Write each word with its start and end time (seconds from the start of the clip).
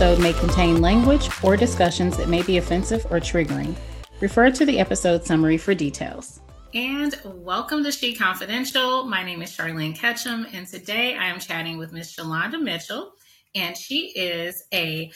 Episode 0.00 0.22
may 0.22 0.32
contain 0.32 0.80
language 0.80 1.28
or 1.42 1.56
discussions 1.56 2.16
that 2.18 2.28
may 2.28 2.40
be 2.42 2.58
offensive 2.58 3.04
or 3.10 3.18
triggering. 3.18 3.74
Refer 4.20 4.52
to 4.52 4.64
the 4.64 4.78
episode 4.78 5.26
summary 5.26 5.58
for 5.58 5.74
details. 5.74 6.40
And 6.72 7.20
welcome 7.24 7.82
to 7.82 7.90
She 7.90 8.14
Confidential. 8.14 9.02
My 9.06 9.24
name 9.24 9.42
is 9.42 9.50
Charlene 9.50 9.96
Ketchum, 9.96 10.46
and 10.52 10.68
today 10.68 11.16
I 11.16 11.26
am 11.26 11.40
chatting 11.40 11.78
with 11.78 11.92
Miss 11.92 12.14
Shalonda 12.14 12.62
Mitchell, 12.62 13.10
and 13.56 13.76
she 13.76 14.12
is 14.14 14.62
a 14.72 15.10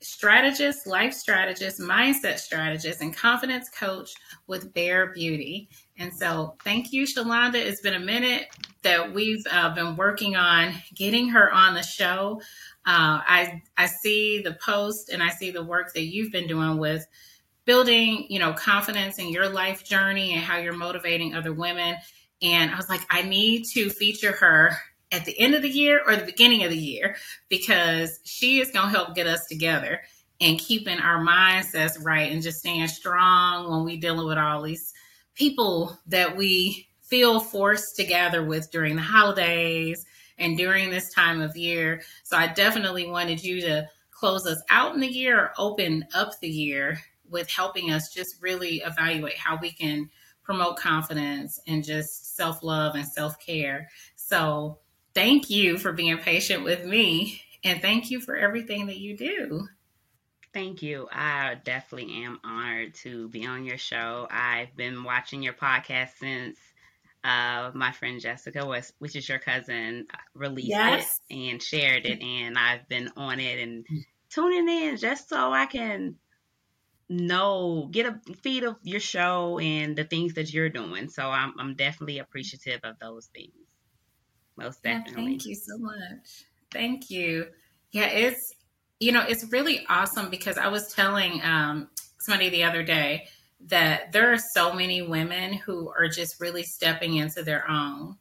strategist, 0.00 0.86
life 0.86 1.12
strategist, 1.12 1.78
mindset 1.78 2.38
strategist, 2.38 3.02
and 3.02 3.14
confidence 3.14 3.68
coach 3.68 4.14
with 4.46 4.72
Bare 4.72 5.08
Beauty. 5.08 5.68
And 5.98 6.12
so, 6.14 6.56
thank 6.64 6.94
you, 6.94 7.04
Shalonda. 7.04 7.56
It's 7.56 7.82
been 7.82 7.92
a 7.92 8.00
minute 8.00 8.46
that 8.82 9.12
we've 9.12 9.44
uh, 9.50 9.74
been 9.74 9.96
working 9.96 10.36
on 10.36 10.74
getting 10.94 11.28
her 11.30 11.52
on 11.52 11.74
the 11.74 11.82
show. 11.82 12.40
Uh, 12.86 13.20
I 13.26 13.62
I 13.76 13.86
see 13.86 14.42
the 14.42 14.54
post 14.54 15.08
and 15.08 15.22
I 15.22 15.30
see 15.30 15.50
the 15.50 15.64
work 15.64 15.94
that 15.94 16.04
you've 16.04 16.32
been 16.32 16.46
doing 16.46 16.78
with 16.78 17.06
building, 17.64 18.26
you 18.28 18.38
know, 18.38 18.52
confidence 18.52 19.18
in 19.18 19.28
your 19.30 19.48
life 19.48 19.84
journey 19.84 20.34
and 20.34 20.42
how 20.42 20.58
you're 20.58 20.74
motivating 20.74 21.34
other 21.34 21.52
women. 21.52 21.96
And 22.42 22.70
I 22.70 22.76
was 22.76 22.88
like, 22.88 23.00
I 23.08 23.22
need 23.22 23.64
to 23.72 23.88
feature 23.88 24.32
her 24.32 24.76
at 25.10 25.24
the 25.24 25.38
end 25.38 25.54
of 25.54 25.62
the 25.62 25.70
year 25.70 26.02
or 26.06 26.16
the 26.16 26.24
beginning 26.24 26.64
of 26.64 26.70
the 26.70 26.76
year 26.76 27.16
because 27.48 28.20
she 28.24 28.60
is 28.60 28.70
going 28.70 28.86
to 28.90 28.96
help 28.96 29.14
get 29.14 29.26
us 29.26 29.46
together 29.46 30.02
and 30.40 30.58
keeping 30.58 30.98
our 30.98 31.24
mindsets 31.24 32.04
right 32.04 32.32
and 32.32 32.42
just 32.42 32.58
staying 32.58 32.88
strong 32.88 33.70
when 33.70 33.84
we 33.84 33.96
dealing 33.96 34.26
with 34.26 34.38
all 34.38 34.62
these 34.62 34.92
people 35.34 35.96
that 36.06 36.36
we 36.36 36.88
feel 37.02 37.38
forced 37.38 37.96
to 37.96 38.04
gather 38.04 38.42
with 38.44 38.70
during 38.70 38.96
the 38.96 39.02
holidays 39.02 40.04
and 40.38 40.56
during 40.56 40.90
this 40.90 41.12
time 41.12 41.40
of 41.40 41.56
year. 41.56 42.02
So 42.22 42.36
I 42.36 42.48
definitely 42.48 43.08
wanted 43.08 43.42
you 43.42 43.60
to 43.62 43.88
close 44.10 44.46
us 44.46 44.62
out 44.70 44.94
in 44.94 45.00
the 45.00 45.12
year 45.12 45.38
or 45.38 45.52
open 45.58 46.06
up 46.14 46.38
the 46.40 46.48
year 46.48 46.98
with 47.28 47.50
helping 47.50 47.90
us 47.90 48.12
just 48.12 48.40
really 48.40 48.76
evaluate 48.78 49.36
how 49.36 49.58
we 49.60 49.70
can 49.70 50.10
promote 50.42 50.76
confidence 50.76 51.58
and 51.66 51.82
just 51.84 52.36
self 52.36 52.62
love 52.62 52.94
and 52.94 53.06
self 53.06 53.38
care. 53.38 53.88
So 54.16 54.78
thank 55.14 55.50
you 55.50 55.78
for 55.78 55.92
being 55.92 56.18
patient 56.18 56.64
with 56.64 56.84
me 56.84 57.40
and 57.64 57.80
thank 57.80 58.10
you 58.10 58.20
for 58.20 58.36
everything 58.36 58.86
that 58.86 58.98
you 58.98 59.16
do. 59.16 59.66
Thank 60.52 60.82
you. 60.82 61.08
I 61.10 61.56
definitely 61.64 62.22
am 62.22 62.38
honored 62.44 62.94
to 62.96 63.28
be 63.28 63.44
on 63.44 63.64
your 63.64 63.78
show. 63.78 64.28
I've 64.30 64.76
been 64.76 65.02
watching 65.02 65.42
your 65.42 65.54
podcast 65.54 66.10
since 66.20 66.58
uh, 67.24 67.70
my 67.74 67.90
friend 67.92 68.20
Jessica 68.20 68.66
was, 68.66 68.92
which 68.98 69.16
is 69.16 69.28
your 69.28 69.38
cousin, 69.38 70.06
uh, 70.12 70.18
released 70.34 70.68
yes. 70.68 71.20
it 71.30 71.34
and 71.50 71.62
shared 71.62 72.04
it, 72.04 72.22
and 72.22 72.58
I've 72.58 72.88
been 72.88 73.10
on 73.16 73.40
it 73.40 73.60
and 73.60 73.86
tuning 74.30 74.68
in 74.68 74.96
just 74.96 75.28
so 75.28 75.52
I 75.52 75.66
can 75.66 76.16
know, 77.08 77.88
get 77.90 78.06
a 78.06 78.20
feed 78.42 78.64
of 78.64 78.76
your 78.82 79.00
show 79.00 79.58
and 79.58 79.96
the 79.96 80.04
things 80.04 80.34
that 80.34 80.52
you're 80.52 80.68
doing. 80.68 81.08
So 81.08 81.24
I'm, 81.28 81.54
I'm 81.58 81.74
definitely 81.74 82.18
appreciative 82.18 82.80
of 82.84 82.98
those 82.98 83.26
things. 83.34 83.52
Most 84.56 84.82
definitely. 84.82 85.22
Yeah, 85.22 85.28
thank 85.28 85.46
you 85.46 85.54
so 85.54 85.78
much. 85.78 86.44
Thank 86.70 87.10
you. 87.10 87.46
Yeah, 87.90 88.06
it's 88.06 88.52
you 89.00 89.12
know 89.12 89.24
it's 89.26 89.50
really 89.52 89.84
awesome 89.88 90.30
because 90.30 90.56
I 90.58 90.68
was 90.68 90.92
telling 90.92 91.40
um, 91.42 91.88
somebody 92.20 92.50
the 92.50 92.64
other 92.64 92.82
day 92.82 93.28
that 93.66 94.12
there 94.12 94.32
are 94.32 94.38
so 94.54 94.72
many 94.74 95.02
women 95.02 95.54
who 95.54 95.90
are 95.90 96.08
just 96.08 96.40
really 96.40 96.62
stepping 96.62 97.16
into 97.16 97.42
their 97.42 97.68
own. 97.68 98.16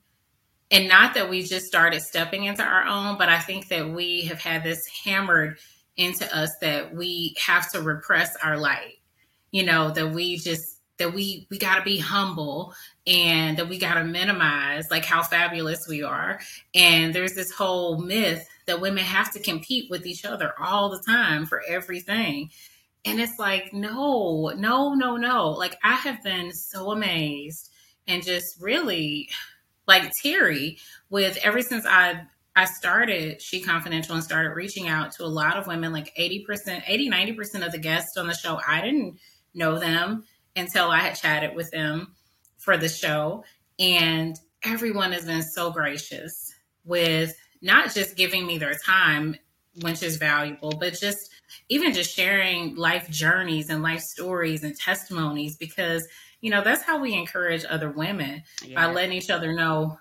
And 0.72 0.88
not 0.88 1.14
that 1.14 1.30
we 1.30 1.44
just 1.44 1.66
started 1.66 2.02
stepping 2.02 2.46
into 2.46 2.64
our 2.64 2.86
own, 2.86 3.18
but 3.18 3.30
I 3.30 3.40
think 3.40 3.68
that 3.68 3.90
we 3.90 4.22
have 4.24 4.40
had 4.40 4.64
this 4.64 4.82
hammered 5.04 5.58
into 5.98 6.26
us 6.36 6.50
that 6.62 6.96
we 6.96 7.36
have 7.46 7.72
to 7.72 7.82
repress 7.82 8.36
our 8.44 8.58
light. 8.58 8.96
You 9.52 9.64
know, 9.64 9.92
that 9.92 10.14
we 10.14 10.38
just 10.38 10.80
that 10.98 11.14
we 11.14 11.48
we 11.50 11.58
got 11.58 11.76
to 11.76 11.84
be 11.84 11.98
humble 11.98 12.74
and 13.06 13.58
that 13.58 13.68
we 13.68 13.78
got 13.78 13.96
to 13.96 14.04
minimize 14.04 14.86
like 14.90 15.06
how 15.06 15.22
fabulous 15.22 15.86
we 15.88 16.04
are. 16.04 16.40
And 16.74 17.14
there's 17.14 17.34
this 17.34 17.52
whole 17.52 18.00
myth 18.00 18.48
that 18.66 18.82
women 18.82 19.04
have 19.04 19.32
to 19.34 19.40
compete 19.40 19.90
with 19.90 20.06
each 20.06 20.26
other 20.26 20.54
all 20.60 20.90
the 20.90 21.04
time 21.06 21.46
for 21.46 21.62
everything. 21.68 22.50
And 23.06 23.20
it's 23.20 23.38
like, 23.38 23.74
no, 23.74 24.54
no, 24.56 24.94
no, 24.94 25.18
no. 25.18 25.50
Like 25.52 25.78
I 25.84 25.96
have 25.96 26.24
been 26.24 26.54
so 26.54 26.92
amazed 26.92 27.70
and 28.08 28.24
just 28.24 28.62
really 28.62 29.30
like 29.88 30.12
teary 30.22 30.78
with 31.10 31.38
ever 31.44 31.62
since 31.62 31.86
I 31.86 32.24
I 32.56 32.66
started 32.66 33.42
She 33.42 33.62
Confidential 33.62 34.16
and 34.16 34.24
started 34.24 34.52
reaching 34.52 34.88
out 34.88 35.12
to 35.14 35.24
a 35.24 35.28
lot 35.28 35.58
of 35.58 35.66
women, 35.66 35.92
like 35.92 36.14
80%, 36.16 36.84
80, 36.86 37.10
90% 37.10 37.66
of 37.66 37.72
the 37.72 37.80
guests 37.80 38.16
on 38.16 38.28
the 38.28 38.36
show, 38.36 38.60
I 38.66 38.82
didn't 38.82 39.18
know 39.56 39.80
them 39.80 40.26
until 40.56 40.92
I 40.92 41.00
had 41.00 41.16
chatted 41.16 41.56
with 41.56 41.72
them 41.72 42.14
for 42.60 42.78
the 42.78 42.90
show. 42.90 43.44
And 43.80 44.40
everyone 44.64 45.14
has 45.14 45.26
been 45.26 45.42
so 45.42 45.72
gracious 45.72 46.54
with 46.86 47.36
not 47.62 47.94
just 47.94 48.16
giving 48.16 48.46
me 48.46 48.60
their 48.60 48.76
time, 48.76 49.36
which 49.82 50.04
is 50.04 50.18
valuable, 50.18 50.74
but 50.80 50.94
just 50.94 51.32
even 51.70 51.94
just 51.94 52.16
sharing 52.16 52.76
life 52.76 53.10
journeys 53.10 53.70
and 53.70 53.82
life 53.82 54.02
stories 54.02 54.64
and 54.64 54.78
testimonies 54.78 55.56
because 55.56 56.08
you 56.42 56.50
know 56.50 56.64
that's 56.64 56.84
how 56.84 57.00
we 57.00 57.14
encourage 57.14 57.66
other 57.70 57.90
women 57.90 58.44
by 58.76 58.92
letting 58.92 59.14
each 59.14 59.30
other 59.30 59.54
know 59.54 59.98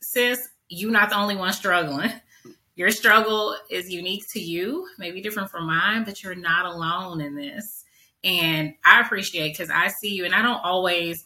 sis 0.00 0.48
you're 0.68 0.90
not 0.90 1.08
the 1.08 1.16
only 1.16 1.34
one 1.34 1.52
struggling. 1.52 2.12
Your 2.76 2.90
struggle 2.90 3.56
is 3.70 3.90
unique 3.90 4.24
to 4.32 4.40
you 4.40 4.86
maybe 4.98 5.20
different 5.20 5.50
from 5.50 5.66
mine 5.66 6.04
but 6.04 6.22
you're 6.22 6.34
not 6.34 6.66
alone 6.66 7.20
in 7.20 7.34
this. 7.34 7.84
And 8.22 8.74
i 8.84 9.00
appreciate 9.00 9.52
because 9.52 9.70
i 9.70 9.88
see 9.88 10.14
you 10.14 10.24
and 10.24 10.34
i 10.34 10.42
don't 10.42 10.60
always 10.62 11.24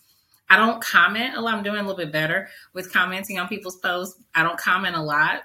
i 0.49 0.57
don't 0.57 0.83
comment 0.83 1.37
a 1.37 1.41
lot. 1.41 1.55
I'm 1.55 1.63
doing 1.63 1.79
a 1.79 1.83
little 1.83 1.97
bit 1.97 2.13
better 2.13 2.49
with 2.73 2.93
commenting 2.93 3.39
on 3.39 3.49
people's 3.49 3.77
posts. 3.77 4.19
I 4.35 4.43
don't 4.43 4.59
comment 4.59 4.97
a 4.97 5.03
lot. 5.03 5.43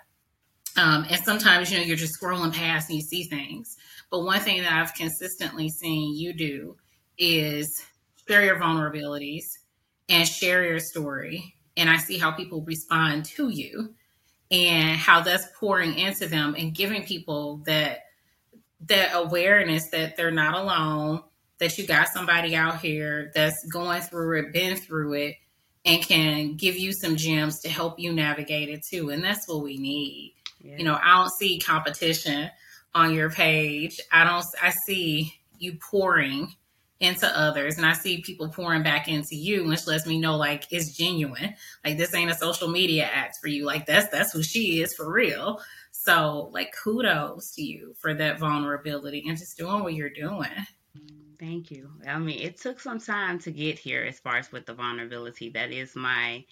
Um, 0.78 1.06
and 1.10 1.22
sometimes 1.24 1.72
you 1.72 1.78
know 1.78 1.84
you're 1.84 1.98
just 1.98 2.22
scrolling 2.22 2.54
past 2.54 2.90
and 2.90 2.98
you 3.00 3.04
see 3.04 3.24
things 3.24 3.78
but 4.10 4.24
one 4.24 4.40
thing 4.40 4.62
that 4.62 4.72
I've 4.72 4.94
consistently 4.94 5.70
seen 5.70 6.16
you 6.16 6.34
do 6.34 6.78
is 7.18 7.84
share 8.28 8.44
your 8.44 8.60
vulnerabilities 8.60 9.46
and 10.10 10.28
share 10.28 10.64
your 10.64 10.80
story. 10.80 11.56
And 11.76 11.90
I 11.90 11.98
see 11.98 12.18
how 12.18 12.32
people 12.32 12.62
respond 12.62 13.26
to 13.26 13.50
you 13.50 13.94
and 14.50 14.98
how 14.98 15.22
that's 15.22 15.46
pouring 15.60 15.98
into 15.98 16.28
them 16.28 16.56
and 16.58 16.74
giving 16.74 17.04
people 17.04 17.62
that 17.66 18.00
that 18.82 19.12
awareness 19.14 19.90
that 19.90 20.16
they're 20.16 20.32
not 20.32 20.56
alone, 20.56 21.22
that 21.58 21.78
you 21.78 21.88
got 21.88 22.08
somebody 22.10 22.56
out 22.56 22.80
here 22.80 23.32
that's 23.34 23.66
going 23.72 24.02
through 24.02 24.40
it, 24.40 24.54
been 24.54 24.78
through 24.78 25.14
it, 25.14 25.36
and 25.84 26.04
can 26.04 26.56
give 26.56 26.78
you 26.78 26.94
some 26.94 27.16
gems 27.16 27.60
to 27.62 27.70
help 27.70 28.00
you 28.00 28.14
navigate 28.14 28.70
it 28.70 28.86
too. 28.86 29.10
And 29.10 29.24
that's 29.24 29.48
what 29.48 29.64
we 29.64 29.78
need. 29.78 30.36
Yeah. 30.62 30.78
You 30.78 30.84
know, 30.84 31.00
I 31.02 31.16
don't 31.18 31.32
see 31.32 31.60
competition 31.60 32.50
on 32.98 33.14
your 33.14 33.30
page. 33.30 34.02
I 34.12 34.24
don't 34.24 34.44
I 34.62 34.72
see 34.72 35.34
you 35.60 35.78
pouring 35.80 36.54
into 37.00 37.28
others 37.28 37.78
and 37.78 37.86
I 37.86 37.94
see 37.94 38.22
people 38.24 38.50
pouring 38.50 38.82
back 38.82 39.08
into 39.08 39.36
you, 39.36 39.68
which 39.68 39.86
lets 39.86 40.08
me 40.08 40.20
know 40.20 40.36
like 40.36 40.66
it's 40.72 40.98
genuine. 40.98 41.54
Like 41.86 41.98
this 41.98 42.16
ain't 42.16 42.32
a 42.32 42.36
social 42.36 42.68
media 42.68 43.04
act 43.06 43.38
for 43.40 43.50
you. 43.50 43.66
Like 43.66 43.86
that's 43.86 44.10
that's 44.10 44.34
who 44.34 44.42
she 44.42 44.82
is 44.82 44.96
for 44.96 45.12
real. 45.12 45.62
So 45.92 46.50
like 46.52 46.74
kudos 46.84 47.54
to 47.56 47.62
you 47.62 47.94
for 48.00 48.16
that 48.16 48.40
vulnerability 48.40 49.24
and 49.28 49.38
just 49.38 49.58
doing 49.58 49.84
what 49.84 49.94
you're 49.94 50.10
doing. 50.10 50.50
Thank 51.40 51.70
you. 51.70 51.92
I 52.08 52.18
mean, 52.18 52.40
it 52.40 52.58
took 52.58 52.80
some 52.80 53.00
time 53.00 53.38
to 53.40 53.52
get 53.52 53.78
here 53.78 54.04
as 54.04 54.20
far 54.20 54.38
as 54.38 54.52
with 54.52 54.66
the 54.66 54.74
vulnerability. 54.74 55.52
That 55.52 55.72
is 55.72 55.96
my 55.96 56.44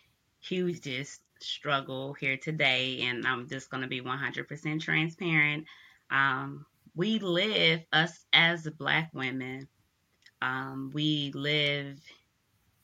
hugest 0.41 1.21
struggle 1.39 2.13
here 2.13 2.37
today. 2.37 3.01
And 3.01 3.25
I'm 3.25 3.47
just 3.47 3.71
going 3.71 3.81
to 3.81 3.89
be 3.89 4.01
100% 4.01 4.79
transparent. 4.79 5.65
Um, 6.09 6.65
we 6.95 7.19
live, 7.19 7.81
us 7.91 8.25
as 8.31 8.67
Black 8.77 9.09
women, 9.13 9.67
um, 10.41 10.91
we 10.93 11.31
live 11.33 11.99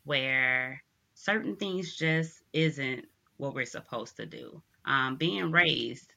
where 0.04 0.82
certain 1.14 1.56
things 1.56 1.96
just 1.96 2.42
isn't 2.54 3.06
what 3.38 3.54
we're 3.54 3.66
supposed 3.66 4.18
to 4.18 4.26
do. 4.26 4.62
Um, 4.86 5.16
being 5.16 5.52
raised, 5.52 6.14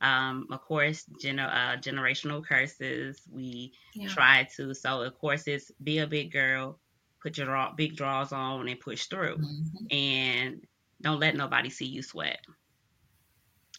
um, 0.00 0.46
of 0.50 0.60
course, 0.62 1.04
gener- 1.22 1.52
uh, 1.52 1.76
generational 1.76 2.44
curses. 2.44 3.20
We 3.30 3.72
yeah. 3.94 4.08
try 4.08 4.48
to, 4.56 4.74
so 4.74 5.02
of 5.02 5.18
course, 5.18 5.46
it's 5.46 5.70
be 5.82 5.98
a 5.98 6.06
big 6.06 6.32
girl, 6.32 6.78
put 7.22 7.38
your 7.38 7.46
draw- 7.46 7.72
big 7.72 7.96
draws 7.96 8.32
on, 8.32 8.68
and 8.68 8.80
push 8.80 9.06
through, 9.06 9.38
mm-hmm. 9.38 9.86
and 9.90 10.66
don't 11.00 11.20
let 11.20 11.36
nobody 11.36 11.70
see 11.70 11.86
you 11.86 12.02
sweat. 12.02 12.40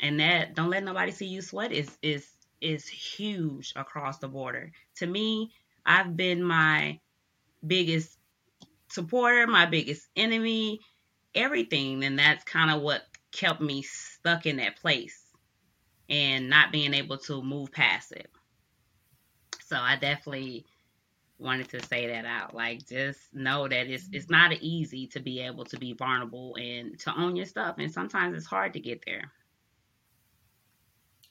And 0.02 0.20
that 0.22 0.56
don't 0.56 0.70
let 0.70 0.84
nobody 0.84 1.12
see 1.12 1.26
you 1.26 1.42
sweat 1.42 1.74
is 1.74 1.98
is 2.02 2.26
is 2.62 2.88
huge 2.88 3.74
across 3.76 4.20
the 4.20 4.28
border. 4.28 4.72
To 4.98 5.08
me, 5.08 5.52
I've 5.86 6.16
been 6.16 6.44
my 6.44 7.00
biggest 7.66 8.18
supporter, 8.90 9.48
my 9.48 9.66
biggest 9.66 10.08
enemy, 10.16 10.80
everything. 11.36 12.04
And 12.04 12.20
that's 12.20 12.44
kind 12.44 12.72
of 12.72 12.82
what 12.82 13.04
kept 13.32 13.62
me 13.62 13.82
stuck 13.82 14.46
in 14.46 14.58
that 14.58 14.78
place 14.78 15.24
and 16.10 16.50
not 16.50 16.72
being 16.72 16.94
able 16.94 17.18
to 17.18 17.42
move 17.42 17.72
past 17.72 18.12
it. 18.12 18.30
So 19.66 19.78
I 19.78 19.96
definitely 19.96 20.66
wanted 21.38 21.70
to 21.70 21.86
say 21.86 22.08
that 22.08 22.26
out. 22.26 22.54
Like 22.54 22.86
just 22.88 23.20
know 23.34 23.68
that 23.68 23.88
it's 23.88 24.10
it's 24.12 24.30
not 24.30 24.52
easy 24.54 25.08
to 25.08 25.20
be 25.20 25.40
able 25.42 25.66
to 25.66 25.78
be 25.78 25.94
vulnerable 25.94 26.56
and 26.60 27.00
to 27.00 27.18
own 27.18 27.36
your 27.36 27.46
stuff 27.46 27.76
and 27.78 27.92
sometimes 27.92 28.36
it's 28.36 28.46
hard 28.46 28.74
to 28.74 28.80
get 28.80 29.04
there. 29.06 29.32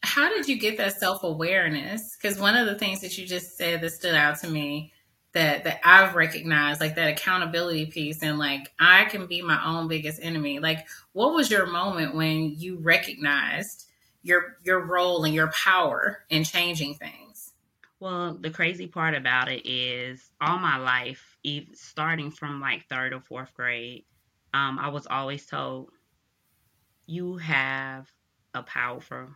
How 0.09 0.31
did 0.31 0.49
you 0.49 0.59
get 0.59 0.79
that 0.79 0.99
self-awareness? 0.99 2.17
Cuz 2.17 2.39
one 2.39 2.57
of 2.57 2.67
the 2.67 2.79
things 2.79 3.03
that 3.03 3.19
you 3.19 3.27
just 3.27 3.59
said 3.59 3.83
that 3.83 3.91
stood 3.91 4.15
out 4.15 4.39
to 4.41 4.49
me 4.49 4.93
that 5.33 5.65
that 5.65 5.81
I've 5.85 6.15
recognized 6.15 6.81
like 6.81 6.95
that 6.95 7.11
accountability 7.11 7.87
piece 7.87 8.23
and 8.23 8.39
like 8.39 8.73
I 8.81 9.05
can 9.05 9.27
be 9.27 9.43
my 9.43 9.63
own 9.63 9.87
biggest 9.87 10.19
enemy. 10.23 10.61
Like 10.61 10.89
what 11.13 11.35
was 11.35 11.51
your 11.51 11.67
moment 11.67 12.15
when 12.15 12.55
you 12.57 12.79
recognized 12.79 13.85
your 14.23 14.57
your 14.65 14.81
role 14.81 15.25
and 15.25 15.35
your 15.35 15.53
power 15.53 16.25
in 16.31 16.43
changing 16.43 16.95
things? 16.95 17.53
Well, 18.01 18.39
the 18.41 18.51
crazy 18.51 18.87
part 18.87 19.15
about 19.15 19.51
it 19.51 19.69
is 19.69 20.31
all 20.41 20.59
my 20.59 20.79
life, 20.79 21.37
even 21.43 21.75
starting 21.75 22.31
from 22.31 22.63
like 22.63 22.89
third 22.89 23.13
or 23.13 23.21
fourth 23.21 23.53
grade, 23.53 24.05
um, 24.55 24.79
I 24.79 24.89
was 24.89 25.07
always 25.07 25.45
told 25.45 25.91
you 27.07 27.37
have 27.37 28.11
a 28.55 28.63
powerful 28.63 29.29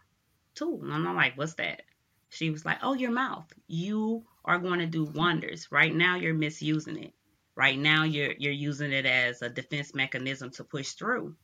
tool. 0.54 0.80
And 0.82 0.92
I'm 0.92 1.16
like, 1.16 1.36
what's 1.36 1.54
that? 1.54 1.82
She 2.28 2.50
was 2.50 2.64
like, 2.64 2.78
oh, 2.82 2.94
your 2.94 3.10
mouth. 3.10 3.52
You 3.66 4.24
are 4.44 4.58
going 4.58 4.80
to 4.80 4.86
do 4.86 5.04
wonders. 5.04 5.70
Right 5.70 5.94
now, 5.94 6.16
you're 6.16 6.34
misusing 6.34 6.96
it. 6.96 7.12
Right 7.54 7.78
now, 7.78 8.04
you're 8.04 8.32
you're 8.38 8.52
using 8.52 8.92
it 8.92 9.04
as 9.04 9.42
a 9.42 9.50
defense 9.50 9.94
mechanism 9.94 10.50
to 10.52 10.64
push 10.64 10.92
through. 10.92 11.36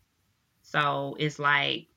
So 0.62 1.16
it's 1.18 1.38
like, 1.38 1.88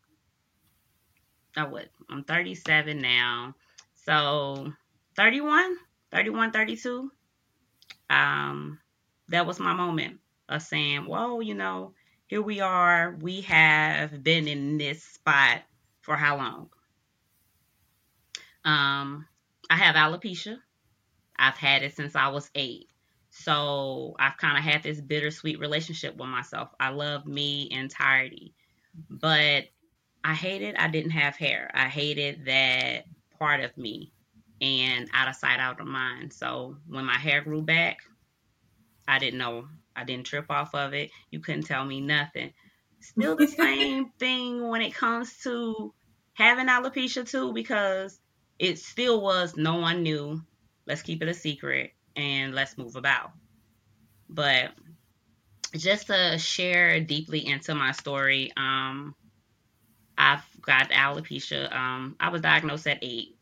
oh, 1.55 1.69
what? 1.69 1.87
I'm 2.09 2.23
37 2.25 3.01
now. 3.01 3.55
So 3.95 4.73
31, 5.15 5.77
31, 6.11 6.51
32. 6.51 7.11
Um, 8.09 8.79
that 9.29 9.47
was 9.47 9.59
my 9.59 9.73
moment 9.73 10.19
of 10.49 10.61
saying, 10.61 11.05
whoa, 11.05 11.39
you 11.39 11.53
know, 11.53 11.93
here 12.27 12.41
we 12.41 12.59
are. 12.59 13.15
We 13.19 13.41
have 13.41 14.23
been 14.23 14.47
in 14.47 14.77
this 14.77 15.03
spot 15.03 15.61
for 16.01 16.17
how 16.17 16.37
long? 16.37 16.69
Um, 18.65 19.25
I 19.69 19.75
have 19.75 19.95
alopecia. 19.95 20.57
I've 21.37 21.57
had 21.57 21.83
it 21.83 21.95
since 21.95 22.15
I 22.15 22.27
was 22.29 22.49
eight. 22.55 22.87
So 23.31 24.15
I've 24.19 24.37
kind 24.37 24.57
of 24.57 24.63
had 24.63 24.83
this 24.83 24.99
bittersweet 24.99 25.59
relationship 25.59 26.17
with 26.17 26.27
myself. 26.27 26.69
I 26.79 26.89
love 26.89 27.25
me 27.25 27.69
entirety, 27.71 28.53
but 29.09 29.65
I 30.23 30.33
hated 30.33 30.75
I 30.75 30.87
didn't 30.89 31.11
have 31.11 31.35
hair. 31.35 31.71
I 31.73 31.87
hated 31.87 32.45
that 32.45 33.05
part 33.39 33.61
of 33.61 33.75
me 33.77 34.11
and 34.59 35.09
out 35.13 35.29
of 35.29 35.35
sight, 35.35 35.59
out 35.59 35.79
of 35.79 35.87
mind. 35.87 36.33
So 36.33 36.77
when 36.87 37.05
my 37.05 37.17
hair 37.17 37.41
grew 37.41 37.61
back, 37.61 37.99
I 39.07 39.17
didn't 39.17 39.39
know. 39.39 39.67
I 39.95 40.03
didn't 40.03 40.25
trip 40.25 40.45
off 40.49 40.75
of 40.75 40.93
it. 40.93 41.09
You 41.31 41.39
couldn't 41.39 41.63
tell 41.63 41.83
me 41.85 42.01
nothing. 42.01 42.53
Still 42.99 43.35
the 43.35 43.47
same 43.47 44.11
thing 44.19 44.67
when 44.67 44.81
it 44.81 44.93
comes 44.93 45.37
to 45.43 45.93
having 46.33 46.67
alopecia 46.67 47.27
too, 47.27 47.53
because 47.53 48.19
it 48.61 48.77
still 48.77 49.19
was 49.19 49.57
no 49.57 49.77
one 49.77 50.03
knew. 50.03 50.39
Let's 50.85 51.01
keep 51.01 51.23
it 51.23 51.27
a 51.27 51.33
secret 51.33 51.93
and 52.15 52.53
let's 52.53 52.77
move 52.77 52.95
about. 52.95 53.31
But 54.29 54.69
just 55.75 56.07
to 56.07 56.37
share 56.37 56.99
deeply 56.99 57.47
into 57.47 57.73
my 57.73 57.91
story, 57.91 58.53
um, 58.55 59.15
I've 60.15 60.43
got 60.61 60.91
alopecia. 60.91 61.75
Um, 61.75 62.15
I 62.19 62.29
was 62.29 62.41
diagnosed 62.41 62.85
at 62.85 62.99
eight. 63.01 63.35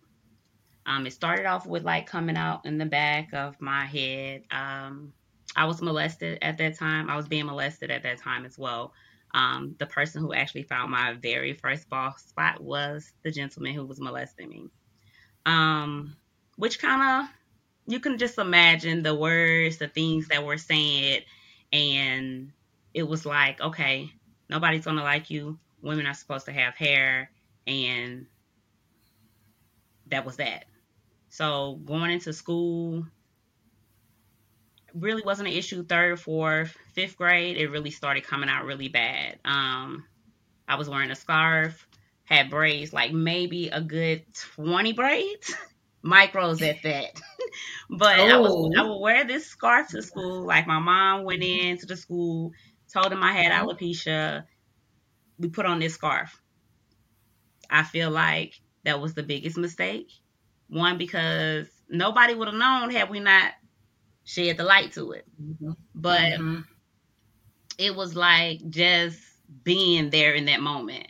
Um, 0.85 1.05
it 1.05 1.11
started 1.11 1.45
off 1.45 1.67
with 1.67 1.83
like 1.83 2.07
coming 2.07 2.37
out 2.37 2.65
in 2.65 2.77
the 2.77 2.85
back 2.85 3.33
of 3.33 3.59
my 3.59 3.85
head. 3.85 4.43
Um, 4.51 5.11
I 5.53 5.65
was 5.65 5.81
molested 5.81 6.39
at 6.41 6.57
that 6.59 6.77
time. 6.77 7.09
I 7.09 7.17
was 7.17 7.27
being 7.27 7.45
molested 7.45 7.91
at 7.91 8.03
that 8.03 8.19
time 8.19 8.45
as 8.45 8.57
well. 8.57 8.93
Um, 9.33 9.75
the 9.79 9.85
person 9.85 10.21
who 10.21 10.33
actually 10.33 10.63
found 10.63 10.91
my 10.91 11.13
very 11.13 11.53
first 11.53 11.89
ball 11.89 12.15
spot 12.17 12.63
was 12.63 13.11
the 13.23 13.31
gentleman 13.31 13.73
who 13.73 13.85
was 13.85 13.99
molesting 13.99 14.47
me 14.47 14.69
um, 15.49 16.15
which 16.57 16.79
kind 16.79 17.23
of 17.23 17.29
you 17.87 17.99
can 17.99 18.19
just 18.19 18.37
imagine 18.37 19.01
the 19.01 19.15
words, 19.15 19.77
the 19.77 19.87
things 19.87 20.27
that 20.27 20.45
were 20.45 20.57
said, 20.59 21.25
and 21.73 22.51
it 22.93 23.03
was 23.03 23.25
like, 23.25 23.59
okay, 23.59 24.11
nobody's 24.47 24.85
gonna 24.85 25.03
like 25.03 25.31
you. 25.31 25.57
Women 25.81 26.05
are 26.05 26.13
supposed 26.13 26.45
to 26.45 26.51
have 26.51 26.75
hair, 26.75 27.31
and 27.65 28.27
that 30.07 30.25
was 30.25 30.37
that. 30.37 30.65
So 31.29 31.79
going 31.83 32.11
into 32.11 32.31
school 32.33 33.05
really 34.93 35.23
wasn't 35.23 35.47
an 35.47 35.55
issue. 35.55 35.83
Third, 35.83 36.19
fourth, 36.19 36.77
fifth 36.93 37.17
grade, 37.17 37.57
it 37.57 37.69
really 37.69 37.91
started 37.91 38.23
coming 38.23 38.49
out 38.49 38.65
really 38.65 38.89
bad. 38.89 39.39
Um, 39.45 40.05
I 40.67 40.75
was 40.75 40.89
wearing 40.89 41.11
a 41.11 41.15
scarf 41.15 41.87
had 42.29 42.51
braids, 42.51 42.93
like 42.93 43.11
maybe 43.11 43.69
a 43.69 43.81
good 43.81 44.23
20 44.55 44.93
braids, 44.93 45.55
micros 46.05 46.61
at 46.61 46.81
that. 46.83 47.19
but 47.89 48.19
oh. 48.19 48.23
I, 48.23 48.37
was, 48.37 48.75
I 48.77 48.83
would 48.83 48.99
wear 48.99 49.25
this 49.25 49.47
scarf 49.47 49.89
to 49.89 50.03
school. 50.03 50.45
Like 50.45 50.67
my 50.67 50.77
mom 50.77 51.23
went 51.23 51.43
into 51.43 51.87
the 51.87 51.97
school, 51.97 52.51
told 52.93 53.11
him 53.11 53.23
I 53.23 53.33
had 53.33 53.51
mm-hmm. 53.51 53.67
alopecia. 53.67 54.43
We 55.39 55.49
put 55.49 55.65
on 55.65 55.79
this 55.79 55.95
scarf. 55.95 56.39
I 57.67 57.83
feel 57.83 58.11
like 58.11 58.59
that 58.83 59.01
was 59.01 59.15
the 59.15 59.23
biggest 59.23 59.57
mistake. 59.57 60.11
One, 60.67 60.99
because 60.99 61.67
nobody 61.89 62.35
would 62.35 62.47
have 62.47 62.57
known 62.57 62.91
had 62.91 63.09
we 63.09 63.19
not 63.19 63.53
shed 64.23 64.57
the 64.57 64.63
light 64.63 64.91
to 64.93 65.13
it. 65.13 65.25
Mm-hmm. 65.41 65.71
But 65.95 66.33
mm-hmm. 66.33 66.61
it 67.79 67.95
was 67.95 68.15
like 68.15 68.69
just 68.69 69.19
being 69.63 70.11
there 70.11 70.35
in 70.35 70.45
that 70.45 70.61
moment 70.61 71.07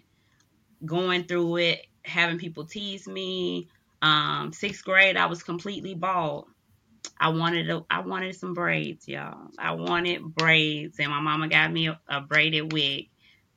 going 0.86 1.26
through 1.26 1.58
it, 1.58 1.88
having 2.04 2.38
people 2.38 2.66
tease 2.66 3.08
me. 3.08 3.70
Um, 4.02 4.54
sixth 4.54 4.84
grade, 4.84 5.18
I 5.18 5.26
was 5.26 5.44
completely 5.44 5.94
bald. 5.94 6.48
I 7.19 7.30
wanted 7.30 7.69
a, 7.69 7.86
I 7.90 8.00
wanted 8.02 8.36
some 8.36 8.54
braids, 8.54 9.07
y'all. 9.07 9.50
I 9.57 9.71
wanted 9.71 10.24
braids, 10.36 11.00
and 11.00 11.09
my 11.12 11.19
mama 11.19 11.50
got 11.50 11.71
me 11.71 11.88
a, 11.88 12.00
a 12.07 12.21
braided 12.21 12.71
wig. 12.71 13.09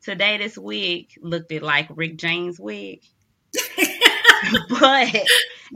Today, 0.02 0.38
this 0.38 0.58
wig 0.58 1.10
looked 1.20 1.52
like 1.52 1.86
Rick 1.90 2.16
James' 2.16 2.58
wig. 2.58 3.02
but 4.68 5.14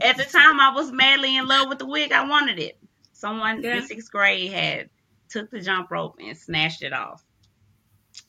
at 0.01 0.17
the 0.17 0.25
time, 0.29 0.59
I 0.59 0.71
was 0.73 0.91
madly 0.91 1.37
in 1.37 1.47
love 1.47 1.69
with 1.69 1.79
the 1.79 1.85
wig. 1.85 2.11
I 2.11 2.27
wanted 2.27 2.59
it. 2.59 2.77
Someone 3.13 3.63
yeah. 3.63 3.77
in 3.77 3.87
sixth 3.87 4.11
grade 4.11 4.51
had 4.51 4.89
took 5.29 5.49
the 5.49 5.61
jump 5.61 5.89
rope 5.91 6.17
and 6.19 6.37
snatched 6.37 6.83
it 6.83 6.93
off, 6.93 7.23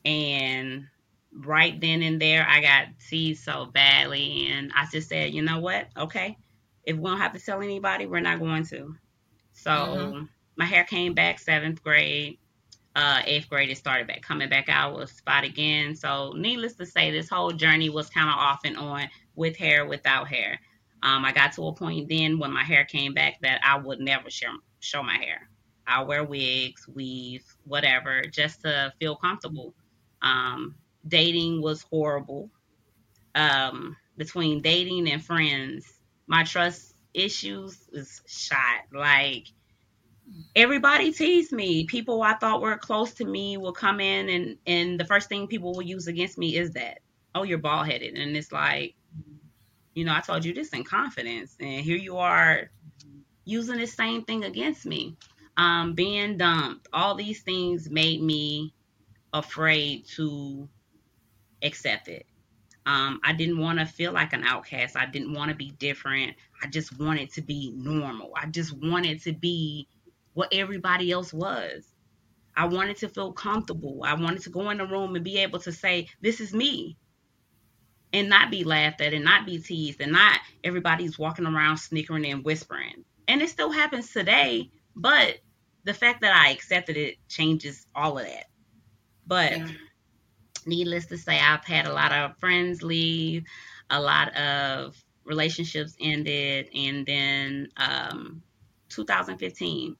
and 0.04 0.86
right 1.32 1.80
then 1.80 2.02
and 2.02 2.20
there, 2.20 2.46
I 2.48 2.60
got 2.60 2.86
teased 3.08 3.44
so 3.44 3.66
badly. 3.66 4.48
And 4.50 4.72
I 4.74 4.86
just 4.90 5.08
said, 5.08 5.32
you 5.32 5.42
know 5.42 5.60
what? 5.60 5.88
Okay. 5.96 6.36
If 6.84 6.96
we 6.96 7.08
don't 7.08 7.18
have 7.18 7.34
to 7.34 7.40
tell 7.40 7.62
anybody, 7.62 8.06
we're 8.06 8.20
not 8.20 8.38
going 8.38 8.64
to. 8.66 8.94
So 9.52 9.70
mm-hmm. 9.70 10.24
my 10.56 10.64
hair 10.64 10.84
came 10.84 11.14
back 11.14 11.38
seventh 11.38 11.82
grade. 11.82 12.38
Uh, 12.96 13.20
eighth 13.26 13.48
grade, 13.48 13.70
it 13.70 13.76
started 13.76 14.08
back 14.08 14.22
coming 14.22 14.48
back 14.48 14.68
out 14.68 14.96
with 14.96 15.10
spot 15.12 15.44
again. 15.44 15.94
So, 15.94 16.32
needless 16.36 16.74
to 16.76 16.86
say, 16.86 17.12
this 17.12 17.28
whole 17.28 17.52
journey 17.52 17.90
was 17.90 18.10
kind 18.10 18.28
of 18.28 18.34
off 18.34 18.60
and 18.64 18.76
on 18.76 19.08
with 19.36 19.56
hair, 19.56 19.86
without 19.86 20.26
hair. 20.26 20.58
Um, 21.04 21.24
I 21.24 21.30
got 21.30 21.52
to 21.52 21.66
a 21.68 21.72
point 21.72 22.08
then 22.08 22.40
when 22.40 22.52
my 22.52 22.64
hair 22.64 22.84
came 22.84 23.14
back 23.14 23.38
that 23.42 23.60
I 23.64 23.78
would 23.78 24.00
never 24.00 24.30
show, 24.30 24.48
show 24.80 25.02
my 25.04 25.16
hair. 25.16 25.48
I'll 25.86 26.06
wear 26.06 26.24
wigs, 26.24 26.88
weave, 26.88 27.44
whatever, 27.64 28.22
just 28.22 28.62
to 28.62 28.92
feel 28.98 29.14
comfortable. 29.14 29.74
Um, 30.22 30.74
dating 31.08 31.62
was 31.62 31.82
horrible. 31.82 32.50
Um, 33.34 33.96
between 34.16 34.62
dating 34.62 35.10
and 35.10 35.24
friends, 35.24 35.92
my 36.26 36.44
trust 36.44 36.94
issues 37.14 37.78
is 37.92 38.20
shot. 38.26 38.82
Like 38.92 39.48
everybody 40.54 41.12
teased 41.12 41.52
me. 41.52 41.86
People 41.86 42.22
I 42.22 42.34
thought 42.34 42.60
were 42.60 42.76
close 42.76 43.14
to 43.14 43.24
me 43.24 43.56
will 43.56 43.72
come 43.72 44.00
in 44.00 44.28
and 44.28 44.58
and 44.66 45.00
the 45.00 45.04
first 45.04 45.28
thing 45.28 45.46
people 45.46 45.72
will 45.72 45.82
use 45.82 46.06
against 46.06 46.38
me 46.38 46.56
is 46.56 46.72
that, 46.72 47.00
oh, 47.34 47.42
you're 47.42 47.58
bald 47.58 47.86
headed. 47.86 48.16
And 48.16 48.36
it's 48.36 48.52
like, 48.52 48.94
you 49.94 50.04
know, 50.04 50.14
I 50.14 50.20
told 50.20 50.44
you 50.44 50.52
this 50.52 50.70
in 50.70 50.84
confidence. 50.84 51.56
And 51.60 51.84
here 51.84 51.96
you 51.96 52.18
are 52.18 52.70
using 53.44 53.78
the 53.78 53.86
same 53.86 54.24
thing 54.24 54.44
against 54.44 54.84
me. 54.86 55.16
Um, 55.56 55.94
being 55.94 56.36
dumped, 56.36 56.88
all 56.92 57.16
these 57.16 57.42
things 57.42 57.90
made 57.90 58.22
me 58.22 58.72
afraid 59.32 60.06
to 60.06 60.68
accept 61.62 62.08
it. 62.08 62.26
Um, 62.86 63.20
I 63.24 63.32
didn't 63.34 63.58
want 63.58 63.78
to 63.80 63.86
feel 63.86 64.12
like 64.12 64.32
an 64.32 64.44
outcast. 64.44 64.96
I 64.96 65.06
didn't 65.06 65.34
want 65.34 65.50
to 65.50 65.56
be 65.56 65.72
different. 65.72 66.36
I 66.62 66.68
just 66.68 66.98
wanted 66.98 67.32
to 67.34 67.42
be 67.42 67.72
normal. 67.76 68.32
I 68.36 68.46
just 68.46 68.72
wanted 68.72 69.22
to 69.24 69.32
be 69.32 69.88
what 70.34 70.48
everybody 70.52 71.12
else 71.12 71.32
was. 71.32 71.86
I 72.56 72.66
wanted 72.66 72.96
to 72.98 73.08
feel 73.08 73.32
comfortable. 73.32 74.02
I 74.04 74.14
wanted 74.14 74.42
to 74.42 74.50
go 74.50 74.70
in 74.70 74.78
the 74.78 74.86
room 74.86 75.14
and 75.16 75.24
be 75.24 75.38
able 75.38 75.60
to 75.60 75.72
say, 75.72 76.08
This 76.22 76.40
is 76.40 76.54
me. 76.54 76.96
And 78.12 78.28
not 78.30 78.50
be 78.50 78.64
laughed 78.64 79.00
at 79.02 79.12
and 79.14 79.24
not 79.24 79.46
be 79.46 79.58
teased 79.58 80.00
and 80.00 80.12
not 80.12 80.40
everybody's 80.64 81.18
walking 81.18 81.46
around 81.46 81.76
snickering 81.78 82.26
and 82.26 82.44
whispering. 82.44 83.04
and 83.28 83.42
it 83.42 83.50
still 83.50 83.70
happens 83.70 84.12
today. 84.12 84.70
But 84.96 85.38
the 85.84 85.94
fact 85.94 86.22
that 86.22 86.34
I 86.34 86.50
accepted 86.50 86.96
it 86.96 87.16
changes 87.28 87.86
all 87.94 88.18
of 88.18 88.24
that. 88.26 88.46
But 89.26 89.52
yeah. 89.52 89.68
Needless 90.66 91.06
to 91.06 91.18
say, 91.18 91.38
I've 91.40 91.64
had 91.64 91.86
a 91.86 91.92
lot 91.92 92.12
of 92.12 92.36
friends 92.38 92.82
leave, 92.82 93.44
a 93.90 94.00
lot 94.00 94.34
of 94.36 94.96
relationships 95.24 95.96
ended, 96.00 96.68
and 96.74 97.06
then 97.06 97.68
um, 97.76 98.42
2015, 98.88 99.96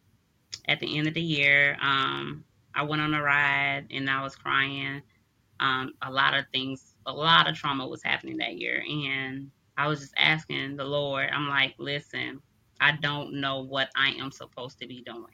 at 0.69 0.81
the 0.81 0.99
end 0.99 1.07
of 1.07 1.15
the 1.15 1.23
year, 1.23 1.77
um, 1.81 2.45
I 2.75 2.83
went 2.83 3.03
on 3.03 3.15
a 3.15 3.23
ride 3.23 3.87
and 3.91 4.09
I 4.09 4.23
was 4.23 4.37
crying. 4.37 5.03
Um, 5.61 5.93
a 6.03 6.11
lot 6.11 6.35
of 6.35 6.45
things, 6.53 6.95
a 7.07 7.13
lot 7.13 7.49
of 7.49 7.57
trauma 7.57 7.87
was 7.87 8.03
happening 8.03 8.37
that 8.39 8.59
year, 8.59 8.83
and 8.89 9.51
I 9.77 9.89
was 9.89 10.01
just 10.01 10.15
asking 10.17 10.77
the 10.77 10.85
Lord. 10.85 11.29
I'm 11.33 11.49
like, 11.49 11.75
listen, 11.79 12.41
I 12.81 12.93
don't 12.93 13.41
know 13.41 13.65
what 13.65 13.89
I 13.97 14.11
am 14.11 14.31
supposed 14.31 14.79
to 14.81 14.87
be 14.87 15.03
doing. 15.03 15.25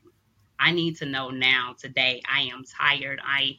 I 0.58 0.70
need 0.70 0.96
to 0.98 1.06
know 1.06 1.30
now, 1.30 1.74
today. 1.78 2.22
I 2.30 2.42
am 2.42 2.64
tired. 2.64 3.20
I 3.22 3.56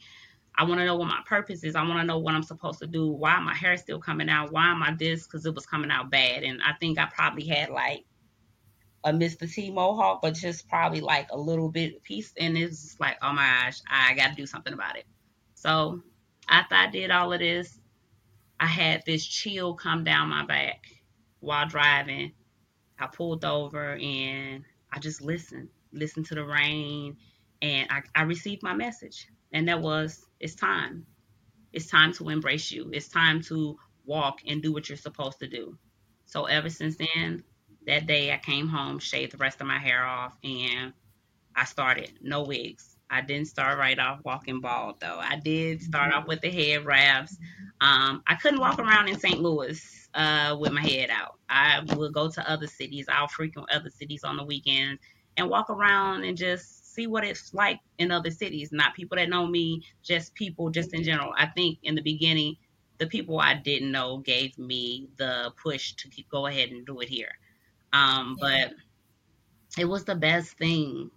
I 0.58 0.64
want 0.64 0.80
to 0.80 0.86
know 0.86 0.96
what 0.96 1.08
my 1.08 1.20
purpose 1.26 1.64
is. 1.64 1.76
I 1.76 1.82
want 1.82 2.00
to 2.00 2.04
know 2.04 2.18
what 2.18 2.34
I'm 2.34 2.42
supposed 2.42 2.78
to 2.78 2.86
do. 2.86 3.08
Why 3.08 3.38
my 3.40 3.54
hair 3.54 3.76
still 3.76 4.00
coming 4.00 4.28
out? 4.28 4.52
Why 4.52 4.70
am 4.70 4.82
I 4.82 4.94
this? 4.94 5.26
Because 5.26 5.44
it 5.44 5.54
was 5.54 5.66
coming 5.66 5.90
out 5.90 6.10
bad. 6.10 6.44
And 6.44 6.62
I 6.62 6.72
think 6.80 6.98
I 6.98 7.06
probably 7.06 7.46
had 7.46 7.68
like 7.68 8.04
a 9.04 9.12
Mr. 9.12 9.50
T 9.50 9.70
mohawk, 9.70 10.22
but 10.22 10.34
just 10.34 10.68
probably 10.68 11.00
like 11.00 11.28
a 11.30 11.38
little 11.38 11.70
bit 11.70 12.02
piece. 12.02 12.32
And 12.38 12.56
it's 12.56 12.98
like, 12.98 13.18
oh 13.22 13.32
my 13.32 13.64
gosh, 13.64 13.80
I 13.90 14.14
got 14.14 14.30
to 14.30 14.34
do 14.34 14.46
something 14.46 14.72
about 14.72 14.96
it. 14.96 15.04
So 15.54 16.02
after 16.48 16.74
I 16.74 16.88
did 16.88 17.10
all 17.10 17.32
of 17.32 17.40
this, 17.40 17.78
I 18.58 18.66
had 18.66 19.02
this 19.04 19.26
chill 19.26 19.74
come 19.74 20.04
down 20.04 20.30
my 20.30 20.46
back 20.46 20.86
while 21.40 21.68
driving. 21.68 22.32
I 22.98 23.06
pulled 23.06 23.44
over 23.44 23.94
and 23.96 24.64
I 24.92 24.98
just 24.98 25.20
listened, 25.20 25.68
listened 25.92 26.26
to 26.26 26.34
the 26.34 26.44
rain, 26.44 27.18
and 27.60 27.88
I, 27.90 28.02
I 28.14 28.22
received 28.22 28.62
my 28.62 28.74
message. 28.74 29.28
And 29.52 29.68
that 29.68 29.80
was 29.80 30.25
it's 30.40 30.54
time. 30.54 31.06
It's 31.72 31.86
time 31.86 32.12
to 32.14 32.28
embrace 32.28 32.70
you. 32.70 32.90
It's 32.92 33.08
time 33.08 33.42
to 33.42 33.76
walk 34.04 34.40
and 34.46 34.62
do 34.62 34.72
what 34.72 34.88
you're 34.88 34.96
supposed 34.96 35.38
to 35.40 35.46
do. 35.48 35.76
So 36.26 36.44
ever 36.44 36.70
since 36.70 36.96
then, 36.96 37.42
that 37.86 38.06
day 38.06 38.32
I 38.32 38.38
came 38.38 38.68
home, 38.68 38.98
shaved 38.98 39.32
the 39.32 39.38
rest 39.38 39.60
of 39.60 39.66
my 39.66 39.78
hair 39.78 40.04
off, 40.04 40.36
and 40.42 40.92
I 41.54 41.64
started 41.64 42.12
no 42.20 42.42
wigs. 42.42 42.96
I 43.08 43.20
didn't 43.20 43.46
start 43.46 43.78
right 43.78 43.98
off 43.98 44.20
walking 44.24 44.60
bald 44.60 45.00
though. 45.00 45.18
I 45.20 45.36
did 45.36 45.82
start 45.82 46.12
off 46.12 46.26
with 46.26 46.40
the 46.40 46.50
head 46.50 46.84
wraps. 46.84 47.36
Um, 47.80 48.22
I 48.26 48.34
couldn't 48.34 48.60
walk 48.60 48.78
around 48.78 49.08
in 49.08 49.18
St. 49.18 49.40
Louis 49.40 50.08
uh, 50.14 50.56
with 50.58 50.72
my 50.72 50.80
head 50.80 51.10
out. 51.10 51.38
I 51.48 51.80
would 51.94 52.12
go 52.12 52.28
to 52.28 52.50
other 52.50 52.66
cities. 52.66 53.06
I'll 53.08 53.28
frequent 53.28 53.70
other 53.70 53.90
cities 53.90 54.24
on 54.24 54.36
the 54.36 54.44
weekends 54.44 55.00
and 55.36 55.48
walk 55.48 55.70
around 55.70 56.24
and 56.24 56.36
just 56.36 56.75
see 56.96 57.06
what 57.06 57.24
it's 57.24 57.54
like 57.54 57.78
in 57.98 58.10
other 58.10 58.30
cities, 58.30 58.72
not 58.72 58.94
people 58.94 59.16
that 59.16 59.28
know 59.28 59.46
me, 59.46 59.82
just 60.02 60.34
people 60.34 60.70
just 60.70 60.94
in 60.94 61.04
general. 61.04 61.32
I 61.36 61.46
think 61.46 61.78
in 61.82 61.94
the 61.94 62.02
beginning, 62.02 62.56
the 62.98 63.06
people 63.06 63.38
I 63.38 63.54
didn't 63.54 63.92
know 63.92 64.18
gave 64.18 64.58
me 64.58 65.08
the 65.16 65.52
push 65.62 65.92
to 65.96 66.08
keep, 66.08 66.28
go 66.30 66.46
ahead 66.46 66.70
and 66.70 66.86
do 66.86 67.00
it 67.00 67.08
here. 67.08 67.32
Um, 67.92 68.36
but 68.40 68.72
it 69.78 69.84
was 69.84 70.04
the 70.04 70.14
best 70.14 70.56
thing. 70.56 71.10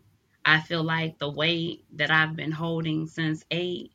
I 0.46 0.60
feel 0.60 0.84
like 0.84 1.18
the 1.18 1.30
weight 1.30 1.86
that 1.96 2.12
I've 2.12 2.36
been 2.36 2.52
holding 2.52 3.08
since 3.08 3.44
eight 3.50 3.92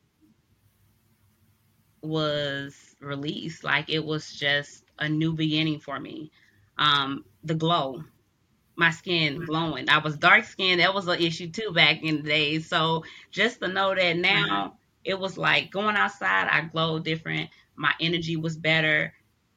was 2.03 2.97
released. 3.01 3.65
Like 3.65 3.91
it 3.91 4.05
was 4.05 4.33
just 4.33 4.85
a 4.99 5.09
new 5.09 5.35
beginning 5.35 5.81
for 5.81 6.01
me. 6.01 6.31
Um, 6.79 7.25
the 7.45 7.55
glow, 7.55 8.05
my 8.77 8.91
skin 8.91 9.35
mm-hmm. 9.35 9.45
glowing. 9.45 9.89
I 9.89 9.99
was 9.99 10.17
dark 10.17 10.45
skinned. 10.45 10.81
That 10.81 10.95
was 10.95 11.07
an 11.07 11.21
issue 11.21 11.51
too 11.51 11.73
back 11.73 12.03
in 12.03 12.17
the 12.17 12.23
day. 12.23 12.59
So 12.61 13.05
just 13.31 13.61
to 13.61 13.69
know 13.69 13.95
that 13.95 14.17
now 14.17 14.47
mm-hmm. 14.47 14.77
it 15.05 15.19
was 15.19 15.39
like 15.39 15.71
going 15.71 15.97
outside, 15.97 16.49
I 16.51 16.63
glowed 16.63 17.05
different. 17.05 17.51
My 17.77 17.93
energy 18.01 18.37
was 18.37 18.57
better. 18.57 19.15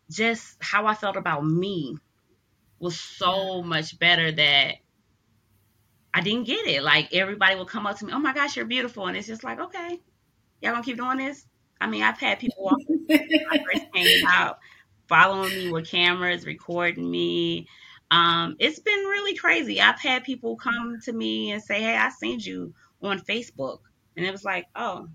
Just 0.10 0.58
how 0.62 0.86
I 0.86 0.94
felt 0.94 1.18
about 1.18 1.46
me 1.46 1.98
was 2.80 3.00
so 3.00 3.62
much 3.64 3.98
better 4.00 4.32
that 4.32 4.76
I 6.14 6.22
didn't 6.22 6.46
get 6.46 6.66
it. 6.68 6.84
Like 6.84 7.14
everybody 7.14 7.56
would 7.56 7.68
come 7.68 7.86
up 7.86 7.98
to 8.00 8.06
me, 8.06 8.14
"Oh 8.14 8.20
my 8.20 8.34
gosh, 8.34 8.56
you're 8.56 8.66
beautiful," 8.66 9.08
and 9.08 9.18
it's 9.18 9.28
just 9.28 9.44
like, 9.44 9.60
okay, 9.60 10.00
y'all 10.62 10.72
gonna 10.72 10.84
keep 10.84 10.98
doing 10.98 11.18
this? 11.18 11.46
I 11.80 11.88
mean, 11.88 12.02
I've 12.02 12.18
had 12.18 12.40
people 12.40 12.64
walk 12.64 12.80
I 13.10 13.60
first 13.60 13.94
came 13.94 14.26
out, 14.28 14.60
following 15.08 15.50
me 15.52 15.72
with 15.72 15.88
cameras, 15.88 16.46
recording 16.46 17.10
me. 17.10 17.68
Um, 18.12 18.56
it's 18.60 18.80
been 18.80 19.00
really 19.00 19.36
crazy. 19.36 19.82
I've 19.82 20.00
had 20.00 20.24
people 20.24 20.56
come 20.56 21.00
to 21.04 21.14
me 21.14 21.52
and 21.52 21.62
say, 21.62 21.82
Hey, 21.82 21.96
I 21.96 22.10
seen 22.10 22.40
you 22.40 22.74
on 23.02 23.20
Facebook. 23.20 23.80
And 24.16 24.26
it 24.26 24.32
was 24.32 24.46
like, 24.46 24.66
Oh, 24.76 25.08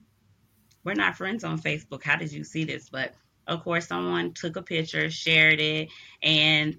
we're 0.85 0.95
not 0.95 1.17
friends 1.17 1.45
on 1.45 1.61
Facebook. 1.61 2.03
How 2.03 2.17
did 2.17 2.33
you 2.33 2.45
see 2.45 2.65
this? 2.65 2.89
But 2.91 3.15
of 3.47 3.63
course, 3.65 3.87
someone 3.87 4.33
took 4.33 4.57
a 4.57 4.63
picture, 4.63 5.11
shared 5.11 5.61
it, 5.61 5.89
and 6.23 6.79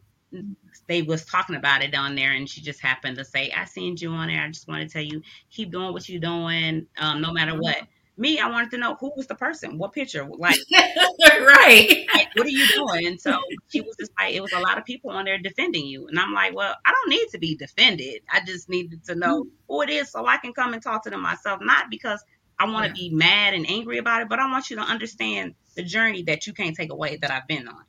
they 0.88 1.02
was 1.02 1.26
talking 1.26 1.56
about 1.56 1.84
it 1.84 1.94
on 1.96 2.16
there 2.16 2.32
and 2.32 2.50
she 2.50 2.62
just 2.62 2.82
happened 2.82 3.16
to 3.18 3.24
say 3.24 3.52
i 3.56 3.66
seen 3.66 3.96
you 4.00 4.10
on 4.10 4.28
there 4.28 4.42
i 4.42 4.48
just 4.48 4.68
want 4.68 4.82
to 4.82 4.92
tell 4.92 5.04
you 5.04 5.22
keep 5.52 5.72
doing 5.72 5.94
what 5.94 6.10
you're 6.10 6.20
doing 6.20 6.88
um, 6.98 7.22
no 7.22 7.32
matter 7.32 7.54
what 7.54 7.78
me, 8.16 8.40
I 8.40 8.50
wanted 8.50 8.72
to 8.72 8.78
know 8.78 8.96
who 9.00 9.12
was 9.16 9.28
the 9.28 9.36
person, 9.36 9.78
what 9.78 9.94
picture, 9.94 10.28
like, 10.38 10.58
right? 10.72 12.06
What 12.36 12.46
are 12.46 12.50
you 12.50 12.68
doing? 12.68 13.18
So 13.18 13.40
she 13.70 13.82
was 13.82 13.96
just 14.00 14.12
like, 14.20 14.36
it 14.36 14.42
was 14.42 14.54
a 14.54 14.60
lot 14.60 14.78
of 14.78 14.86
people 14.86 15.10
on 15.12 15.26
there 15.26 15.40
defending 15.40 15.86
you, 15.86 16.08
and 16.08 16.20
I'm 16.20 16.32
like, 16.34 16.56
well, 16.56 16.76
I 16.86 16.92
don't 16.92 17.10
need 17.10 17.28
to 17.30 17.40
be 17.40 17.56
defended. 17.56 18.22
I 18.32 18.42
just 18.46 18.70
needed 18.70 19.04
to 19.06 19.16
know 19.16 19.44
mm-hmm. 19.44 19.50
who 19.68 19.82
it 19.82 19.90
is 19.90 20.12
so 20.12 20.26
I 20.28 20.38
can 20.38 20.54
come 20.54 20.74
and 20.74 20.82
talk 20.82 21.04
to 21.04 21.10
them 21.10 21.22
myself, 21.22 21.60
not 21.62 21.90
because 21.90 22.24
I 22.60 22.70
want 22.70 22.86
to 22.86 23.02
yeah. 23.02 23.10
be 23.10 23.16
mad 23.16 23.56
and 23.56 23.68
angry 23.68 23.98
about 23.98 24.22
it, 24.22 24.30
but 24.30 24.40
I 24.40 24.50
want 24.52 24.70
you 24.70 24.76
to 24.76 24.84
understand 24.84 25.56
the 25.76 25.84
journey 25.84 26.24
that 26.24 26.46
you 26.46 26.54
can't 26.54 26.76
take 26.76 26.92
away 26.92 27.18
that 27.18 27.32
I've 27.32 27.48
been 27.48 27.68
on, 27.68 27.84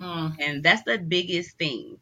mm. 0.00 0.36
and 0.40 0.62
that's 0.62 0.82
the 0.82 0.98
biggest 0.98 1.56
thing. 1.56 1.98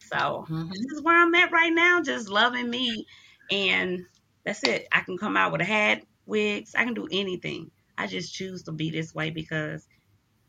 So 0.00 0.16
mm-hmm. 0.16 0.68
this 0.68 0.92
is 0.92 1.00
where 1.00 1.20
I'm 1.20 1.34
at 1.36 1.52
right 1.52 1.72
now, 1.72 2.02
just 2.02 2.28
loving 2.28 2.68
me, 2.68 3.06
and 3.50 4.04
that's 4.44 4.62
it. 4.64 4.88
I 4.92 5.00
can 5.00 5.16
come 5.16 5.38
out 5.38 5.52
with 5.52 5.62
a 5.62 5.64
hat 5.64 6.02
wigs. 6.26 6.74
I 6.74 6.84
can 6.84 6.94
do 6.94 7.08
anything. 7.10 7.70
I 7.96 8.06
just 8.06 8.34
choose 8.34 8.62
to 8.64 8.72
be 8.72 8.90
this 8.90 9.14
way 9.14 9.30
because 9.30 9.86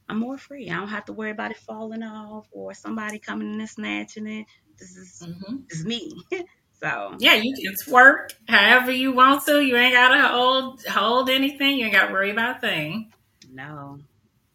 I'm 0.09 0.19
more 0.19 0.37
free. 0.37 0.69
I 0.69 0.75
don't 0.75 0.89
have 0.89 1.05
to 1.05 1.13
worry 1.13 1.31
about 1.31 1.51
it 1.51 1.57
falling 1.57 2.03
off 2.03 2.47
or 2.51 2.73
somebody 2.73 3.19
coming 3.19 3.53
in 3.53 3.59
and 3.59 3.69
snatching 3.69 4.27
it. 4.27 4.45
This 4.77 4.95
is 4.95 5.23
mm-hmm. 5.25 5.57
this 5.69 5.79
is 5.79 5.85
me. 5.85 6.11
so 6.81 7.15
yeah, 7.19 7.35
you 7.35 7.55
can 7.55 7.73
twerk 7.75 8.33
however 8.47 8.91
you 8.91 9.13
want 9.13 9.45
to. 9.45 9.61
You 9.61 9.75
ain't 9.77 9.93
gotta 9.93 10.27
hold 10.27 10.85
hold 10.85 11.29
anything. 11.29 11.77
You 11.77 11.85
ain't 11.85 11.93
gotta 11.93 12.11
worry 12.11 12.31
about 12.31 12.57
a 12.57 12.59
thing. 12.59 13.13
No. 13.51 13.99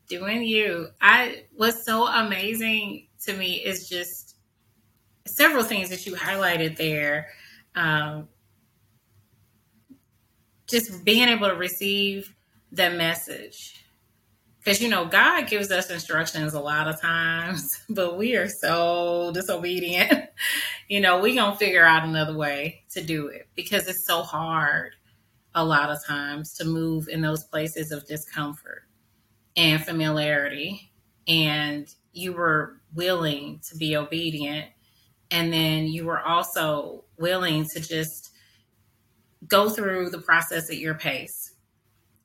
Doing 0.08 0.42
you. 0.42 0.88
I 1.00 1.44
what's 1.54 1.84
so 1.84 2.06
amazing 2.06 3.08
to 3.25 3.34
me 3.34 3.54
is 3.54 3.88
just 3.88 4.37
several 5.26 5.64
things 5.64 5.90
that 5.90 6.06
you 6.06 6.14
highlighted 6.14 6.76
there. 6.76 7.28
Um, 7.75 8.28
just 10.68 11.04
being 11.04 11.28
able 11.28 11.48
to 11.48 11.54
receive 11.54 12.34
the 12.72 12.90
message. 12.90 13.84
Because, 14.58 14.82
you 14.82 14.88
know, 14.88 15.06
God 15.06 15.48
gives 15.48 15.70
us 15.70 15.90
instructions 15.90 16.52
a 16.52 16.60
lot 16.60 16.88
of 16.88 17.00
times, 17.00 17.66
but 17.88 18.18
we 18.18 18.37
are 18.37 18.48
so 18.48 19.30
disobedient. 19.32 20.28
you 20.88 21.00
know, 21.00 21.20
we 21.20 21.34
going 21.34 21.52
to 21.52 21.58
figure 21.58 21.84
out 21.84 22.04
another 22.04 22.37
way 22.37 22.82
to 22.90 23.02
do 23.02 23.28
it 23.28 23.48
because 23.54 23.88
it's 23.88 24.06
so 24.06 24.22
hard 24.22 24.94
a 25.54 25.64
lot 25.64 25.90
of 25.90 26.04
times 26.06 26.54
to 26.54 26.64
move 26.64 27.08
in 27.08 27.20
those 27.22 27.44
places 27.44 27.90
of 27.90 28.06
discomfort 28.06 28.82
and 29.56 29.84
familiarity. 29.84 30.92
And 31.26 31.88
you 32.12 32.32
were 32.32 32.80
willing 32.94 33.60
to 33.70 33.76
be 33.76 33.96
obedient. 33.96 34.66
And 35.30 35.52
then 35.52 35.87
you 35.87 36.04
were 36.04 36.20
also 36.20 37.04
willing 37.18 37.66
to 37.75 37.80
just 37.80 38.27
go 39.47 39.68
through 39.68 40.11
the 40.11 40.18
process 40.18 40.71
at 40.71 40.78
your 40.78 40.95
pace. 40.95 41.52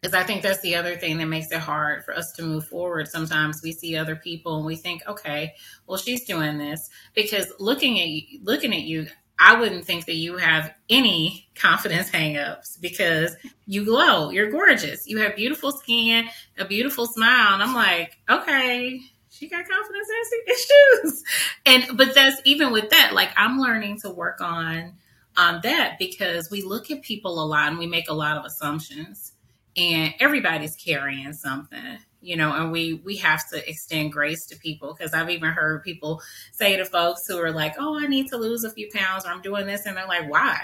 Because 0.02 0.16
I 0.16 0.24
think 0.24 0.42
that's 0.42 0.60
the 0.60 0.76
other 0.76 0.98
thing 0.98 1.18
that 1.20 1.28
makes 1.28 1.50
it 1.52 1.60
hard 1.60 2.04
for 2.04 2.14
us 2.14 2.34
to 2.34 2.44
move 2.44 2.68
forward. 2.68 3.08
Sometimes 3.08 3.62
we 3.64 3.72
see 3.72 3.96
other 3.96 4.18
people 4.18 4.58
and 4.58 4.66
we 4.66 4.76
think, 4.76 5.02
okay, 5.08 5.54
well, 5.88 5.98
she's 5.98 6.26
doing 6.26 6.58
this. 6.58 6.90
Because 7.14 7.48
looking 7.58 8.02
at 8.02 8.08
you, 8.08 8.40
looking 8.44 8.74
at 8.74 8.82
you, 8.82 9.08
I 9.40 9.60
wouldn't 9.60 9.86
think 9.86 10.06
that 10.06 10.16
you 10.16 10.38
have 10.38 10.74
any 10.90 11.48
confidence 11.56 12.10
hangups 12.10 12.80
because 12.82 13.36
you 13.66 13.86
glow. 13.86 14.30
You're 14.30 14.52
gorgeous. 14.52 15.08
You 15.08 15.20
have 15.20 15.38
beautiful 15.38 15.72
skin, 15.72 16.28
a 16.58 16.66
beautiful 16.66 17.06
smile. 17.06 17.54
And 17.54 17.64
I'm 17.64 17.74
like, 17.74 18.18
okay, 18.30 19.00
she 19.30 19.48
got 19.48 19.66
confidence 19.68 20.08
issues. 20.48 21.24
And 21.66 21.98
but 21.98 22.14
that's 22.14 22.42
even 22.44 22.74
with 22.74 22.90
that, 22.90 23.14
like 23.14 23.32
I'm 23.38 23.58
learning 23.58 24.00
to 24.02 24.10
work 24.10 24.42
on 24.42 24.94
on 25.38 25.60
that 25.64 25.98
because 26.00 26.50
we 26.52 26.62
look 26.62 26.92
at 26.92 27.02
people 27.02 27.44
a 27.44 27.46
lot 27.46 27.70
and 27.70 27.80
we 27.80 27.88
make 27.88 28.10
a 28.10 28.14
lot 28.14 28.38
of 28.38 28.46
assumptions 28.46 29.34
and 29.76 30.14
everybody's 30.20 30.76
carrying 30.76 31.34
something 31.34 31.98
you 32.24 32.38
know, 32.38 32.54
and 32.54 32.72
we 32.72 33.02
we 33.04 33.18
have 33.18 33.48
to 33.50 33.70
extend 33.70 34.14
grace 34.14 34.46
to 34.48 34.58
people 34.58 34.96
because 34.98 35.14
I've 35.14 35.30
even 35.30 35.52
heard 35.52 35.84
people 35.84 36.22
say 36.54 36.78
to 36.78 36.86
folks 36.86 37.28
who 37.28 37.38
are 37.38 37.52
like, 37.52 37.76
"Oh, 37.78 38.00
I 38.02 38.08
need 38.08 38.30
to 38.30 38.38
lose 38.38 38.64
a 38.64 38.72
few 38.72 38.90
pounds, 38.92 39.26
or 39.26 39.30
I'm 39.30 39.42
doing 39.42 39.68
this," 39.68 39.86
and 39.86 39.98
they're 39.98 40.08
like, 40.08 40.32
"Why? 40.32 40.58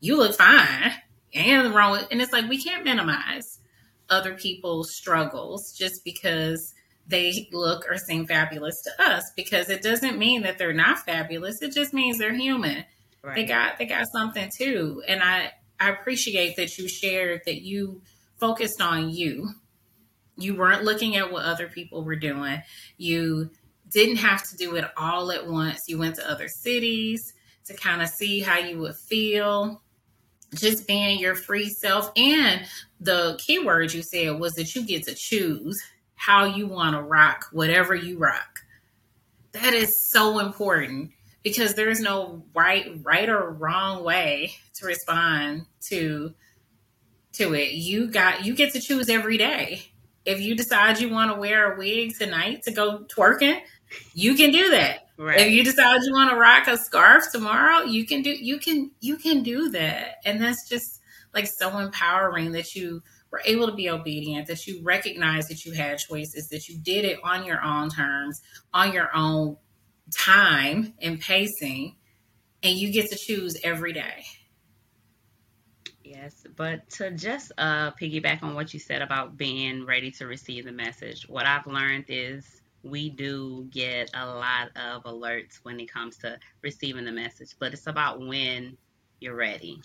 You 0.00 0.16
look 0.16 0.36
fine." 0.36 0.92
And 1.34 1.74
wrong 1.74 1.98
and 2.10 2.22
it's 2.22 2.32
like 2.32 2.48
we 2.48 2.62
can't 2.62 2.84
minimize 2.84 3.58
other 4.10 4.34
people's 4.34 4.94
struggles 4.94 5.72
just 5.76 6.04
because 6.04 6.72
they 7.06 7.48
look 7.52 7.84
or 7.90 7.96
seem 7.96 8.26
fabulous 8.26 8.80
to 8.82 9.10
us 9.10 9.24
because 9.34 9.70
it 9.70 9.82
doesn't 9.82 10.18
mean 10.18 10.42
that 10.42 10.58
they're 10.58 10.74
not 10.74 10.98
fabulous 10.98 11.62
it 11.62 11.72
just 11.72 11.94
means 11.94 12.18
they're 12.18 12.34
human 12.34 12.84
right. 13.22 13.36
they 13.36 13.44
got 13.44 13.78
they 13.78 13.86
got 13.86 14.06
something 14.08 14.50
too. 14.56 15.02
And 15.06 15.22
i 15.22 15.52
i 15.80 15.90
appreciate 15.90 16.56
that 16.56 16.78
you 16.78 16.88
shared 16.88 17.42
that 17.46 17.62
you 17.62 18.02
focused 18.38 18.80
on 18.80 19.10
you. 19.10 19.50
You 20.36 20.56
weren't 20.56 20.84
looking 20.84 21.16
at 21.16 21.30
what 21.30 21.44
other 21.44 21.68
people 21.68 22.04
were 22.04 22.16
doing. 22.16 22.62
You 22.96 23.50
didn't 23.90 24.16
have 24.16 24.42
to 24.48 24.56
do 24.56 24.76
it 24.76 24.84
all 24.96 25.30
at 25.30 25.46
once. 25.46 25.82
You 25.86 25.98
went 25.98 26.16
to 26.16 26.30
other 26.30 26.48
cities 26.48 27.34
to 27.66 27.74
kind 27.74 28.02
of 28.02 28.08
see 28.08 28.40
how 28.40 28.58
you 28.58 28.78
would 28.78 28.96
feel. 28.96 29.82
Just 30.54 30.86
being 30.86 31.18
your 31.18 31.34
free 31.34 31.68
self. 31.68 32.10
And 32.16 32.66
the 33.00 33.38
key 33.38 33.58
word 33.58 33.92
you 33.92 34.02
said 34.02 34.38
was 34.38 34.54
that 34.54 34.74
you 34.74 34.84
get 34.84 35.04
to 35.04 35.14
choose 35.14 35.80
how 36.14 36.44
you 36.44 36.66
want 36.66 36.94
to 36.94 37.02
rock 37.02 37.46
whatever 37.52 37.94
you 37.94 38.18
rock. 38.18 38.60
That 39.52 39.74
is 39.74 40.10
so 40.10 40.38
important 40.38 41.12
because 41.42 41.74
there's 41.74 42.00
no 42.00 42.44
right 42.54 42.92
right 43.02 43.28
or 43.28 43.50
wrong 43.50 44.04
way 44.04 44.54
to 44.74 44.86
respond 44.86 45.66
to 45.88 46.34
to 47.32 47.54
it. 47.54 47.72
You 47.72 48.10
got 48.10 48.44
you 48.44 48.54
get 48.54 48.72
to 48.74 48.80
choose 48.80 49.08
every 49.08 49.38
day. 49.38 49.92
If 50.24 50.40
you 50.40 50.54
decide 50.54 51.00
you 51.00 51.10
want 51.10 51.32
to 51.34 51.40
wear 51.40 51.72
a 51.72 51.78
wig 51.78 52.16
tonight 52.16 52.62
to 52.64 52.72
go 52.72 53.04
twerking, 53.14 53.60
you 54.14 54.34
can 54.34 54.52
do 54.52 54.70
that. 54.70 55.08
Right. 55.18 55.40
If 55.40 55.52
you 55.52 55.64
decide 55.64 56.00
you 56.04 56.12
want 56.12 56.30
to 56.30 56.36
rock 56.36 56.68
a 56.68 56.76
scarf 56.76 57.24
tomorrow, 57.32 57.84
you 57.84 58.06
can 58.06 58.22
do 58.22 58.30
you 58.30 58.58
can 58.58 58.90
you 59.00 59.16
can 59.16 59.42
do 59.42 59.70
that. 59.70 60.16
And 60.24 60.40
that's 60.40 60.68
just 60.68 61.00
like 61.34 61.46
so 61.46 61.78
empowering 61.78 62.52
that 62.52 62.74
you 62.74 63.02
were 63.30 63.42
able 63.44 63.66
to 63.66 63.74
be 63.74 63.88
obedient, 63.88 64.46
that 64.46 64.66
you 64.66 64.80
recognize 64.82 65.48
that 65.48 65.64
you 65.64 65.72
had 65.72 65.98
choices, 65.98 66.48
that 66.48 66.68
you 66.68 66.78
did 66.78 67.04
it 67.04 67.18
on 67.24 67.44
your 67.44 67.62
own 67.62 67.88
terms, 67.88 68.42
on 68.74 68.92
your 68.92 69.08
own 69.14 69.56
time 70.10 70.94
and 71.00 71.20
pacing, 71.20 71.96
and 72.62 72.76
you 72.76 72.92
get 72.92 73.10
to 73.10 73.16
choose 73.16 73.56
every 73.62 73.92
day. 73.92 74.24
Yes, 76.04 76.44
but 76.56 76.88
to 76.90 77.10
just 77.12 77.52
uh, 77.58 77.92
piggyback 77.92 78.42
on 78.42 78.54
what 78.54 78.74
you 78.74 78.80
said 78.80 79.02
about 79.02 79.36
being 79.36 79.86
ready 79.86 80.10
to 80.12 80.26
receive 80.26 80.64
the 80.64 80.72
message, 80.72 81.28
what 81.28 81.46
I've 81.46 81.66
learned 81.66 82.06
is 82.08 82.60
we 82.82 83.08
do 83.08 83.68
get 83.70 84.10
a 84.14 84.26
lot 84.26 84.68
of 84.76 85.04
alerts 85.04 85.60
when 85.62 85.78
it 85.80 85.90
comes 85.90 86.18
to 86.18 86.38
receiving 86.62 87.04
the 87.04 87.12
message, 87.12 87.54
but 87.58 87.72
it's 87.72 87.86
about 87.86 88.20
when 88.20 88.76
you're 89.20 89.36
ready. 89.36 89.80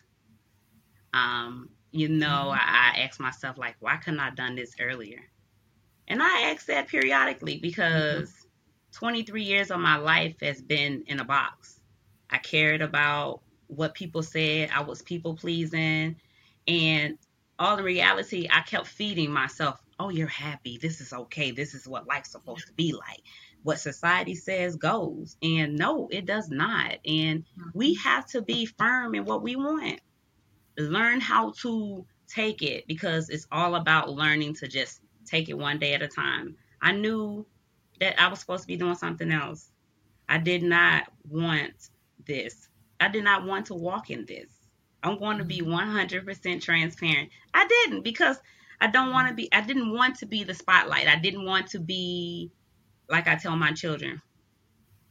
Um, 1.13 1.69
you 1.91 2.09
know. 2.09 2.49
I, 2.49 2.93
I 2.95 2.99
ask 3.01 3.19
myself, 3.19 3.57
like, 3.57 3.75
why 3.79 3.97
couldn't 3.97 4.19
I 4.19 4.25
have 4.25 4.35
done 4.35 4.55
this 4.55 4.75
earlier? 4.79 5.19
And 6.07 6.21
I 6.21 6.51
ask 6.51 6.65
that 6.67 6.87
periodically 6.87 7.59
because 7.59 8.29
mm-hmm. 8.29 8.36
23 8.97 9.43
years 9.43 9.69
of 9.69 9.79
my 9.79 9.97
life 9.97 10.35
has 10.41 10.59
been 10.59 11.03
in 11.05 11.19
a 11.19 11.23
box. 11.23 11.79
I 12.31 12.39
cared 12.39 12.81
about 12.81 13.41
what 13.67 13.93
people 13.93 14.23
said, 14.23 14.71
I 14.73 14.81
was 14.81 15.03
people 15.03 15.35
pleasing. 15.35 16.15
And 16.67 17.17
all 17.59 17.77
in 17.77 17.83
reality, 17.83 18.47
I 18.51 18.61
kept 18.61 18.87
feeding 18.87 19.31
myself, 19.31 19.79
oh, 19.99 20.09
you're 20.09 20.27
happy. 20.27 20.79
This 20.81 20.99
is 20.99 21.13
okay. 21.13 21.51
This 21.51 21.75
is 21.75 21.87
what 21.87 22.07
life's 22.07 22.31
supposed 22.31 22.65
to 22.65 22.73
be 22.73 22.91
like. 22.91 23.21
What 23.61 23.79
society 23.79 24.33
says 24.33 24.75
goes. 24.75 25.37
And 25.43 25.77
no, 25.77 26.07
it 26.09 26.25
does 26.25 26.49
not. 26.49 26.97
And 27.05 27.43
we 27.75 27.95
mm-hmm. 27.95 28.09
have 28.09 28.25
to 28.27 28.41
be 28.41 28.65
firm 28.65 29.13
in 29.13 29.25
what 29.25 29.43
we 29.43 29.55
want 29.55 30.01
learn 30.77 31.19
how 31.19 31.51
to 31.51 32.05
take 32.27 32.61
it 32.61 32.87
because 32.87 33.29
it's 33.29 33.47
all 33.51 33.75
about 33.75 34.11
learning 34.11 34.53
to 34.53 34.67
just 34.67 35.01
take 35.25 35.49
it 35.49 35.57
one 35.57 35.79
day 35.79 35.93
at 35.93 36.01
a 36.01 36.07
time. 36.07 36.55
I 36.81 36.91
knew 36.91 37.45
that 37.99 38.21
I 38.21 38.27
was 38.27 38.39
supposed 38.39 38.63
to 38.63 38.67
be 38.67 38.77
doing 38.77 38.95
something 38.95 39.31
else. 39.31 39.69
I 40.29 40.37
did 40.37 40.63
not 40.63 41.05
want 41.29 41.89
this. 42.25 42.67
I 42.99 43.07
did 43.07 43.23
not 43.23 43.45
want 43.45 43.67
to 43.67 43.73
walk 43.73 44.09
in 44.09 44.25
this. 44.25 44.49
I'm 45.03 45.19
going 45.19 45.37
to 45.37 45.45
be 45.45 45.61
100% 45.61 46.23
mm-hmm. 46.25 46.59
transparent. 46.59 47.29
I 47.53 47.67
didn't 47.67 48.03
because 48.03 48.39
I 48.81 48.87
don't 48.87 49.11
want 49.11 49.29
to 49.29 49.33
be, 49.33 49.51
I 49.53 49.61
didn't 49.61 49.91
want 49.91 50.17
to 50.17 50.25
be 50.25 50.43
the 50.43 50.53
spotlight. 50.53 51.07
I 51.07 51.15
didn't 51.15 51.45
want 51.45 51.67
to 51.67 51.79
be, 51.79 52.51
like 53.09 53.27
I 53.27 53.35
tell 53.35 53.55
my 53.55 53.71
children, 53.71 54.21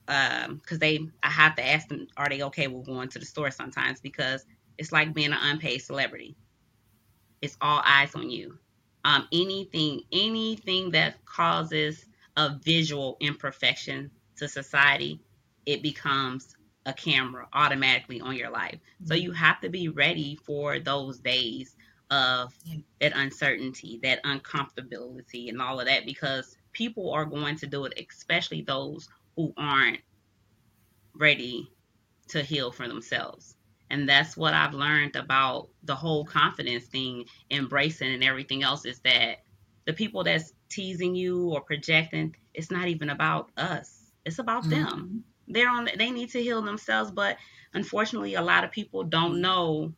because 0.06 0.46
um, 0.48 0.78
they, 0.78 1.00
I 1.22 1.30
have 1.30 1.56
to 1.56 1.66
ask 1.66 1.88
them, 1.88 2.06
are 2.16 2.28
they 2.28 2.42
okay 2.42 2.68
with 2.68 2.86
going 2.86 3.08
to 3.10 3.18
the 3.18 3.24
store 3.24 3.50
sometimes? 3.50 4.00
Because 4.00 4.44
it's 4.78 4.92
like 4.92 5.14
being 5.14 5.32
an 5.32 5.38
unpaid 5.40 5.82
celebrity. 5.82 6.36
It's 7.42 7.56
all 7.60 7.82
eyes 7.84 8.14
on 8.14 8.30
you. 8.30 8.58
Um, 9.04 9.28
anything, 9.32 10.02
anything 10.12 10.90
that 10.92 11.24
causes 11.24 12.04
a 12.36 12.58
visual 12.62 13.16
imperfection 13.20 14.10
to 14.36 14.48
society, 14.48 15.20
it 15.64 15.82
becomes 15.82 16.56
a 16.86 16.92
camera 16.92 17.48
automatically 17.52 18.20
on 18.20 18.36
your 18.36 18.50
life. 18.50 18.78
So 19.04 19.14
mm-hmm. 19.14 19.24
you 19.24 19.32
have 19.32 19.60
to 19.60 19.68
be 19.68 19.88
ready 19.88 20.38
for 20.44 20.78
those 20.78 21.18
days 21.18 21.76
of 22.10 22.54
that 23.00 23.16
uncertainty, 23.16 23.98
that 24.02 24.22
uncomfortability, 24.22 25.48
and 25.48 25.60
all 25.60 25.80
of 25.80 25.86
that 25.86 26.06
because 26.06 26.56
people 26.72 27.10
are 27.10 27.24
going 27.24 27.56
to 27.56 27.66
do 27.66 27.84
it, 27.84 28.08
especially 28.10 28.62
those 28.62 29.08
who 29.34 29.52
aren't 29.56 30.00
ready 31.14 31.70
to 32.28 32.42
heal 32.42 32.70
for 32.70 32.86
themselves. 32.86 33.56
And 33.90 34.08
that's 34.08 34.36
what 34.36 34.54
I've 34.54 34.74
learned 34.74 35.16
about 35.16 35.68
the 35.84 35.94
whole 35.94 36.24
confidence 36.24 36.84
thing, 36.86 37.24
embracing 37.50 38.12
and 38.12 38.24
everything 38.24 38.62
else 38.62 38.84
is 38.84 39.00
that 39.00 39.38
the 39.86 39.92
people 39.92 40.24
that's 40.24 40.52
teasing 40.68 41.14
you 41.14 41.50
or 41.50 41.60
projecting, 41.60 42.34
it's 42.54 42.70
not 42.70 42.88
even 42.88 43.10
about 43.10 43.50
us. 43.56 44.12
It's 44.24 44.38
about 44.38 44.64
mm-hmm. 44.64 44.70
them. 44.70 45.24
They're 45.48 45.70
on 45.70 45.88
they 45.96 46.10
need 46.10 46.30
to 46.30 46.42
heal 46.42 46.62
themselves, 46.62 47.10
but 47.10 47.36
unfortunately 47.72 48.34
a 48.34 48.42
lot 48.42 48.64
of 48.64 48.72
people 48.72 49.04
don't 49.04 49.40
know 49.40 49.92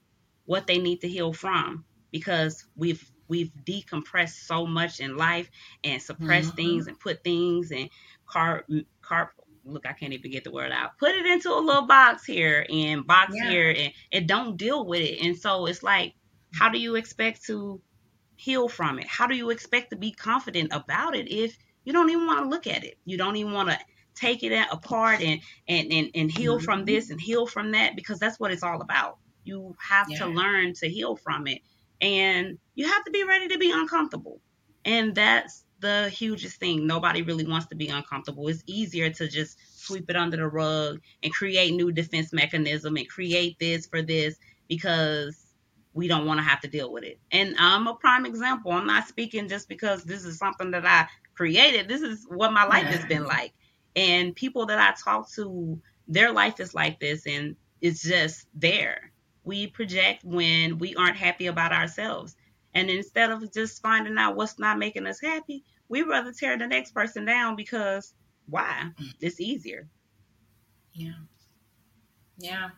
what 0.45 0.67
they 0.67 0.79
need 0.79 1.01
to 1.03 1.09
heal 1.09 1.33
from 1.33 1.85
because 2.11 2.67
we've 2.77 3.11
we've 3.29 3.53
decompressed 3.67 4.47
so 4.47 4.67
much 4.67 5.01
in 5.01 5.17
life 5.17 5.51
and 5.85 6.03
suppressed 6.03 6.49
mm-hmm. 6.49 6.57
things 6.57 6.87
and 6.87 7.01
put 7.01 7.25
things 7.25 7.71
and 7.71 7.89
car 8.27 8.65
car 9.01 9.33
look, 9.69 9.87
I 9.87 9.93
can't 9.93 10.13
even 10.13 10.31
get 10.31 10.45
the 10.45 10.51
word 10.51 10.73
out. 10.73 10.99
Put 10.99 11.15
it 11.15 11.27
into 11.27 11.51
a 11.53 11.61
little 11.61 11.87
box 11.87 12.25
here 12.25 12.67
and 12.69 13.07
box 13.07 13.35
yeah. 13.35 13.51
here 13.51 13.75
and, 13.77 13.93
and 14.13 14.27
don't 14.27 14.57
deal 14.57 14.85
with 14.87 15.01
it. 15.01 15.21
And 15.23 15.37
so 15.37 15.67
it's 15.67 15.83
like, 15.83 16.15
how 16.55 16.71
do 16.71 16.79
you 16.79 16.97
expect 16.97 17.45
to 17.47 17.81
heal 18.39 18.69
from 18.69 18.99
it? 18.99 19.07
How 19.07 19.27
do 19.27 19.37
you 19.37 19.51
expect 19.51 19.91
to 19.91 19.97
be 19.97 20.13
confident 20.13 20.73
about 20.73 21.15
it 21.15 21.31
if 21.31 21.59
you 21.85 21.93
don't 21.93 22.09
even 22.09 22.27
want 22.27 22.45
to 22.45 22.49
look 22.49 22.67
at 22.67 22.85
it? 22.85 22.97
You 23.05 23.19
don't 23.19 23.37
even 23.37 23.53
want 23.53 23.69
to 23.69 23.79
take 24.15 24.43
it 24.43 24.67
apart 24.73 25.21
and 25.21 25.41
and 25.69 25.93
and, 25.93 26.11
and 26.15 26.31
heal 26.31 26.57
mm-hmm. 26.57 26.65
from 26.65 26.85
this 26.85 27.11
and 27.11 27.21
heal 27.21 27.47
from 27.47 27.73
that 27.73 27.95
because 27.97 28.19
that's 28.19 28.41
what 28.41 28.51
it's 28.51 28.63
all 28.63 28.81
about. 28.81 29.19
You 29.45 29.77
have 29.81 30.09
yeah. 30.09 30.19
to 30.19 30.27
learn 30.27 30.75
to 30.75 30.89
heal 30.89 31.17
from 31.17 31.47
it. 31.47 31.63
And 32.01 32.59
you 32.75 32.87
have 32.87 33.05
to 33.05 33.11
be 33.11 33.25
ready 33.25 33.49
to 33.49 33.59
be 33.59 33.73
uncomfortable. 33.73 34.41
And 34.85 35.15
that's 35.15 35.65
the 35.81 36.09
hugest 36.11 36.61
thing. 36.61 36.87
Nobody 36.87 37.23
really 37.23 37.47
wants 37.47 37.67
to 37.69 37.75
be 37.75 37.89
uncomfortable. 37.89 38.47
It's 38.49 38.63
easier 38.67 39.11
to 39.11 39.29
just 39.29 39.59
sweep 39.75 40.09
it 40.09 40.17
under 40.17 40.37
the 40.37 40.47
rug 40.47 41.01
and 41.23 41.33
create 41.33 41.75
new 41.75 41.91
defense 41.91 42.33
mechanism 42.33 42.97
and 42.97 43.09
create 43.09 43.59
this 43.59 43.87
for 43.87 44.03
this 44.03 44.37
because 44.69 45.48
we 45.99 46.07
don't 46.07 46.27
want 46.27 46.39
to 46.39 46.45
have 46.45 46.61
to 46.61 46.69
deal 46.69 46.93
with 46.93 47.03
it. 47.03 47.19
And 47.33 47.57
I'm 47.59 47.89
a 47.89 47.95
prime 47.95 48.25
example. 48.25 48.71
I'm 48.71 48.87
not 48.87 49.09
speaking 49.09 49.49
just 49.49 49.69
because 49.69 50.05
this 50.05 50.25
is 50.25 50.39
something 50.39 50.71
that 50.71 50.87
I 50.87 51.09
created. 51.35 51.89
This 51.89 52.03
is 52.03 52.25
what 52.29 52.53
my 52.53 52.65
life 52.65 52.85
yeah. 52.85 52.99
has 52.99 53.05
been 53.07 53.25
like. 53.25 53.53
And 53.97 54.33
people 54.33 54.67
that 54.67 54.79
I 54.79 54.95
talk 55.03 55.29
to, 55.33 55.77
their 56.07 56.31
life 56.31 56.61
is 56.61 56.73
like 56.73 57.01
this 57.01 57.27
and 57.27 57.57
it's 57.81 58.01
just 58.01 58.47
there. 58.55 59.11
We 59.43 59.67
project 59.67 60.23
when 60.23 60.79
we 60.79 60.95
aren't 60.95 61.17
happy 61.17 61.49
about 61.49 61.73
ourselves. 61.73 62.37
And 62.75 62.89
instead 62.91 63.33
of 63.33 63.53
just 63.53 63.83
finding 63.83 64.19
out 64.19 64.37
what's 64.37 64.57
not 64.57 64.79
making 64.79 65.05
us 65.05 65.21
happy, 65.21 65.65
we 65.89 66.03
rather 66.03 66.33
tear 66.33 66.57
the 66.57 66.69
next 66.69 66.93
person 66.93 67.25
down 67.25 67.57
because 67.57 68.15
why? 68.47 68.91
It's 69.21 69.41
easier. 69.41 69.89
Yeah. 70.93 71.11
Yeah. 72.39 72.69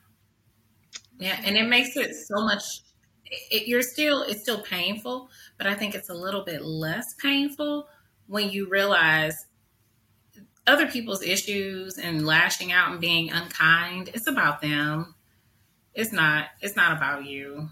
Yeah. 1.18 1.38
And 1.44 1.58
it 1.58 1.68
makes 1.68 1.98
it 1.98 2.14
so 2.14 2.42
much 2.46 2.62
it, 3.30 3.68
you're 3.68 3.82
still 3.82 4.22
it's 4.22 4.42
still 4.42 4.62
painful, 4.62 5.30
but 5.58 5.66
I 5.66 5.74
think 5.74 5.94
it's 5.94 6.10
a 6.10 6.14
little 6.14 6.44
bit 6.44 6.62
less 6.64 7.14
painful 7.14 7.88
when 8.26 8.50
you 8.50 8.68
realize 8.68 9.46
other 10.66 10.86
people's 10.86 11.22
issues 11.22 11.98
and 11.98 12.26
lashing 12.26 12.72
out 12.72 12.92
and 12.92 13.00
being 13.00 13.30
unkind. 13.30 14.10
It's 14.14 14.26
about 14.26 14.60
them. 14.60 15.14
It's 15.94 16.12
not 16.12 16.46
it's 16.60 16.76
not 16.76 16.96
about 16.96 17.24
you. 17.26 17.70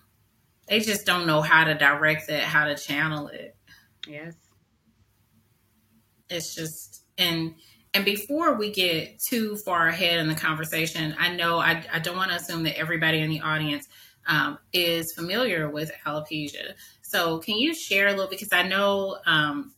They 0.68 0.80
just 0.80 1.06
don't 1.06 1.26
know 1.26 1.40
how 1.40 1.64
to 1.64 1.74
direct 1.74 2.28
it, 2.28 2.42
how 2.42 2.66
to 2.66 2.76
channel 2.76 3.28
it. 3.28 3.56
Yes. 4.06 4.34
it's 6.30 6.54
just 6.54 7.04
and 7.18 7.54
and 7.94 8.04
before 8.04 8.54
we 8.54 8.70
get 8.70 9.18
too 9.18 9.56
far 9.56 9.88
ahead 9.88 10.18
in 10.18 10.28
the 10.28 10.34
conversation, 10.34 11.14
I 11.18 11.34
know 11.34 11.58
I, 11.58 11.84
I 11.92 11.98
don't 11.98 12.16
want 12.16 12.30
to 12.30 12.36
assume 12.36 12.62
that 12.64 12.78
everybody 12.78 13.20
in 13.20 13.30
the 13.30 13.40
audience 13.40 13.88
um, 14.26 14.58
is 14.72 15.12
familiar 15.12 15.70
with 15.70 15.90
alopecia. 16.06 16.74
So, 17.02 17.38
can 17.38 17.56
you 17.56 17.74
share 17.74 18.08
a 18.08 18.10
little? 18.10 18.28
Because 18.28 18.52
I 18.52 18.62
know 18.62 19.18
um, 19.26 19.72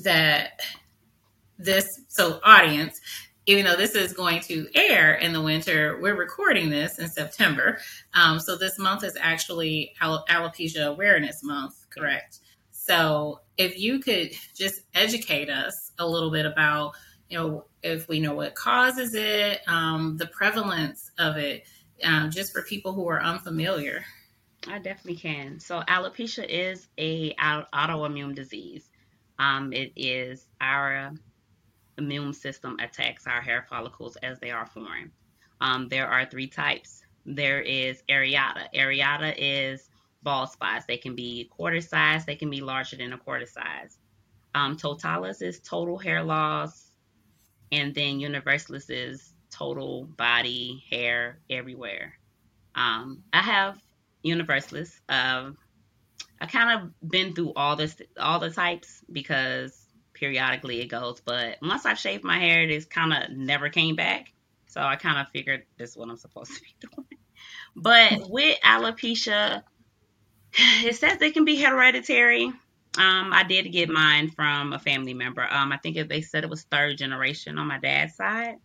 that 0.00 0.60
this, 1.58 2.00
so 2.08 2.40
audience, 2.44 3.00
even 3.46 3.64
though 3.64 3.76
this 3.76 3.94
is 3.94 4.12
going 4.12 4.40
to 4.40 4.68
air 4.74 5.14
in 5.14 5.32
the 5.32 5.42
winter, 5.42 5.98
we're 6.00 6.16
recording 6.16 6.70
this 6.70 6.98
in 6.98 7.08
September. 7.08 7.78
Um, 8.14 8.40
so, 8.40 8.56
this 8.56 8.78
month 8.78 9.04
is 9.04 9.16
actually 9.20 9.92
Alopecia 10.00 10.86
Awareness 10.86 11.42
Month, 11.42 11.86
correct? 11.90 12.38
So, 12.70 13.40
if 13.58 13.78
you 13.78 13.98
could 13.98 14.30
just 14.54 14.82
educate 14.94 15.50
us 15.50 15.92
a 15.98 16.06
little 16.06 16.30
bit 16.30 16.46
about, 16.46 16.92
you 17.28 17.36
know, 17.36 17.66
if 17.82 18.08
we 18.08 18.20
know 18.20 18.34
what 18.34 18.54
causes 18.54 19.14
it, 19.14 19.60
um, 19.66 20.16
the 20.16 20.26
prevalence 20.28 21.10
of 21.18 21.36
it, 21.36 21.64
um, 22.04 22.30
just 22.30 22.52
for 22.52 22.62
people 22.62 22.92
who 22.92 23.08
are 23.08 23.22
unfamiliar. 23.22 24.04
I 24.66 24.78
definitely 24.78 25.16
can. 25.16 25.60
So, 25.60 25.80
alopecia 25.80 26.44
is 26.48 26.88
a 26.98 27.34
autoimmune 27.34 28.34
disease. 28.34 28.88
Um, 29.38 29.72
it 29.72 29.92
is 29.96 30.46
our 30.60 31.12
immune 31.96 32.32
system 32.32 32.76
attacks 32.80 33.26
our 33.26 33.40
hair 33.40 33.66
follicles 33.68 34.16
as 34.16 34.38
they 34.40 34.50
are 34.50 34.66
formed. 34.66 35.10
Um, 35.60 35.88
there 35.88 36.08
are 36.08 36.26
three 36.26 36.48
types. 36.48 37.02
There 37.26 37.60
is 37.60 38.02
areata. 38.08 38.66
Areata 38.74 39.34
is 39.36 39.88
bald 40.22 40.50
spots. 40.50 40.86
They 40.86 40.96
can 40.96 41.14
be 41.14 41.50
quarter 41.50 41.80
size. 41.80 42.24
They 42.24 42.36
can 42.36 42.50
be 42.50 42.60
larger 42.60 42.96
than 42.96 43.12
a 43.12 43.18
quarter 43.18 43.46
size. 43.46 43.98
Um, 44.54 44.76
totalis 44.76 45.42
is 45.42 45.60
total 45.60 45.98
hair 45.98 46.22
loss, 46.22 46.90
and 47.70 47.94
then 47.94 48.18
universalis 48.18 48.88
is 48.88 49.34
total 49.50 50.04
body 50.04 50.84
hair 50.90 51.38
everywhere. 51.50 52.14
Um, 52.74 53.24
I 53.32 53.40
have 53.40 53.78
universalis. 54.22 55.00
Uh, 55.08 55.50
I 56.40 56.46
kind 56.46 56.80
of 56.80 57.10
been 57.10 57.34
through 57.34 57.52
all 57.56 57.76
this, 57.76 57.96
all 58.18 58.38
the 58.38 58.50
types 58.50 59.02
because 59.10 59.76
periodically 60.14 60.80
it 60.80 60.86
goes. 60.86 61.20
But 61.20 61.58
once 61.62 61.86
I 61.86 61.94
shaved 61.94 62.24
my 62.24 62.38
hair, 62.38 62.62
it 62.62 62.90
kind 62.90 63.12
of 63.12 63.36
never 63.36 63.68
came 63.68 63.96
back. 63.96 64.32
So 64.66 64.80
I 64.80 64.96
kind 64.96 65.18
of 65.18 65.28
figured 65.32 65.64
this 65.76 65.90
is 65.90 65.96
what 65.96 66.08
I'm 66.08 66.16
supposed 66.16 66.54
to 66.54 66.60
be 66.60 66.74
doing. 66.80 67.06
But 67.74 68.30
with 68.30 68.60
alopecia, 68.60 69.62
it 70.52 70.96
says 70.96 71.20
it 71.20 71.34
can 71.34 71.44
be 71.44 71.60
hereditary. 71.60 72.52
Um, 72.96 73.32
I 73.32 73.44
did 73.44 73.70
get 73.70 73.88
mine 73.88 74.30
from 74.30 74.72
a 74.72 74.78
family 74.78 75.14
member. 75.14 75.46
Um, 75.48 75.72
I 75.72 75.76
think 75.76 76.08
they 76.08 76.20
said 76.20 76.42
it 76.42 76.50
was 76.50 76.62
third 76.64 76.98
generation 76.98 77.58
on 77.58 77.66
my 77.66 77.78
dad's 77.78 78.16
side. 78.16 78.56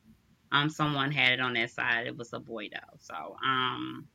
Um, 0.54 0.70
someone 0.70 1.12
had 1.12 1.34
it 1.34 1.39
on 1.42 1.54
that 1.54 1.72
side. 1.72 2.06
It 2.06 2.16
was 2.16 2.32
a 2.32 2.39
boy 2.39 2.70
though. 2.72 2.98
So 3.00 3.36
um, 3.44 4.08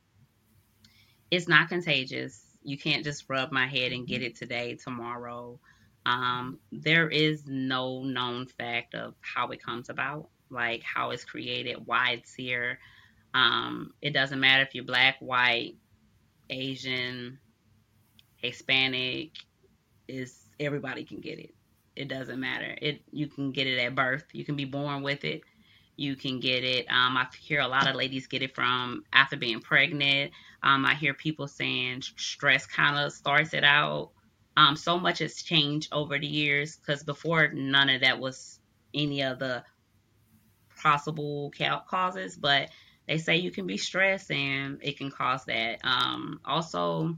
it's 1.29 1.49
not 1.49 1.67
contagious. 1.67 2.41
You 2.63 2.77
can't 2.77 3.03
just 3.03 3.25
rub 3.27 3.51
my 3.51 3.67
head 3.67 3.91
and 3.91 4.07
get 4.07 4.23
it 4.23 4.37
today, 4.37 4.75
tomorrow. 4.75 5.59
Um, 6.05 6.59
there 6.71 7.09
is 7.09 7.43
no 7.45 8.03
known 8.03 8.47
fact 8.47 8.95
of 8.95 9.15
how 9.19 9.49
it 9.49 9.61
comes 9.61 9.89
about, 9.89 10.29
like 10.49 10.81
how 10.81 11.11
it's 11.11 11.25
created, 11.25 11.85
why 11.85 12.11
it's 12.11 12.33
here. 12.33 12.79
Um, 13.33 13.93
it 14.01 14.13
doesn't 14.13 14.39
matter 14.39 14.63
if 14.63 14.73
you're 14.73 14.85
black, 14.85 15.17
white, 15.19 15.75
Asian, 16.49 17.37
Hispanic, 18.37 19.31
is 20.07 20.45
everybody 20.59 21.03
can 21.03 21.19
get 21.19 21.37
it. 21.37 21.53
It 21.95 22.07
doesn't 22.07 22.39
matter. 22.39 22.75
It 22.81 23.01
you 23.11 23.27
can 23.27 23.51
get 23.51 23.67
it 23.67 23.77
at 23.77 23.93
birth. 23.93 24.23
You 24.31 24.45
can 24.45 24.55
be 24.55 24.65
born 24.65 25.03
with 25.03 25.25
it. 25.25 25.41
You 25.99 26.15
can 26.15 26.39
get 26.39 26.63
it. 26.63 26.87
Um, 26.89 27.17
I 27.17 27.27
hear 27.41 27.59
a 27.59 27.67
lot 27.67 27.87
of 27.87 27.95
ladies 27.95 28.27
get 28.27 28.41
it 28.41 28.55
from 28.55 29.03
after 29.11 29.35
being 29.35 29.59
pregnant. 29.59 30.31
Um, 30.63 30.85
I 30.85 30.95
hear 30.95 31.13
people 31.13 31.47
saying 31.47 32.03
stress 32.15 32.65
kind 32.65 32.97
of 32.97 33.11
starts 33.11 33.53
it 33.53 33.65
out. 33.65 34.11
Um, 34.55 34.75
so 34.75 34.97
much 34.97 35.19
has 35.19 35.41
changed 35.41 35.89
over 35.91 36.17
the 36.17 36.25
years 36.27 36.77
because 36.77 37.03
before 37.03 37.49
none 37.49 37.89
of 37.89 38.01
that 38.01 38.19
was 38.19 38.59
any 38.93 39.23
of 39.23 39.39
the 39.39 39.63
possible 40.81 41.51
causes, 41.87 42.37
but 42.37 42.69
they 43.07 43.17
say 43.17 43.37
you 43.37 43.51
can 43.51 43.67
be 43.67 43.77
stressed 43.77 44.31
and 44.31 44.79
it 44.81 44.97
can 44.97 45.11
cause 45.11 45.43
that. 45.45 45.79
Um, 45.83 46.39
also, 46.45 47.17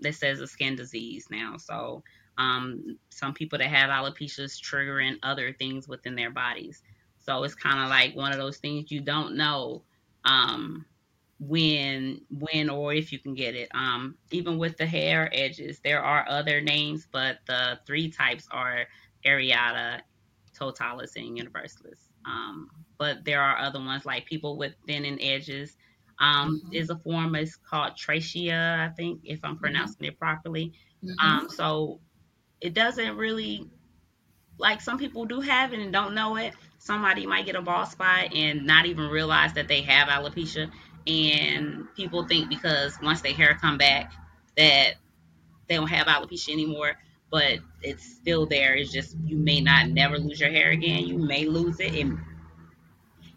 this 0.00 0.18
says 0.18 0.40
a 0.40 0.46
skin 0.46 0.76
disease 0.76 1.26
now. 1.30 1.56
So 1.58 2.02
um, 2.38 2.98
some 3.10 3.34
people 3.34 3.58
that 3.58 3.68
have 3.68 3.90
alopecia 3.90 4.40
is 4.40 4.60
triggering 4.60 5.18
other 5.22 5.52
things 5.52 5.86
within 5.86 6.14
their 6.14 6.30
bodies. 6.30 6.82
So 7.22 7.44
it's 7.44 7.54
kind 7.54 7.80
of 7.80 7.88
like 7.88 8.16
one 8.16 8.32
of 8.32 8.38
those 8.38 8.58
things 8.58 8.90
you 8.90 9.00
don't 9.00 9.36
know 9.36 9.82
um, 10.24 10.84
when, 11.38 12.20
when 12.30 12.68
or 12.68 12.92
if 12.92 13.12
you 13.12 13.18
can 13.18 13.34
get 13.34 13.54
it. 13.54 13.68
Um, 13.74 14.16
even 14.30 14.58
with 14.58 14.76
the 14.76 14.86
hair 14.86 15.30
edges, 15.32 15.80
there 15.84 16.02
are 16.02 16.26
other 16.28 16.60
names, 16.60 17.06
but 17.10 17.38
the 17.46 17.78
three 17.86 18.10
types 18.10 18.48
are 18.50 18.86
areata, 19.24 20.00
totalis, 20.56 21.16
and 21.16 21.36
universalis. 21.36 22.08
Um, 22.24 22.68
but 22.98 23.24
there 23.24 23.40
are 23.40 23.58
other 23.58 23.80
ones 23.80 24.04
like 24.04 24.26
people 24.26 24.56
with 24.56 24.74
thinning 24.86 25.20
edges. 25.20 25.76
Um, 26.18 26.60
mm-hmm. 26.64 26.74
Is 26.74 26.90
a 26.90 26.96
form 26.96 27.34
is 27.34 27.56
called 27.56 27.96
trachea, 27.96 28.88
I 28.88 28.94
think, 28.94 29.20
if 29.24 29.40
I'm 29.42 29.52
mm-hmm. 29.52 29.60
pronouncing 29.60 29.96
mm-hmm. 29.96 30.04
it 30.06 30.18
properly. 30.18 30.72
Mm-hmm. 31.02 31.26
Um, 31.26 31.48
so 31.50 32.00
it 32.60 32.74
doesn't 32.74 33.16
really 33.16 33.68
like 34.58 34.80
some 34.80 34.98
people 34.98 35.24
do 35.24 35.40
have 35.40 35.72
it 35.72 35.80
and 35.80 35.92
don't 35.92 36.14
know 36.14 36.36
it 36.36 36.54
somebody 36.82 37.26
might 37.26 37.46
get 37.46 37.54
a 37.54 37.62
bald 37.62 37.88
spot 37.88 38.34
and 38.34 38.66
not 38.66 38.86
even 38.86 39.08
realize 39.08 39.52
that 39.54 39.68
they 39.68 39.82
have 39.82 40.08
alopecia. 40.08 40.70
And 41.06 41.86
people 41.96 42.26
think 42.26 42.48
because 42.48 42.98
once 43.02 43.20
their 43.20 43.32
hair 43.34 43.56
come 43.60 43.78
back 43.78 44.12
that 44.56 44.94
they 45.68 45.76
don't 45.76 45.88
have 45.88 46.06
alopecia 46.06 46.52
anymore 46.52 46.96
but 47.30 47.60
it's 47.80 48.04
still 48.04 48.44
there. 48.44 48.74
It's 48.74 48.92
just 48.92 49.16
you 49.24 49.38
may 49.38 49.60
not 49.60 49.88
never 49.88 50.18
lose 50.18 50.38
your 50.38 50.50
hair 50.50 50.70
again. 50.70 51.06
You 51.06 51.16
may 51.16 51.46
lose 51.46 51.80
it. 51.80 51.94
It, 51.94 52.06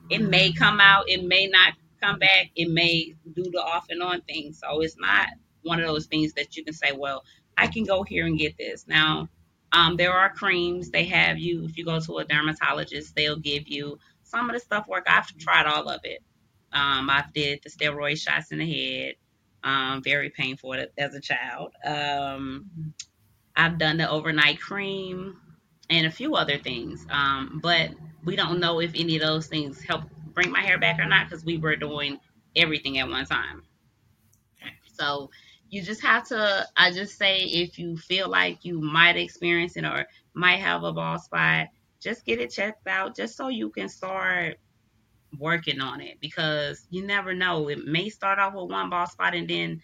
it 0.09 0.21
may 0.21 0.51
come 0.51 0.81
out. 0.81 1.05
It 1.07 1.23
may 1.23 1.47
not 1.47 1.73
come 2.03 2.19
back. 2.19 2.51
It 2.55 2.69
may 2.69 3.15
do 3.33 3.43
the 3.51 3.59
off 3.59 3.85
and 3.89 4.03
on 4.03 4.21
thing. 4.21 4.51
So 4.53 4.81
it's 4.81 4.97
not 4.99 5.29
one 5.63 5.79
of 5.79 5.87
those 5.87 6.07
things 6.07 6.33
that 6.33 6.55
you 6.55 6.63
can 6.63 6.75
say 6.75 6.91
well 6.95 7.23
i 7.57 7.65
can 7.65 7.85
go 7.85 8.03
here 8.03 8.25
and 8.25 8.37
get 8.37 8.57
this. 8.57 8.85
Now 8.87 9.29
um, 9.75 9.97
there 9.97 10.13
are 10.13 10.29
creams 10.29 10.89
they 10.89 11.03
have 11.05 11.37
you 11.37 11.65
if 11.65 11.77
you 11.77 11.85
go 11.85 11.99
to 11.99 12.17
a 12.17 12.25
dermatologist, 12.25 13.15
they'll 13.15 13.37
give 13.37 13.67
you 13.67 13.99
some 14.23 14.49
of 14.49 14.55
the 14.55 14.59
stuff 14.59 14.87
work. 14.87 15.05
I've 15.07 15.27
tried 15.37 15.67
all 15.67 15.87
of 15.89 15.99
it. 16.03 16.23
Um, 16.71 17.09
I've 17.09 17.31
did 17.33 17.61
the 17.63 17.69
steroid 17.69 18.17
shots 18.17 18.51
in 18.51 18.59
the 18.59 18.65
head. 18.71 19.15
Um, 19.63 20.01
very 20.03 20.29
painful 20.29 20.75
as 20.97 21.15
a 21.15 21.19
child. 21.19 21.73
Um, 21.83 22.93
I've 23.55 23.77
done 23.77 23.97
the 23.97 24.09
overnight 24.09 24.61
cream 24.61 25.37
and 25.89 26.05
a 26.05 26.11
few 26.11 26.35
other 26.35 26.57
things. 26.57 27.05
Um, 27.09 27.59
but 27.63 27.91
we 28.23 28.35
don't 28.35 28.59
know 28.59 28.79
if 28.79 28.91
any 28.95 29.15
of 29.15 29.21
those 29.21 29.47
things 29.47 29.81
help 29.81 30.03
bring 30.33 30.51
my 30.51 30.61
hair 30.61 30.77
back 30.77 30.99
or 30.99 31.05
not 31.05 31.29
because 31.29 31.43
we 31.43 31.57
were 31.57 31.75
doing 31.75 32.19
everything 32.55 32.99
at 32.99 33.09
one 33.09 33.25
time. 33.25 33.63
So 34.93 35.29
you 35.69 35.81
just 35.81 36.01
have 36.01 36.27
to 36.27 36.65
i 36.77 36.91
just 36.91 37.17
say 37.17 37.39
if 37.43 37.77
you 37.77 37.97
feel 37.97 38.29
like 38.29 38.63
you 38.63 38.79
might 38.81 39.17
experience 39.17 39.75
it 39.77 39.85
or 39.85 40.05
might 40.33 40.59
have 40.59 40.83
a 40.83 40.93
bald 40.93 41.21
spot 41.21 41.67
just 41.99 42.25
get 42.25 42.39
it 42.39 42.51
checked 42.51 42.87
out 42.87 43.15
just 43.15 43.35
so 43.35 43.47
you 43.47 43.69
can 43.69 43.89
start 43.89 44.57
working 45.39 45.81
on 45.81 46.01
it 46.01 46.19
because 46.21 46.87
you 46.89 47.05
never 47.05 47.33
know. 47.33 47.69
It 47.69 47.85
may 47.85 48.09
start 48.09 48.39
off 48.39 48.53
with 48.53 48.69
one 48.69 48.89
bald 48.89 49.09
spot 49.09 49.35
and 49.35 49.47
then 49.47 49.81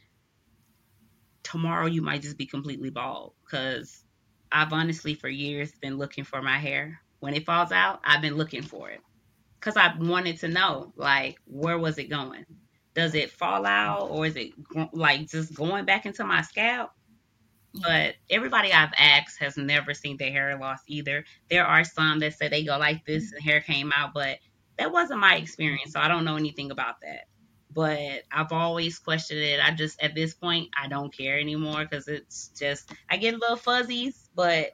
tomorrow 1.44 1.88
you 1.88 2.02
might 2.02 2.22
just 2.22 2.38
be 2.38 2.46
completely 2.46 2.91
bald 2.91 3.34
because 3.44 4.04
i've 4.52 4.72
honestly 4.72 5.15
for 5.15 5.28
years 5.28 5.72
been 5.82 5.98
looking 5.98 6.24
for 6.24 6.41
my 6.41 6.58
hair. 6.58 7.02
When 7.20 7.34
it 7.34 7.46
falls 7.46 7.72
out 7.72 8.00
i've 8.04 8.22
been 8.22 8.36
looking 8.36 8.62
for 8.62 8.89
it 8.89 9.02
because 9.60 9.76
i 9.78 9.94
wanted 9.98 10.39
to 10.39 10.48
know 10.48 10.94
like 10.96 11.38
where 11.46 11.78
was 11.78 11.98
it 11.98 12.10
going 12.10 12.46
does 12.93 13.15
it 13.15 13.32
fall 13.32 13.65
out 13.65 14.10
or 14.10 14.25
is 14.25 14.36
it 14.36 14.51
like 14.93 15.27
just 15.30 15.54
going 15.54 15.86
back 15.86 16.06
into 16.06 16.23
my 16.23 16.41
scalp? 16.41 16.91
But 17.73 18.15
everybody 18.30 18.73
I've 18.73 18.93
asked 18.97 19.39
has 19.39 19.56
never 19.56 19.93
seen 19.93 20.17
their 20.17 20.32
hair 20.32 20.58
loss 20.60 20.80
either. 20.88 21.23
There 21.49 21.65
are 21.65 21.86
some 21.86 22.19
that 22.19 22.38
say 22.38 22.49
they 22.49 22.65
go 22.65 22.77
like 22.77 23.06
this 23.06 23.27
mm-hmm. 23.27 23.36
and 23.36 23.43
hair 23.43 23.62
came 23.62 23.93
out, 23.95 24.13
but 24.13 24.39
that 24.77 24.91
wasn't 24.91 25.21
my 25.21 25.36
experience, 25.36 25.93
so 25.93 25.99
I 25.99 26.08
don't 26.08 26.25
know 26.25 26.36
anything 26.36 26.71
about 26.71 26.99
that. 27.01 27.27
But 27.73 28.23
I've 28.30 28.51
always 28.51 28.99
questioned 28.99 29.39
it. 29.39 29.62
I 29.63 29.71
just 29.71 30.01
at 30.04 30.15
this 30.15 30.34
point 30.34 30.69
I 30.77 30.89
don't 30.89 31.15
care 31.15 31.39
anymore 31.39 31.86
because 31.89 32.10
it's 32.10 32.49
just 32.49 32.91
I 33.10 33.15
get 33.15 33.36
a 33.36 33.38
little 33.38 33.56
fuzzies, 33.56 34.30
but 34.36 34.71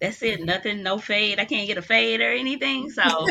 that's 0.00 0.22
it. 0.22 0.36
Mm-hmm. 0.36 0.44
Nothing, 0.46 0.82
no 0.84 0.98
fade. 0.98 1.40
I 1.40 1.44
can't 1.44 1.66
get 1.66 1.78
a 1.78 1.82
fade 1.82 2.20
or 2.20 2.30
anything. 2.30 2.90
So, 2.90 3.02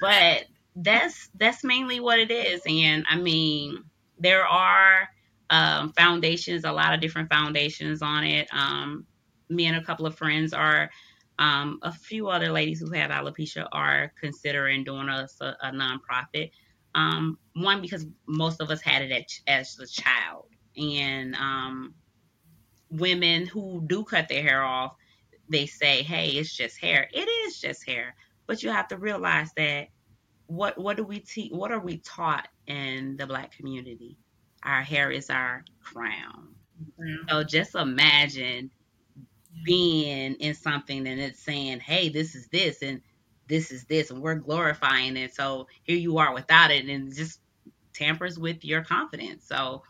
but 0.00 0.44
that's 0.76 1.28
that's 1.34 1.64
mainly 1.64 2.00
what 2.00 2.18
it 2.18 2.30
is. 2.30 2.62
And 2.66 3.04
I 3.08 3.16
mean, 3.16 3.84
there 4.18 4.46
are 4.46 5.08
um, 5.50 5.92
foundations, 5.92 6.64
a 6.64 6.72
lot 6.72 6.94
of 6.94 7.00
different 7.00 7.28
foundations 7.28 8.02
on 8.02 8.24
it. 8.24 8.48
Um, 8.52 9.06
me 9.48 9.66
and 9.66 9.76
a 9.76 9.84
couple 9.84 10.06
of 10.06 10.14
friends 10.16 10.52
are 10.52 10.90
Um, 11.40 11.78
a 11.82 11.90
few 11.90 12.28
other 12.28 12.52
ladies 12.52 12.80
who 12.80 12.92
have 12.92 13.10
alopecia 13.10 13.66
are 13.72 14.12
considering 14.20 14.84
doing 14.84 15.08
a, 15.08 15.26
a 15.40 15.72
nonprofit. 15.72 16.50
Um, 16.94 17.38
one 17.54 17.80
because 17.80 18.06
most 18.26 18.60
of 18.60 18.70
us 18.70 18.82
had 18.82 19.00
it 19.02 19.10
at, 19.10 19.24
as 19.46 19.78
a 19.78 19.86
child, 19.86 20.48
and 20.76 21.34
um, 21.36 21.94
women 22.90 23.46
who 23.46 23.82
do 23.86 24.04
cut 24.04 24.28
their 24.28 24.42
hair 24.42 24.62
off, 24.62 24.92
they 25.48 25.66
say, 25.66 26.02
"Hey, 26.02 26.28
it's 26.38 26.54
just 26.54 26.78
hair." 26.78 27.08
It 27.10 27.28
is 27.46 27.58
just 27.58 27.86
hair, 27.88 28.14
but 28.46 28.62
you 28.62 28.70
have 28.70 28.88
to 28.88 28.98
realize 28.98 29.50
that 29.56 29.88
what 30.50 30.76
what 30.76 30.96
do 30.96 31.04
we 31.04 31.20
teach? 31.20 31.52
What 31.52 31.70
are 31.70 31.78
we 31.78 31.98
taught 31.98 32.48
in 32.66 33.16
the 33.16 33.26
black 33.26 33.52
community? 33.52 34.18
Our 34.64 34.82
hair 34.82 35.10
is 35.10 35.30
our 35.30 35.64
crown. 35.80 36.48
Mm-hmm. 36.98 37.28
So 37.28 37.44
just 37.44 37.76
imagine 37.76 38.70
being 39.64 40.34
in 40.34 40.54
something 40.54 41.06
and 41.06 41.20
it's 41.20 41.40
saying, 41.40 41.80
hey, 41.80 42.08
this 42.08 42.34
is 42.34 42.48
this 42.48 42.82
and 42.82 43.00
this 43.46 43.70
is 43.70 43.84
this, 43.84 44.10
and 44.10 44.20
we're 44.20 44.34
glorifying 44.34 45.16
it. 45.16 45.34
So 45.34 45.66
here 45.82 45.96
you 45.96 46.18
are 46.18 46.34
without 46.34 46.70
it, 46.70 46.86
and 46.86 47.12
it 47.12 47.16
just 47.16 47.40
tampers 47.92 48.38
with 48.38 48.64
your 48.64 48.82
confidence. 48.82 49.46
So 49.46 49.82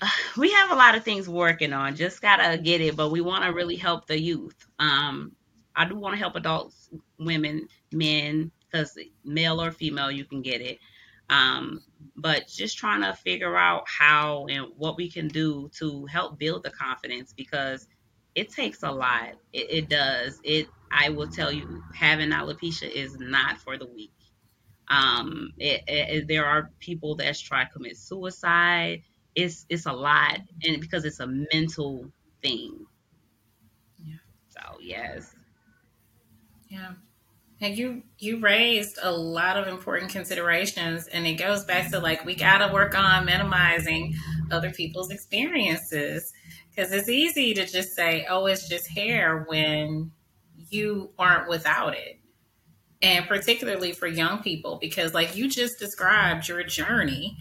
we 0.36 0.50
have 0.52 0.70
a 0.70 0.74
lot 0.74 0.94
of 0.94 1.04
things 1.04 1.28
working 1.28 1.72
on. 1.72 1.96
Just 1.96 2.20
gotta 2.20 2.58
get 2.58 2.82
it, 2.82 2.96
but 2.96 3.10
we 3.10 3.22
want 3.22 3.44
to 3.44 3.52
really 3.52 3.76
help 3.76 4.06
the 4.06 4.20
youth. 4.20 4.66
Um, 4.78 5.32
I 5.74 5.86
do 5.86 5.94
want 5.94 6.14
to 6.14 6.18
help 6.18 6.36
adults, 6.36 6.90
women, 7.18 7.68
men, 7.92 8.50
because 8.70 8.98
male 9.24 9.60
or 9.62 9.70
female, 9.70 10.10
you 10.10 10.24
can 10.24 10.42
get 10.42 10.60
it. 10.60 10.78
Um, 11.30 11.82
but 12.16 12.48
just 12.48 12.78
trying 12.78 13.02
to 13.02 13.12
figure 13.12 13.56
out 13.56 13.84
how 13.86 14.46
and 14.46 14.66
what 14.76 14.96
we 14.96 15.10
can 15.10 15.28
do 15.28 15.70
to 15.78 16.06
help 16.06 16.38
build 16.38 16.62
the 16.62 16.70
confidence 16.70 17.34
because 17.36 17.86
it 18.34 18.50
takes 18.50 18.82
a 18.82 18.90
lot. 18.90 19.34
It, 19.52 19.70
it 19.70 19.88
does. 19.88 20.40
It. 20.44 20.68
I 20.90 21.10
will 21.10 21.28
tell 21.28 21.52
you, 21.52 21.82
having 21.94 22.30
alopecia 22.30 22.90
is 22.90 23.18
not 23.18 23.58
for 23.58 23.76
the 23.76 23.86
weak. 23.86 24.12
Um, 24.88 25.52
it, 25.58 25.82
it, 25.86 26.28
there 26.28 26.46
are 26.46 26.70
people 26.80 27.16
that's 27.16 27.40
try 27.40 27.64
to 27.64 27.70
commit 27.70 27.96
suicide. 27.98 29.02
It's 29.34 29.66
it's 29.68 29.86
a 29.86 29.92
lot, 29.92 30.40
and 30.62 30.80
because 30.80 31.04
it's 31.04 31.20
a 31.20 31.26
mental 31.52 32.10
thing. 32.42 32.86
Yeah. 34.02 34.16
So 34.48 34.78
yes. 34.80 35.34
Yeah. 36.68 36.92
And 37.60 37.76
you 37.76 38.02
you 38.18 38.38
raised 38.38 38.98
a 39.02 39.10
lot 39.10 39.56
of 39.56 39.66
important 39.66 40.12
considerations, 40.12 41.08
and 41.08 41.26
it 41.26 41.34
goes 41.34 41.64
back 41.64 41.90
to 41.90 41.98
like 41.98 42.24
we 42.24 42.34
got 42.36 42.58
to 42.58 42.72
work 42.72 42.96
on 42.96 43.24
minimizing 43.24 44.14
other 44.50 44.70
people's 44.70 45.10
experiences. 45.10 46.32
Because 46.70 46.92
it's 46.92 47.08
easy 47.08 47.54
to 47.54 47.66
just 47.66 47.96
say, 47.96 48.26
"Oh, 48.30 48.46
it's 48.46 48.68
just 48.68 48.88
hair," 48.88 49.44
when 49.48 50.12
you 50.70 51.10
aren't 51.18 51.48
without 51.48 51.96
it, 51.96 52.20
and 53.02 53.26
particularly 53.26 53.92
for 53.92 54.06
young 54.06 54.40
people, 54.42 54.78
because 54.80 55.12
like 55.12 55.34
you 55.34 55.48
just 55.48 55.80
described 55.80 56.46
your 56.46 56.62
journey, 56.62 57.36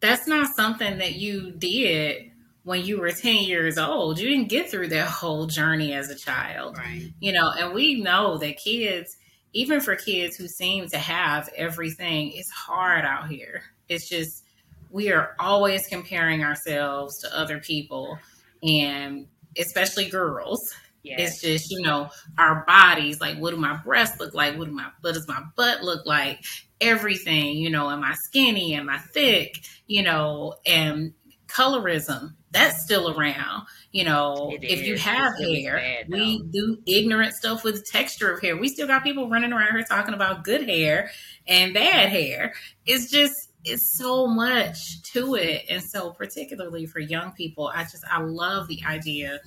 that's 0.00 0.26
not 0.26 0.54
something 0.54 0.98
that 0.98 1.14
you 1.14 1.52
did 1.52 2.31
when 2.64 2.84
you 2.84 3.00
were 3.00 3.10
10 3.10 3.44
years 3.44 3.78
old. 3.78 4.18
You 4.18 4.28
didn't 4.28 4.48
get 4.48 4.70
through 4.70 4.88
that 4.88 5.08
whole 5.08 5.46
journey 5.46 5.92
as 5.94 6.10
a 6.10 6.14
child. 6.14 6.76
Right. 6.78 7.10
You 7.20 7.32
know, 7.32 7.50
and 7.50 7.74
we 7.74 8.00
know 8.00 8.38
that 8.38 8.58
kids, 8.58 9.16
even 9.52 9.80
for 9.80 9.96
kids 9.96 10.36
who 10.36 10.46
seem 10.48 10.88
to 10.88 10.98
have 10.98 11.48
everything, 11.56 12.32
it's 12.32 12.50
hard 12.50 13.04
out 13.04 13.28
here. 13.28 13.62
It's 13.88 14.08
just, 14.08 14.44
we 14.90 15.10
are 15.10 15.34
always 15.38 15.86
comparing 15.86 16.44
ourselves 16.44 17.20
to 17.20 17.36
other 17.36 17.58
people 17.58 18.18
and 18.62 19.26
especially 19.58 20.08
girls. 20.08 20.60
Yes. 21.02 21.18
It's 21.20 21.40
just, 21.42 21.70
you 21.72 21.82
know, 21.82 22.10
our 22.38 22.64
bodies, 22.64 23.20
like 23.20 23.36
what 23.38 23.50
do 23.50 23.56
my 23.56 23.76
breasts 23.76 24.20
look 24.20 24.34
like? 24.34 24.56
What 24.56 24.66
do 24.66 24.72
my 24.72 24.88
what 25.00 25.14
does 25.14 25.26
my 25.26 25.42
butt 25.56 25.82
look 25.82 26.06
like? 26.06 26.44
Everything, 26.80 27.56
you 27.56 27.70
know, 27.70 27.90
am 27.90 28.04
I 28.04 28.14
skinny? 28.26 28.74
Am 28.74 28.88
I 28.88 28.98
thick? 28.98 29.64
You 29.88 30.04
know, 30.04 30.54
and 30.64 31.12
colorism 31.48 32.34
that's 32.52 32.82
still 32.84 33.18
around. 33.18 33.66
You 33.90 34.04
know, 34.04 34.50
it 34.52 34.64
if 34.64 34.80
is. 34.80 34.86
you 34.86 34.96
have 34.98 35.32
it's 35.38 35.64
hair, 35.64 35.76
bad, 35.76 36.06
we 36.08 36.42
do 36.50 36.78
ignorant 36.86 37.34
stuff 37.34 37.64
with 37.64 37.84
texture 37.90 38.32
of 38.32 38.40
hair. 38.40 38.56
We 38.56 38.68
still 38.68 38.86
got 38.86 39.02
people 39.02 39.28
running 39.28 39.52
around 39.52 39.72
here 39.72 39.84
talking 39.84 40.14
about 40.14 40.44
good 40.44 40.68
hair 40.68 41.10
and 41.46 41.74
bad 41.74 42.10
hair. 42.10 42.54
It's 42.86 43.10
just 43.10 43.34
it's 43.64 43.96
so 43.96 44.26
much 44.26 45.02
to 45.12 45.34
it. 45.34 45.64
And 45.68 45.82
so 45.82 46.10
particularly 46.10 46.86
for 46.86 47.00
young 47.00 47.32
people, 47.32 47.70
I 47.74 47.82
just 47.82 48.04
I 48.10 48.20
love 48.20 48.68
the 48.68 48.82
idea 48.86 49.40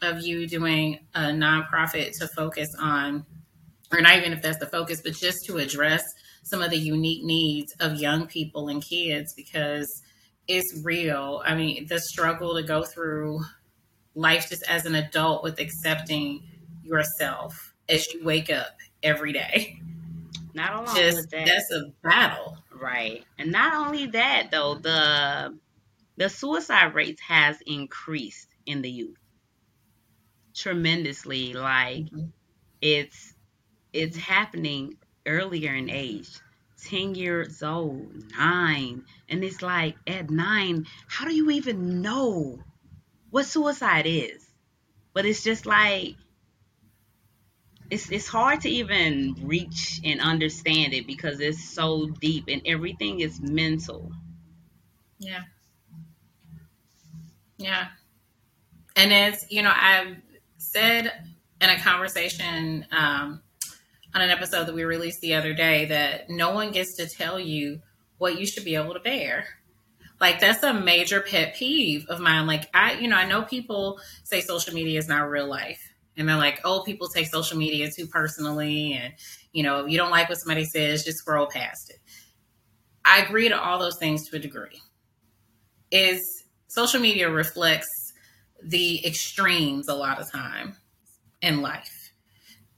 of 0.00 0.20
you 0.20 0.46
doing 0.46 0.98
a 1.14 1.26
nonprofit 1.26 2.18
to 2.18 2.28
focus 2.28 2.74
on 2.78 3.24
or 3.92 4.00
not 4.00 4.16
even 4.16 4.32
if 4.32 4.42
that's 4.42 4.58
the 4.58 4.66
focus, 4.66 5.00
but 5.02 5.12
just 5.12 5.44
to 5.46 5.58
address 5.58 6.14
some 6.42 6.62
of 6.62 6.70
the 6.70 6.78
unique 6.78 7.24
needs 7.24 7.74
of 7.78 8.00
young 8.00 8.26
people 8.26 8.68
and 8.68 8.82
kids 8.82 9.32
because 9.34 10.01
it's 10.48 10.80
real. 10.82 11.42
I 11.44 11.54
mean, 11.54 11.86
the 11.86 12.00
struggle 12.00 12.56
to 12.56 12.62
go 12.62 12.82
through 12.82 13.40
life 14.14 14.48
just 14.50 14.62
as 14.68 14.86
an 14.86 14.94
adult 14.94 15.42
with 15.42 15.58
accepting 15.60 16.42
yourself 16.82 17.74
as 17.88 18.12
you 18.12 18.24
wake 18.24 18.50
up 18.50 18.76
every 19.02 19.32
day. 19.32 19.80
Not 20.54 20.74
only 20.74 21.00
just 21.00 21.30
that, 21.30 21.46
that's 21.46 21.70
a 21.72 21.92
battle, 22.02 22.58
right? 22.74 23.24
And 23.38 23.52
not 23.52 23.74
only 23.74 24.06
that, 24.06 24.48
though 24.50 24.74
the 24.74 25.58
the 26.18 26.28
suicide 26.28 26.94
rates 26.94 27.22
has 27.22 27.56
increased 27.66 28.48
in 28.66 28.82
the 28.82 28.90
youth 28.90 29.16
tremendously. 30.54 31.52
Like 31.54 32.04
mm-hmm. 32.04 32.26
it's 32.80 33.34
it's 33.92 34.16
happening 34.16 34.96
earlier 35.26 35.74
in 35.74 35.90
age. 35.90 36.38
10 36.84 37.14
years 37.14 37.62
old, 37.62 38.30
nine. 38.36 39.04
And 39.28 39.44
it's 39.44 39.62
like, 39.62 39.96
at 40.06 40.30
nine, 40.30 40.86
how 41.06 41.24
do 41.24 41.34
you 41.34 41.50
even 41.50 42.02
know 42.02 42.58
what 43.30 43.46
suicide 43.46 44.06
is? 44.06 44.46
But 45.14 45.26
it's 45.26 45.42
just 45.42 45.66
like, 45.66 46.14
it's, 47.90 48.10
it's 48.10 48.28
hard 48.28 48.62
to 48.62 48.70
even 48.70 49.36
reach 49.42 50.00
and 50.04 50.20
understand 50.20 50.94
it 50.94 51.06
because 51.06 51.40
it's 51.40 51.62
so 51.62 52.06
deep 52.06 52.44
and 52.48 52.62
everything 52.64 53.20
is 53.20 53.40
mental. 53.40 54.10
Yeah. 55.18 55.42
Yeah. 57.58 57.88
And 58.96 59.12
it's, 59.12 59.50
you 59.50 59.62
know, 59.62 59.72
I've 59.74 60.16
said 60.56 61.12
in 61.60 61.68
a 61.70 61.78
conversation 61.80 62.86
um, 62.90 63.42
on 64.14 64.22
an 64.22 64.30
episode 64.30 64.66
that 64.66 64.74
we 64.74 64.84
released 64.84 65.20
the 65.20 65.34
other 65.34 65.54
day 65.54 65.86
that 65.86 66.28
no 66.28 66.52
one 66.52 66.70
gets 66.70 66.94
to 66.96 67.08
tell 67.08 67.38
you 67.40 67.80
what 68.18 68.38
you 68.38 68.46
should 68.46 68.64
be 68.64 68.76
able 68.76 68.94
to 68.94 69.00
bear. 69.00 69.46
Like 70.20 70.38
that's 70.38 70.62
a 70.62 70.72
major 70.72 71.20
pet 71.20 71.56
peeve 71.56 72.06
of 72.08 72.20
mine. 72.20 72.46
Like 72.46 72.68
I, 72.74 72.94
you 72.94 73.08
know, 73.08 73.16
I 73.16 73.26
know 73.26 73.42
people 73.42 73.98
say 74.24 74.40
social 74.40 74.74
media 74.74 74.98
is 74.98 75.08
not 75.08 75.28
real 75.30 75.48
life. 75.48 75.82
And 76.16 76.28
they're 76.28 76.36
like, 76.36 76.60
oh, 76.64 76.82
people 76.84 77.08
take 77.08 77.26
social 77.26 77.56
media 77.56 77.90
too 77.90 78.06
personally. 78.06 78.92
And, 78.92 79.14
you 79.52 79.62
know, 79.62 79.86
you 79.86 79.96
don't 79.96 80.10
like 80.10 80.28
what 80.28 80.38
somebody 80.38 80.64
says, 80.64 81.04
just 81.04 81.18
scroll 81.18 81.46
past 81.46 81.90
it. 81.90 81.96
I 83.04 83.22
agree 83.22 83.48
to 83.48 83.58
all 83.58 83.78
those 83.78 83.96
things 83.96 84.28
to 84.28 84.36
a 84.36 84.38
degree. 84.38 84.80
Is 85.90 86.44
social 86.68 87.00
media 87.00 87.30
reflects 87.30 88.12
the 88.62 89.04
extremes 89.06 89.88
a 89.88 89.94
lot 89.94 90.20
of 90.20 90.30
time 90.30 90.76
in 91.40 91.62
life 91.62 92.01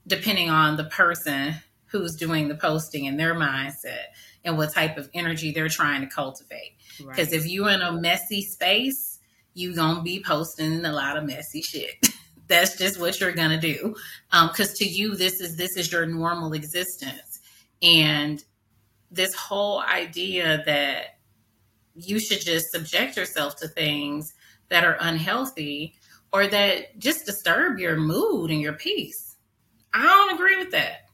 depending 0.07 0.51
on 0.51 0.77
the 0.77 0.85
person 0.85 1.55
who's 1.87 2.17
doing 2.17 2.49
the 2.49 2.55
posting 2.55 3.07
and 3.07 3.19
their 3.19 3.35
mindset 3.35 4.07
and 4.45 4.59
what 4.59 4.73
type 4.73 4.99
of 4.99 5.09
energy 5.15 5.53
they're 5.53 5.69
trying 5.69 6.01
to 6.01 6.07
cultivate. 6.07 6.77
Because 6.99 7.31
right. 7.31 7.33
if 7.33 7.47
you're 7.47 7.71
in 7.71 7.81
a 7.81 7.93
messy 7.93 8.43
space, 8.43 9.21
you're 9.55 9.75
going 9.75 9.97
to 9.97 10.03
be 10.03 10.23
posting 10.23 10.85
a 10.85 10.93
lot 10.93 11.17
of 11.17 11.25
messy 11.25 11.63
shit. 11.63 11.95
That's 12.47 12.77
just 12.77 13.01
what 13.01 13.21
you're 13.21 13.33
going 13.33 13.59
to 13.59 13.61
do. 13.61 13.95
Because 14.31 14.71
um, 14.71 14.77
to 14.77 14.85
you, 14.85 15.17
this 15.17 15.41
is 15.41 15.57
this 15.57 15.77
is 15.77 15.91
your 15.91 16.05
normal 16.05 16.53
existence. 16.53 17.41
And 17.81 18.45
this 19.11 19.35
whole 19.35 19.81
idea 19.81 20.63
that 20.67 21.19
you 21.95 22.19
should 22.19 22.41
just 22.41 22.73
subject 22.73 23.17
yourself 23.17 23.57
to 23.57 23.69
things 23.69 24.35
that 24.69 24.85
are 24.85 24.97
unhealthy 25.01 25.95
or 26.33 26.49
that 26.49 26.99
just 26.99 27.25
disturb 27.25 27.79
your 27.79 27.97
mood 27.97 28.51
and 28.51 28.61
your 28.61 28.73
peace 28.73 29.24
I 29.95 30.03
don't 30.03 30.35
agree 30.35 30.57
with 30.57 30.73
that. 30.73 31.09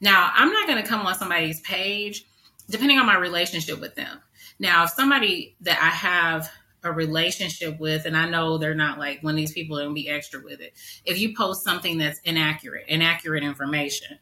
Now, 0.00 0.30
I'm 0.34 0.52
not 0.52 0.66
going 0.66 0.82
to 0.82 0.88
come 0.88 1.06
on 1.06 1.14
somebody's 1.14 1.60
page 1.60 2.24
depending 2.70 2.98
on 2.98 3.06
my 3.06 3.18
relationship 3.18 3.80
with 3.80 3.96
them. 3.96 4.20
Now, 4.58 4.84
if 4.84 4.90
somebody 4.90 5.56
that 5.60 5.78
I 5.82 5.88
have 5.88 6.50
a 6.84 6.92
relationship 6.92 7.78
with, 7.78 8.06
and 8.06 8.16
I 8.16 8.28
know 8.28 8.58
they're 8.58 8.74
not 8.74 8.98
like 8.98 9.22
one 9.22 9.34
of 9.34 9.36
these 9.36 9.52
people 9.52 9.76
that 9.76 9.86
will 9.86 9.94
be 9.94 10.08
extra 10.08 10.42
with 10.42 10.60
it. 10.60 10.72
If 11.04 11.18
you 11.18 11.34
post 11.36 11.64
something 11.64 11.98
that's 11.98 12.18
inaccurate, 12.20 12.86
inaccurate 12.88 13.44
information, 13.44 14.18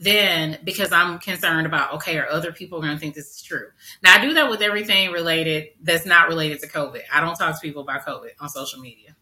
then 0.00 0.58
because 0.64 0.92
I'm 0.92 1.18
concerned 1.18 1.66
about, 1.66 1.94
okay, 1.94 2.18
are 2.18 2.28
other 2.28 2.52
people 2.52 2.80
going 2.80 2.94
to 2.94 2.98
think 2.98 3.14
this 3.14 3.36
is 3.36 3.42
true? 3.42 3.68
Now, 4.02 4.14
I 4.14 4.20
do 4.20 4.34
that 4.34 4.50
with 4.50 4.60
everything 4.60 5.10
related 5.12 5.68
that's 5.82 6.06
not 6.06 6.28
related 6.28 6.60
to 6.60 6.68
COVID. 6.68 7.02
I 7.12 7.20
don't 7.20 7.36
talk 7.36 7.54
to 7.54 7.60
people 7.60 7.82
about 7.82 8.04
COVID 8.04 8.30
on 8.40 8.48
social 8.48 8.80
media. 8.80 9.16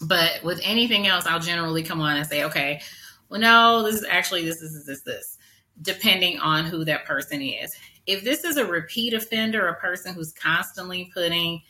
But 0.00 0.42
with 0.44 0.60
anything 0.62 1.06
else, 1.06 1.26
I'll 1.26 1.40
generally 1.40 1.82
come 1.82 2.00
on 2.00 2.16
and 2.16 2.26
say, 2.26 2.44
okay, 2.44 2.80
well, 3.28 3.40
no, 3.40 3.82
this 3.82 3.96
is 3.96 4.06
actually 4.08 4.44
this, 4.44 4.60
this, 4.60 4.84
this, 4.84 5.02
this, 5.02 5.38
depending 5.82 6.38
on 6.38 6.64
who 6.64 6.84
that 6.84 7.04
person 7.04 7.42
is. 7.42 7.74
If 8.06 8.24
this 8.24 8.44
is 8.44 8.56
a 8.56 8.64
repeat 8.64 9.14
offender, 9.14 9.68
a 9.68 9.74
person 9.74 10.14
who's 10.14 10.32
constantly 10.32 11.10
putting 11.12 11.62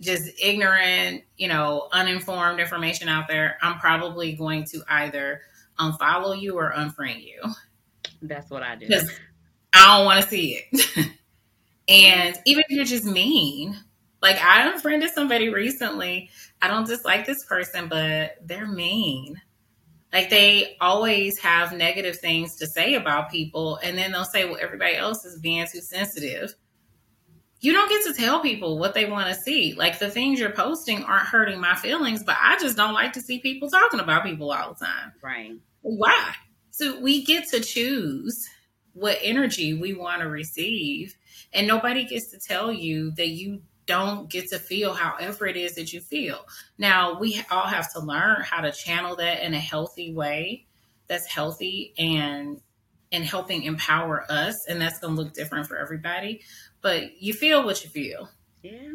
just 0.00 0.28
ignorant, 0.42 1.22
you 1.36 1.46
know, 1.46 1.88
uninformed 1.92 2.58
information 2.58 3.08
out 3.08 3.28
there, 3.28 3.56
I'm 3.62 3.78
probably 3.78 4.32
going 4.32 4.64
to 4.66 4.82
either 4.88 5.42
unfollow 5.78 6.40
you 6.40 6.58
or 6.58 6.72
unfriend 6.72 7.24
you. 7.24 7.40
That's 8.22 8.50
what 8.50 8.62
I 8.62 8.76
do. 8.76 8.88
I 9.72 9.96
don't 9.96 10.04
want 10.04 10.22
to 10.22 10.28
see 10.28 10.60
it. 10.72 10.86
and 11.88 12.36
even 12.44 12.64
if 12.68 12.70
you're 12.70 12.84
just 12.84 13.04
mean, 13.04 13.76
like 14.22 14.38
I 14.38 14.70
unfriended 14.72 15.10
somebody 15.10 15.48
recently. 15.48 16.30
I 16.62 16.68
don't 16.68 16.86
dislike 16.86 17.26
this 17.26 17.44
person, 17.44 17.88
but 17.88 18.36
they're 18.42 18.68
mean. 18.68 19.40
Like 20.12 20.28
they 20.28 20.76
always 20.80 21.38
have 21.38 21.72
negative 21.72 22.18
things 22.18 22.56
to 22.56 22.66
say 22.66 22.94
about 22.94 23.30
people, 23.30 23.78
and 23.82 23.96
then 23.96 24.12
they'll 24.12 24.24
say, 24.24 24.44
"Well, 24.44 24.58
everybody 24.60 24.94
else 24.94 25.24
is 25.24 25.40
being 25.40 25.66
too 25.72 25.80
sensitive." 25.80 26.54
You 27.60 27.72
don't 27.72 27.88
get 27.88 28.04
to 28.06 28.20
tell 28.20 28.40
people 28.40 28.78
what 28.78 28.92
they 28.92 29.06
want 29.06 29.28
to 29.28 29.40
see. 29.40 29.72
Like 29.74 30.00
the 30.00 30.10
things 30.10 30.40
you're 30.40 30.50
posting 30.50 31.04
aren't 31.04 31.28
hurting 31.28 31.60
my 31.60 31.76
feelings, 31.76 32.24
but 32.24 32.36
I 32.40 32.58
just 32.58 32.76
don't 32.76 32.92
like 32.92 33.12
to 33.12 33.20
see 33.20 33.38
people 33.38 33.70
talking 33.70 34.00
about 34.00 34.24
people 34.24 34.50
all 34.50 34.74
the 34.74 34.84
time. 34.84 35.12
Right. 35.22 35.52
Why? 35.80 36.32
So 36.72 37.00
we 37.00 37.24
get 37.24 37.48
to 37.50 37.60
choose 37.60 38.48
what 38.94 39.18
energy 39.22 39.74
we 39.74 39.94
want 39.94 40.22
to 40.22 40.28
receive, 40.28 41.16
and 41.52 41.66
nobody 41.66 42.04
gets 42.04 42.30
to 42.32 42.38
tell 42.38 42.72
you 42.72 43.12
that 43.12 43.28
you 43.28 43.62
don't 43.86 44.30
get 44.30 44.48
to 44.50 44.58
feel 44.58 44.94
however 44.94 45.46
it 45.46 45.56
is 45.56 45.74
that 45.74 45.92
you 45.92 46.00
feel. 46.00 46.46
Now, 46.78 47.18
we 47.18 47.42
all 47.50 47.66
have 47.66 47.92
to 47.94 48.00
learn 48.00 48.42
how 48.42 48.60
to 48.60 48.72
channel 48.72 49.16
that 49.16 49.42
in 49.42 49.54
a 49.54 49.58
healthy 49.60 50.12
way 50.12 50.66
that's 51.08 51.26
healthy 51.26 51.92
and 51.98 52.60
and 53.10 53.24
helping 53.24 53.64
empower 53.64 54.24
us 54.30 54.66
and 54.66 54.80
that's 54.80 54.98
going 54.98 55.14
to 55.14 55.22
look 55.22 55.34
different 55.34 55.66
for 55.66 55.76
everybody, 55.76 56.40
but 56.80 57.20
you 57.20 57.34
feel 57.34 57.62
what 57.62 57.84
you 57.84 57.90
feel. 57.90 58.30
Yeah. 58.62 58.94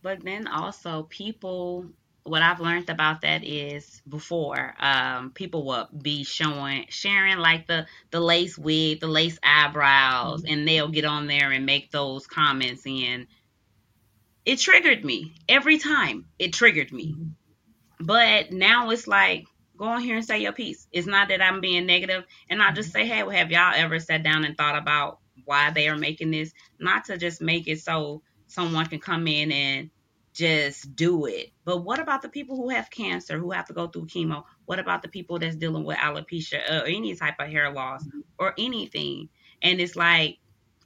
But 0.00 0.24
then 0.24 0.46
also 0.46 1.02
people 1.10 1.86
what 2.28 2.42
I've 2.42 2.60
learned 2.60 2.90
about 2.90 3.22
that 3.22 3.42
is 3.42 4.02
before 4.08 4.74
um, 4.78 5.30
people 5.30 5.64
will 5.64 5.88
be 6.00 6.24
showing 6.24 6.86
sharing 6.88 7.38
like 7.38 7.66
the 7.66 7.86
the 8.10 8.20
lace 8.20 8.58
wig, 8.58 9.00
the 9.00 9.06
lace 9.06 9.38
eyebrows, 9.42 10.42
mm-hmm. 10.42 10.52
and 10.52 10.68
they'll 10.68 10.88
get 10.88 11.04
on 11.04 11.26
there 11.26 11.50
and 11.50 11.66
make 11.66 11.90
those 11.90 12.26
comments 12.26 12.86
and 12.86 13.26
it 14.48 14.58
triggered 14.58 15.04
me 15.04 15.34
every 15.46 15.76
time. 15.76 16.24
It 16.38 16.54
triggered 16.54 16.90
me. 16.90 17.14
But 18.00 18.50
now 18.50 18.88
it's 18.88 19.06
like, 19.06 19.44
go 19.76 19.84
on 19.84 20.00
here 20.00 20.16
and 20.16 20.24
say 20.24 20.40
your 20.40 20.52
piece. 20.52 20.88
It's 20.90 21.06
not 21.06 21.28
that 21.28 21.42
I'm 21.42 21.60
being 21.60 21.84
negative, 21.84 22.24
and 22.48 22.62
I'll 22.62 22.72
just 22.72 22.90
say, 22.90 23.06
hey, 23.06 23.22
well, 23.22 23.36
have 23.36 23.50
y'all 23.50 23.74
ever 23.76 24.00
sat 24.00 24.22
down 24.22 24.46
and 24.46 24.56
thought 24.56 24.78
about 24.78 25.18
why 25.44 25.70
they 25.70 25.86
are 25.88 25.98
making 25.98 26.30
this? 26.30 26.54
Not 26.80 27.04
to 27.04 27.18
just 27.18 27.42
make 27.42 27.68
it 27.68 27.82
so 27.82 28.22
someone 28.46 28.86
can 28.86 29.00
come 29.00 29.28
in 29.28 29.52
and 29.52 29.90
just 30.32 30.96
do 30.96 31.26
it. 31.26 31.50
But 31.66 31.84
what 31.84 32.00
about 32.00 32.22
the 32.22 32.30
people 32.30 32.56
who 32.56 32.70
have 32.70 32.90
cancer, 32.90 33.38
who 33.38 33.50
have 33.50 33.66
to 33.66 33.74
go 33.74 33.88
through 33.88 34.06
chemo? 34.06 34.44
What 34.64 34.78
about 34.78 35.02
the 35.02 35.08
people 35.08 35.38
that's 35.38 35.56
dealing 35.56 35.84
with 35.84 35.98
alopecia 35.98 36.70
or 36.70 36.86
any 36.86 37.14
type 37.16 37.34
of 37.38 37.48
hair 37.48 37.70
loss 37.70 38.02
or 38.38 38.54
anything? 38.56 39.28
And 39.60 39.78
it's 39.78 39.94
like 39.94 40.38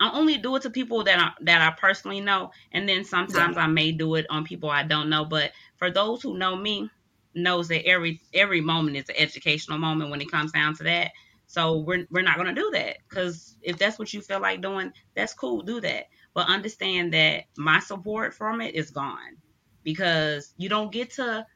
I 0.02 0.18
only 0.18 0.36
do 0.36 0.56
it 0.56 0.62
to 0.62 0.70
people 0.70 1.04
that 1.04 1.16
I, 1.16 1.30
that 1.42 1.62
I 1.62 1.78
personally 1.78 2.20
know, 2.20 2.50
and 2.72 2.88
then 2.88 3.04
sometimes 3.04 3.54
yeah. 3.54 3.62
I 3.62 3.66
may 3.68 3.92
do 3.92 4.16
it 4.16 4.26
on 4.30 4.42
people 4.42 4.68
I 4.68 4.82
don't 4.82 5.08
know. 5.08 5.24
But 5.24 5.52
for 5.76 5.92
those 5.92 6.20
who 6.22 6.36
know 6.36 6.56
me, 6.56 6.90
knows 7.34 7.68
that 7.68 7.86
every 7.86 8.20
every 8.34 8.60
moment 8.60 8.96
is 8.96 9.08
an 9.08 9.14
educational 9.16 9.78
moment 9.78 10.10
when 10.10 10.20
it 10.20 10.28
comes 10.28 10.50
down 10.50 10.74
to 10.78 10.82
that. 10.82 11.12
So 11.46 11.78
we're 11.78 12.04
we're 12.10 12.22
not 12.22 12.36
gonna 12.36 12.52
do 12.52 12.68
that 12.72 12.96
because 13.08 13.56
if 13.62 13.78
that's 13.78 13.96
what 13.96 14.12
you 14.12 14.20
feel 14.20 14.40
like 14.40 14.60
doing, 14.60 14.92
that's 15.14 15.34
cool, 15.34 15.62
do 15.62 15.80
that. 15.82 16.06
But 16.34 16.48
understand 16.48 17.14
that 17.14 17.44
my 17.56 17.78
support 17.78 18.34
from 18.34 18.60
it 18.60 18.74
is 18.74 18.90
gone 18.90 19.36
because 19.84 20.52
you 20.56 20.68
don't 20.68 20.90
get 20.90 21.12
to, 21.12 21.46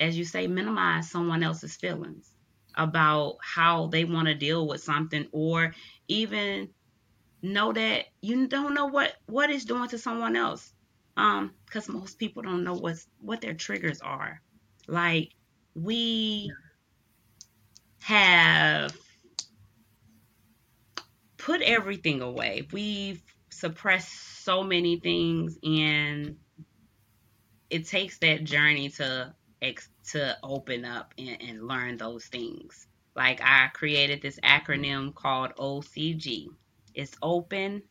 as 0.00 0.16
you 0.16 0.24
say, 0.24 0.46
minimize 0.46 1.10
someone 1.10 1.42
else's 1.42 1.76
feelings 1.76 2.32
about 2.76 3.36
how 3.42 3.88
they 3.88 4.04
want 4.04 4.28
to 4.28 4.34
deal 4.34 4.66
with 4.66 4.82
something 4.82 5.26
or 5.32 5.74
even 6.08 6.70
know 7.42 7.72
that 7.72 8.06
you 8.20 8.46
don't 8.46 8.74
know 8.74 8.86
what 8.86 9.12
what 9.26 9.50
it's 9.50 9.64
doing 9.64 9.88
to 9.88 9.98
someone 9.98 10.36
else. 10.36 10.72
Um 11.16 11.52
because 11.66 11.88
most 11.88 12.18
people 12.18 12.42
don't 12.42 12.64
know 12.64 12.74
what's 12.74 13.06
what 13.20 13.40
their 13.40 13.54
triggers 13.54 14.00
are. 14.00 14.40
Like 14.86 15.30
we 15.74 16.52
have 18.02 18.96
put 21.36 21.60
everything 21.62 22.22
away. 22.22 22.68
We've 22.72 23.22
suppressed 23.50 24.44
so 24.44 24.62
many 24.62 25.00
things 25.00 25.58
and 25.62 26.36
it 27.70 27.86
takes 27.86 28.18
that 28.18 28.44
journey 28.44 28.90
to 28.90 29.34
to 30.04 30.36
open 30.42 30.84
up 30.84 31.14
and, 31.16 31.40
and 31.40 31.66
learn 31.66 31.96
those 31.96 32.26
things. 32.26 32.86
Like 33.14 33.40
i 33.42 33.68
created 33.74 34.22
this 34.22 34.38
acronym 34.40 35.14
called 35.14 35.54
ocg 35.56 36.48
is 36.94 37.14
open, 37.22 37.82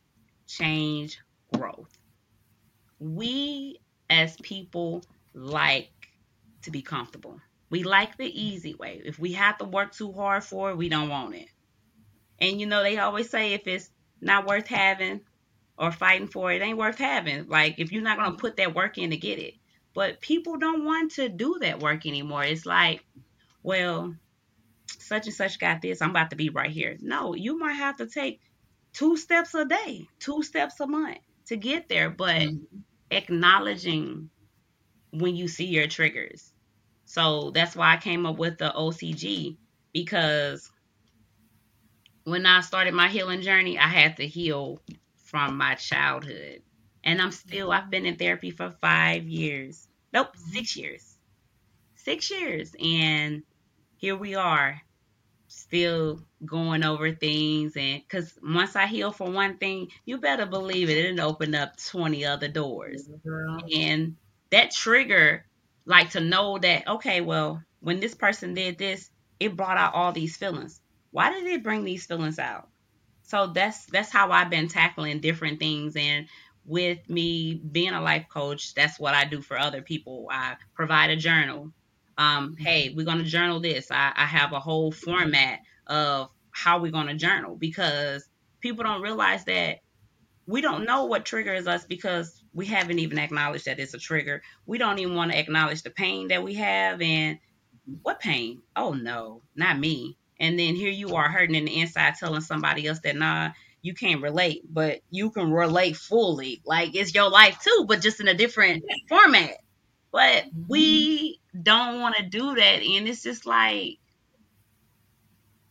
change, 0.46 1.18
growth. 1.52 1.96
We 2.98 3.80
as 4.08 4.36
people 4.36 5.02
like 5.34 5.90
to 6.62 6.70
be 6.70 6.82
comfortable. 6.82 7.40
We 7.70 7.84
like 7.84 8.16
the 8.16 8.26
easy 8.26 8.74
way. 8.74 9.00
If 9.04 9.18
we 9.18 9.32
have 9.32 9.58
to 9.58 9.64
work 9.64 9.92
too 9.92 10.12
hard 10.12 10.44
for 10.44 10.70
it, 10.70 10.76
we 10.76 10.88
don't 10.88 11.08
want 11.08 11.34
it. 11.34 11.48
And 12.38 12.60
you 12.60 12.66
know, 12.66 12.82
they 12.82 12.98
always 12.98 13.30
say 13.30 13.54
if 13.54 13.66
it's 13.66 13.90
not 14.20 14.46
worth 14.46 14.66
having 14.66 15.22
or 15.78 15.90
fighting 15.90 16.28
for 16.28 16.52
it, 16.52 16.60
it 16.60 16.64
ain't 16.64 16.78
worth 16.78 16.98
having. 16.98 17.48
Like 17.48 17.78
if 17.78 17.90
you're 17.90 18.02
not 18.02 18.18
going 18.18 18.32
to 18.32 18.36
put 18.36 18.56
that 18.58 18.74
work 18.74 18.98
in 18.98 19.10
to 19.10 19.16
get 19.16 19.38
it. 19.38 19.54
But 19.94 20.20
people 20.20 20.56
don't 20.56 20.84
want 20.84 21.12
to 21.12 21.28
do 21.28 21.58
that 21.60 21.80
work 21.80 22.06
anymore. 22.06 22.44
It's 22.44 22.64
like, 22.64 23.04
well, 23.62 24.14
such 24.98 25.26
and 25.26 25.34
such 25.34 25.58
got 25.58 25.82
this. 25.82 26.00
I'm 26.00 26.10
about 26.10 26.30
to 26.30 26.36
be 26.36 26.48
right 26.48 26.70
here. 26.70 26.96
No, 27.00 27.34
you 27.34 27.58
might 27.58 27.74
have 27.74 27.96
to 27.96 28.06
take 28.06 28.40
two 28.92 29.16
steps 29.16 29.54
a 29.54 29.64
day, 29.64 30.08
two 30.18 30.42
steps 30.42 30.80
a 30.80 30.86
month 30.86 31.18
to 31.46 31.56
get 31.56 31.88
there, 31.88 32.10
but 32.10 32.36
mm-hmm. 32.36 32.78
acknowledging 33.10 34.30
when 35.10 35.36
you 35.36 35.48
see 35.48 35.66
your 35.66 35.86
triggers. 35.86 36.52
So 37.04 37.50
that's 37.50 37.76
why 37.76 37.94
I 37.94 37.96
came 37.98 38.26
up 38.26 38.38
with 38.38 38.58
the 38.58 38.72
OCG 38.74 39.56
because 39.92 40.70
when 42.24 42.46
I 42.46 42.60
started 42.60 42.94
my 42.94 43.08
healing 43.08 43.42
journey, 43.42 43.78
I 43.78 43.88
had 43.88 44.16
to 44.18 44.26
heal 44.26 44.80
from 45.24 45.58
my 45.58 45.74
childhood. 45.74 46.62
And 47.04 47.20
I'm 47.20 47.32
still, 47.32 47.72
I've 47.72 47.90
been 47.90 48.06
in 48.06 48.16
therapy 48.16 48.50
for 48.50 48.70
five 48.70 49.24
years. 49.24 49.88
Nope, 50.12 50.36
six 50.36 50.76
years. 50.76 51.16
Six 51.96 52.30
years. 52.30 52.72
And 52.80 53.42
here 53.96 54.16
we 54.16 54.36
are 54.36 54.80
still 55.52 56.22
going 56.44 56.82
over 56.82 57.12
things 57.12 57.76
and 57.76 58.02
because 58.02 58.32
once 58.42 58.74
I 58.74 58.86
heal 58.86 59.12
for 59.12 59.30
one 59.30 59.58
thing, 59.58 59.88
you 60.06 60.18
better 60.18 60.46
believe 60.46 60.88
it, 60.88 60.96
it'll 60.96 61.28
open 61.28 61.54
up 61.54 61.76
20 61.76 62.24
other 62.24 62.48
doors. 62.48 63.06
Mm-hmm. 63.06 63.66
And 63.74 64.16
that 64.50 64.70
trigger, 64.70 65.44
like 65.84 66.10
to 66.10 66.20
know 66.20 66.58
that, 66.58 66.88
okay, 66.88 67.20
well, 67.20 67.62
when 67.80 68.00
this 68.00 68.14
person 68.14 68.54
did 68.54 68.78
this, 68.78 69.10
it 69.38 69.56
brought 69.56 69.76
out 69.76 69.94
all 69.94 70.12
these 70.12 70.36
feelings. 70.36 70.80
Why 71.10 71.30
did 71.30 71.46
it 71.46 71.62
bring 71.62 71.84
these 71.84 72.06
feelings 72.06 72.38
out? 72.38 72.68
So 73.24 73.48
that's 73.48 73.84
that's 73.86 74.10
how 74.10 74.30
I've 74.30 74.50
been 74.50 74.68
tackling 74.68 75.20
different 75.20 75.58
things 75.58 75.96
and 75.96 76.28
with 76.64 76.98
me 77.08 77.54
being 77.54 77.92
a 77.92 78.00
life 78.00 78.26
coach, 78.28 78.74
that's 78.74 78.98
what 78.98 79.14
I 79.14 79.24
do 79.24 79.40
for 79.40 79.58
other 79.58 79.82
people. 79.82 80.28
I 80.30 80.56
provide 80.74 81.10
a 81.10 81.16
journal 81.16 81.72
um, 82.22 82.56
hey, 82.58 82.92
we're 82.96 83.04
going 83.06 83.18
to 83.18 83.24
journal 83.24 83.60
this. 83.60 83.90
I, 83.90 84.12
I 84.14 84.26
have 84.26 84.52
a 84.52 84.60
whole 84.60 84.92
format 84.92 85.60
of 85.88 86.30
how 86.52 86.80
we're 86.80 86.92
going 86.92 87.08
to 87.08 87.14
journal 87.14 87.56
because 87.56 88.28
people 88.60 88.84
don't 88.84 89.02
realize 89.02 89.44
that 89.46 89.78
we 90.46 90.60
don't 90.60 90.84
know 90.84 91.06
what 91.06 91.24
triggers 91.24 91.66
us 91.66 91.84
because 91.84 92.42
we 92.54 92.66
haven't 92.66 92.98
even 92.98 93.18
acknowledged 93.18 93.64
that 93.66 93.80
it's 93.80 93.94
a 93.94 93.98
trigger. 93.98 94.42
We 94.66 94.78
don't 94.78 94.98
even 94.98 95.14
want 95.16 95.32
to 95.32 95.38
acknowledge 95.38 95.82
the 95.82 95.90
pain 95.90 96.28
that 96.28 96.42
we 96.42 96.54
have 96.54 97.00
and 97.00 97.38
what 98.02 98.20
pain? 98.20 98.62
Oh 98.76 98.92
no, 98.92 99.42
not 99.56 99.78
me. 99.78 100.16
And 100.38 100.58
then 100.58 100.74
here 100.76 100.90
you 100.90 101.14
are 101.16 101.28
hurting 101.28 101.54
in 101.54 101.64
the 101.64 101.80
inside 101.80 102.14
telling 102.18 102.40
somebody 102.40 102.86
else 102.86 103.00
that 103.00 103.16
nah, 103.16 103.50
you 103.82 103.94
can't 103.94 104.22
relate, 104.22 104.62
but 104.72 105.00
you 105.10 105.30
can 105.30 105.52
relate 105.52 105.96
fully. 105.96 106.62
Like 106.64 106.94
it's 106.94 107.14
your 107.14 107.30
life 107.30 107.58
too, 107.62 107.84
but 107.88 108.00
just 108.00 108.20
in 108.20 108.28
a 108.28 108.34
different 108.34 108.84
format. 109.08 109.52
But 110.12 110.44
we 110.68 111.40
mm-hmm. 111.54 111.62
don't 111.62 112.00
want 112.00 112.16
to 112.16 112.22
do 112.22 112.54
that. 112.54 112.82
And 112.82 113.08
it's 113.08 113.22
just 113.22 113.46
like, 113.46 113.98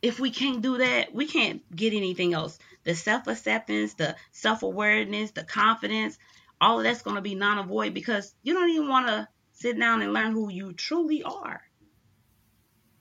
if 0.01 0.19
we 0.19 0.31
can't 0.31 0.61
do 0.61 0.79
that, 0.79 1.13
we 1.13 1.27
can't 1.27 1.63
get 1.73 1.93
anything 1.93 2.33
else. 2.33 2.57
The 2.83 2.95
self 2.95 3.27
acceptance, 3.27 3.93
the 3.93 4.15
self 4.31 4.63
awareness, 4.63 5.31
the 5.31 5.43
confidence, 5.43 6.17
all 6.59 6.79
of 6.79 6.83
that's 6.83 7.03
going 7.03 7.15
to 7.15 7.21
be 7.21 7.35
non 7.35 7.59
avoid 7.59 7.93
because 7.93 8.33
you 8.41 8.53
don't 8.53 8.69
even 8.71 8.89
want 8.89 9.07
to 9.07 9.27
sit 9.53 9.79
down 9.79 10.01
and 10.01 10.11
learn 10.11 10.31
who 10.31 10.49
you 10.49 10.73
truly 10.73 11.21
are. 11.21 11.61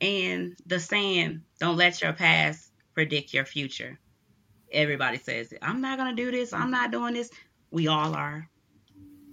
And 0.03 0.57
the 0.67 0.79
saying, 0.79 1.43
don't 1.59 1.77
let 1.77 2.03
your 2.03 2.13
past 2.13 2.71
predict 2.95 3.33
your 3.33 3.47
future. 3.47 3.99
Everybody 4.71 5.19
says 5.19 5.53
it. 5.53 5.59
I'm 5.63 5.81
not 5.81 5.99
going 5.99 6.15
to 6.15 6.23
do 6.23 6.31
this. 6.31 6.53
I'm 6.53 6.71
not 6.71 6.91
doing 6.91 7.15
this. 7.15 7.31
We 7.71 7.89
all 7.89 8.15
are. 8.15 8.49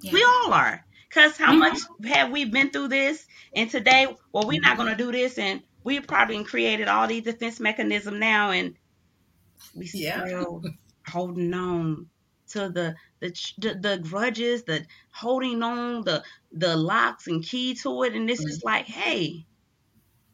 Yeah. 0.02 0.14
We 0.14 0.24
all 0.24 0.54
are. 0.54 0.86
Because 1.08 1.38
how 1.38 1.52
mm-hmm. 1.52 1.60
much 1.60 1.80
have 2.06 2.32
we 2.32 2.46
been 2.46 2.70
through 2.70 2.90
this? 2.90 3.26
And 3.56 3.70
today, 3.70 4.08
well, 4.32 4.48
we're 4.48 4.62
not 4.62 4.78
going 4.78 4.90
to 4.90 4.96
do 4.96 5.12
this. 5.12 5.38
And 5.38 5.62
we 5.84 6.00
probably 6.00 6.44
created 6.44 6.88
all 6.88 7.08
these 7.08 7.24
defense 7.24 7.60
mechanisms 7.60 8.20
now. 8.20 8.52
And 8.52 8.76
we 9.76 9.88
still 9.88 10.02
yeah. 10.02 10.44
holding 11.08 11.54
on 11.54 12.08
to 12.50 12.70
the, 12.70 12.96
the 13.20 13.30
the 13.58 13.74
the 13.76 13.98
grudges, 13.98 14.64
the 14.64 14.86
holding 15.12 15.64
on, 15.64 16.04
the 16.04 16.24
the 16.52 16.76
locks 16.76 17.28
and 17.28 17.44
key 17.44 17.76
to 17.76 18.04
it. 18.04 18.14
And 18.14 18.28
this 18.28 18.42
mm-hmm. 18.42 18.50
is 18.50 18.64
like, 18.64 18.86
hey, 18.86 19.46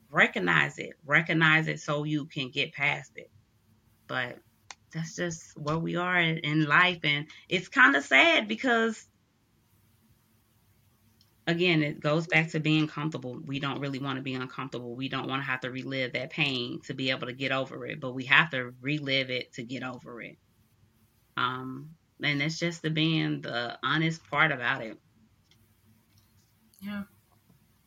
recognize 0.09 0.77
it, 0.77 0.91
recognize 1.05 1.67
it 1.67 1.79
so 1.79 2.03
you 2.03 2.25
can 2.25 2.49
get 2.49 2.73
past 2.73 3.11
it. 3.15 3.31
But 4.07 4.37
that's 4.93 5.15
just 5.15 5.57
where 5.57 5.77
we 5.77 5.95
are 5.95 6.19
in, 6.19 6.37
in 6.39 6.65
life, 6.65 6.99
and 7.03 7.27
it's 7.49 7.67
kind 7.67 7.95
of 7.95 8.03
sad 8.03 8.47
because 8.47 9.07
again, 11.47 11.83
it 11.83 11.99
goes 11.99 12.27
back 12.27 12.49
to 12.51 12.59
being 12.59 12.87
comfortable. 12.87 13.39
We 13.45 13.59
don't 13.59 13.79
really 13.79 13.99
want 13.99 14.17
to 14.17 14.21
be 14.21 14.33
uncomfortable. 14.33 14.95
We 14.95 15.09
don't 15.09 15.27
want 15.27 15.41
to 15.41 15.45
have 15.45 15.61
to 15.61 15.71
relive 15.71 16.13
that 16.13 16.29
pain 16.29 16.79
to 16.85 16.93
be 16.93 17.09
able 17.11 17.27
to 17.27 17.33
get 17.33 17.51
over 17.51 17.85
it, 17.85 17.99
but 17.99 18.13
we 18.13 18.25
have 18.25 18.49
to 18.51 18.73
relive 18.81 19.29
it 19.29 19.53
to 19.53 19.63
get 19.63 19.83
over 19.83 20.21
it. 20.21 20.37
Um, 21.35 21.91
and 22.21 22.39
that's 22.39 22.59
just 22.59 22.81
the 22.81 22.89
being 22.89 23.41
the 23.41 23.77
honest 23.83 24.23
part 24.29 24.51
about 24.51 24.81
it. 24.81 24.97
Yeah. 26.81 27.03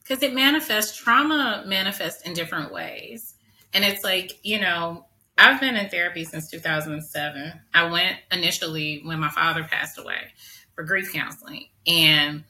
Because 0.02 0.22
it 0.22 0.34
manifests, 0.34 0.96
trauma 0.96 1.64
manifests 1.66 2.22
in 2.22 2.34
different 2.34 2.72
ways. 2.72 3.34
And 3.72 3.84
it's 3.84 4.04
like, 4.04 4.38
you 4.42 4.61
know, 4.61 5.07
I've 5.38 5.61
been 5.61 5.76
in 5.76 5.88
therapy 5.88 6.24
since 6.24 6.50
2007. 6.50 7.52
I 7.74 7.90
went 7.90 8.18
initially 8.30 9.00
when 9.04 9.18
my 9.20 9.28
father 9.28 9.64
passed 9.64 9.98
away 9.98 10.32
for 10.74 10.84
grief 10.84 11.12
counseling. 11.12 11.68
And 11.86 12.44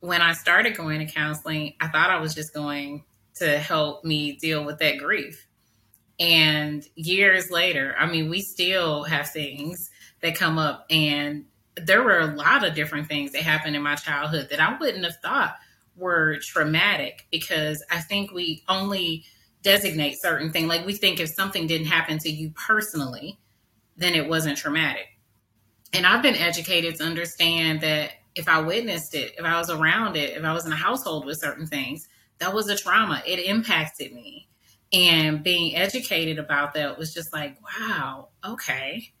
when 0.00 0.22
I 0.22 0.32
started 0.32 0.76
going 0.76 1.06
to 1.06 1.12
counseling, 1.12 1.74
I 1.80 1.88
thought 1.88 2.10
I 2.10 2.20
was 2.20 2.34
just 2.34 2.52
going 2.54 3.04
to 3.36 3.58
help 3.58 4.04
me 4.04 4.32
deal 4.32 4.64
with 4.64 4.78
that 4.78 4.98
grief. 4.98 5.46
And 6.18 6.84
years 6.96 7.50
later, 7.50 7.94
I 7.98 8.06
mean, 8.06 8.28
we 8.28 8.42
still 8.42 9.04
have 9.04 9.30
things 9.30 9.90
that 10.20 10.34
come 10.34 10.58
up. 10.58 10.86
And 10.90 11.46
there 11.76 12.02
were 12.02 12.18
a 12.18 12.34
lot 12.34 12.64
of 12.66 12.74
different 12.74 13.08
things 13.08 13.32
that 13.32 13.42
happened 13.42 13.76
in 13.76 13.82
my 13.82 13.94
childhood 13.94 14.48
that 14.50 14.60
I 14.60 14.76
wouldn't 14.76 15.04
have 15.04 15.16
thought 15.22 15.54
were 15.96 16.36
traumatic 16.42 17.26
because 17.30 17.82
I 17.90 18.00
think 18.00 18.32
we 18.32 18.62
only 18.68 19.24
designate 19.62 20.20
certain 20.20 20.50
things. 20.50 20.68
Like 20.68 20.86
we 20.86 20.94
think 20.94 21.20
if 21.20 21.30
something 21.30 21.66
didn't 21.66 21.86
happen 21.86 22.18
to 22.18 22.30
you 22.30 22.50
personally, 22.50 23.38
then 23.96 24.14
it 24.14 24.28
wasn't 24.28 24.58
traumatic. 24.58 25.06
And 25.92 26.06
I've 26.06 26.22
been 26.22 26.36
educated 26.36 26.96
to 26.96 27.04
understand 27.04 27.80
that 27.80 28.12
if 28.34 28.48
I 28.48 28.60
witnessed 28.60 29.14
it, 29.14 29.34
if 29.38 29.44
I 29.44 29.58
was 29.58 29.70
around 29.70 30.16
it, 30.16 30.36
if 30.36 30.44
I 30.44 30.52
was 30.52 30.66
in 30.66 30.72
a 30.72 30.76
household 30.76 31.26
with 31.26 31.40
certain 31.40 31.66
things, 31.66 32.08
that 32.38 32.54
was 32.54 32.68
a 32.68 32.76
trauma. 32.76 33.22
It 33.26 33.38
impacted 33.38 34.12
me. 34.12 34.48
And 34.92 35.42
being 35.42 35.76
educated 35.76 36.38
about 36.38 36.74
that 36.74 36.98
was 36.98 37.14
just 37.14 37.32
like, 37.32 37.56
wow, 37.62 38.28
okay. 38.44 39.12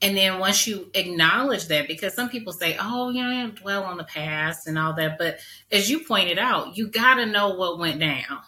And 0.00 0.16
then 0.16 0.38
once 0.38 0.66
you 0.66 0.90
acknowledge 0.94 1.66
that, 1.68 1.86
because 1.86 2.14
some 2.14 2.28
people 2.28 2.52
say, 2.52 2.76
oh, 2.80 3.10
yeah, 3.10 3.46
I 3.46 3.50
dwell 3.50 3.84
on 3.84 3.98
the 3.98 4.04
past 4.04 4.66
and 4.66 4.78
all 4.78 4.94
that. 4.94 5.18
But 5.18 5.38
as 5.70 5.90
you 5.90 6.00
pointed 6.00 6.38
out, 6.38 6.76
you 6.76 6.88
got 6.88 7.14
to 7.14 7.26
know 7.26 7.50
what 7.50 7.78
went 7.78 8.00
down. 8.00 8.40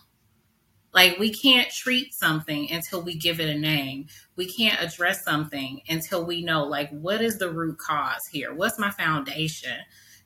Like 0.94 1.18
we 1.18 1.32
can't 1.32 1.70
treat 1.70 2.14
something 2.14 2.70
until 2.70 3.02
we 3.02 3.16
give 3.16 3.40
it 3.40 3.54
a 3.54 3.58
name. 3.58 4.06
We 4.36 4.46
can't 4.46 4.80
address 4.80 5.24
something 5.24 5.80
until 5.88 6.24
we 6.24 6.42
know 6.42 6.64
like 6.64 6.90
what 6.90 7.20
is 7.20 7.38
the 7.38 7.50
root 7.50 7.78
cause 7.78 8.26
here? 8.30 8.54
What's 8.54 8.78
my 8.78 8.90
foundation 8.90 9.76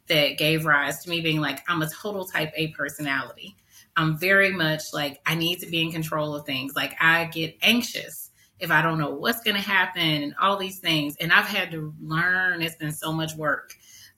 that 0.08 0.38
gave 0.38 0.64
rise 0.64 1.02
to 1.04 1.10
me 1.10 1.20
being 1.20 1.40
like 1.40 1.62
I'm 1.68 1.82
a 1.82 1.88
total 1.88 2.26
type 2.26 2.52
A 2.56 2.68
personality. 2.68 3.56
I'm 3.96 4.18
very 4.18 4.52
much 4.52 4.82
like 4.92 5.20
I 5.26 5.34
need 5.34 5.60
to 5.60 5.66
be 5.66 5.82
in 5.82 5.92
control 5.92 6.34
of 6.34 6.46
things. 6.46 6.74
Like 6.76 6.94
I 7.00 7.24
get 7.26 7.56
anxious 7.62 8.30
if 8.58 8.70
I 8.70 8.82
don't 8.82 8.98
know 8.98 9.10
what's 9.10 9.42
going 9.42 9.56
to 9.56 9.62
happen 9.62 10.02
and 10.02 10.34
all 10.40 10.56
these 10.56 10.78
things. 10.78 11.16
And 11.20 11.32
I've 11.32 11.46
had 11.46 11.70
to 11.72 11.94
learn, 12.00 12.62
it's 12.62 12.76
been 12.76 12.92
so 12.92 13.12
much 13.12 13.34
work 13.36 13.74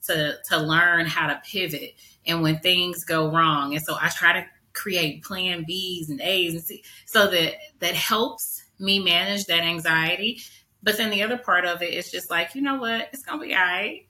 to 0.07 0.35
to 0.49 0.57
learn 0.57 1.05
how 1.05 1.27
to 1.27 1.41
pivot 1.45 1.93
and 2.25 2.41
when 2.41 2.59
things 2.59 3.03
go 3.03 3.31
wrong. 3.31 3.73
And 3.73 3.83
so 3.83 3.95
I 3.99 4.09
try 4.09 4.33
to 4.33 4.45
create 4.73 5.23
plan 5.23 5.63
B's 5.65 6.09
and 6.09 6.21
A's 6.21 6.53
and 6.53 6.63
C 6.63 6.83
so 7.05 7.27
that 7.27 7.55
that 7.79 7.95
helps 7.95 8.63
me 8.79 8.99
manage 8.99 9.45
that 9.45 9.61
anxiety. 9.61 10.41
But 10.83 10.97
then 10.97 11.11
the 11.11 11.23
other 11.23 11.37
part 11.37 11.65
of 11.65 11.81
it 11.81 11.93
is 11.93 12.11
just 12.11 12.31
like, 12.31 12.55
you 12.55 12.61
know 12.61 12.75
what, 12.75 13.09
it's 13.13 13.23
gonna 13.23 13.41
be 13.41 13.53
all 13.53 13.61
right. 13.61 14.07